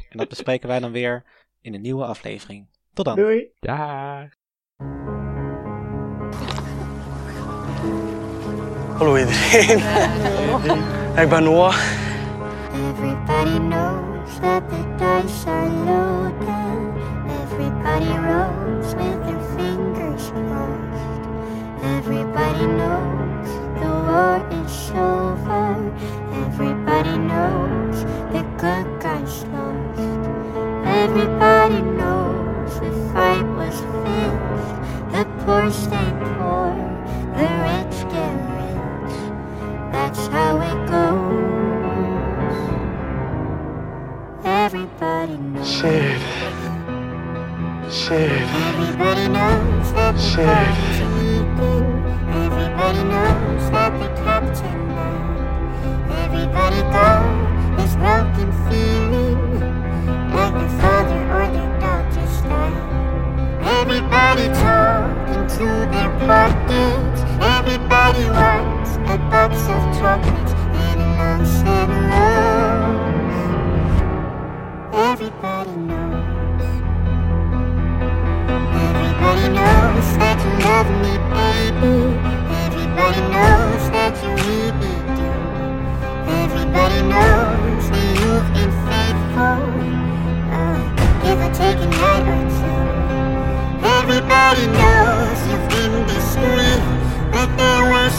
En 0.10 0.18
dat 0.18 0.30
bespreken 0.30 0.68
wij 0.68 0.80
dan 0.80 0.92
weer 0.92 1.24
in 1.62 1.74
een 1.74 1.82
nieuwe 1.82 2.06
aflevering. 2.06 2.68
Tot 2.94 3.06
dan. 3.06 3.16
Doei! 3.16 3.48
Daar. 3.60 4.36
Hallo 8.98 9.18
iedereen. 9.18 9.78
Ik 11.24 11.30
ben 11.30 11.44
Noah. 11.44 11.76
Everybody 12.74 13.58
knows 13.58 14.40
that 14.40 14.70
the 14.70 14.96
dice 14.98 15.48
are 15.48 15.70
loaded. 15.70 16.38
Everybody 17.42 18.12
rolls 18.28 18.94
with 18.94 19.24
their 19.24 19.42
fingers. 19.56 20.32
Everybody 21.96 22.66
knows 22.68 23.50
the 23.80 23.90
war 24.08 24.40
is 24.60 24.92
over. 24.92 25.68
Everybody 26.34 27.18
knows 27.18 28.04
the 28.34 28.44
good 28.58 28.88
guys 29.02 29.46
lost. 29.54 30.00
Everybody 30.86 31.82
knows 32.00 32.74
the 32.82 32.92
fight 33.14 33.48
was 33.56 33.78
fixed. 34.04 34.76
The 35.14 35.24
poor 35.40 35.72
stay 35.72 36.12
poor, 36.36 36.76
the 37.38 37.48
rich 37.68 37.98
get 38.12 38.36
rich. 38.58 39.16
That's 39.94 40.28
how 40.28 40.60
it 40.70 40.80
goes. 40.92 41.48
Everybody 44.44 45.38
knows. 45.38 45.70
Shit. 45.72 46.22
Shit. 47.90 48.32
Everybody 48.32 49.28
knows 49.30 49.94
that 49.94 50.16
Shit. 50.20 50.77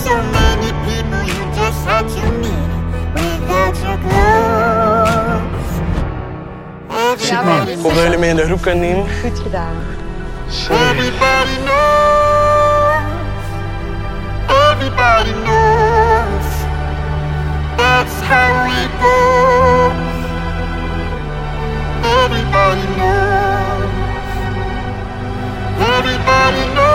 So 0.08 0.16
many 0.40 0.70
people 0.86 1.20
you 1.32 1.42
just 1.60 1.80
had 1.90 2.04
to 2.16 2.22
meet 2.42 2.70
without 3.14 3.76
your 3.84 3.98
clothes. 4.04 5.70
Everybody 6.90 7.72
Ik 7.72 7.78
hoop 7.82 7.94
dat 7.94 8.02
jullie 8.02 8.18
me 8.18 8.26
in 8.26 8.36
de 8.36 8.44
groep 8.44 8.62
kunnen 8.62 8.80
nemen. 8.80 9.06
Goed 9.22 9.38
gedaan. 9.38 9.76
Everybody 10.70 11.56
knows. 11.66 13.06
Everybody 14.70 15.32
knows. 15.44 16.46
That's 17.76 18.16
how 18.30 18.50
it 18.82 18.90
goes. 19.02 20.16
Everybody 22.22 22.86
knows. 22.96 23.92
Everybody 25.96 26.72
knows. 26.74 26.87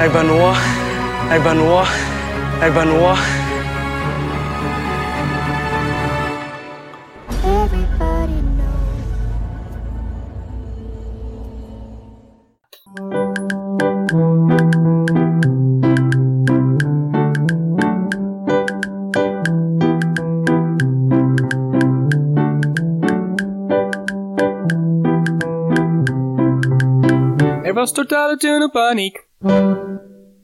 Urban 0.00 0.30
War, 0.30 0.56
Urban 1.30 1.60
War, 1.60 1.86
Urban 2.62 2.90
War. 2.98 3.18
Er 27.62 27.76
was 27.76 27.92
totale 27.92 28.38
panic. 28.72 29.29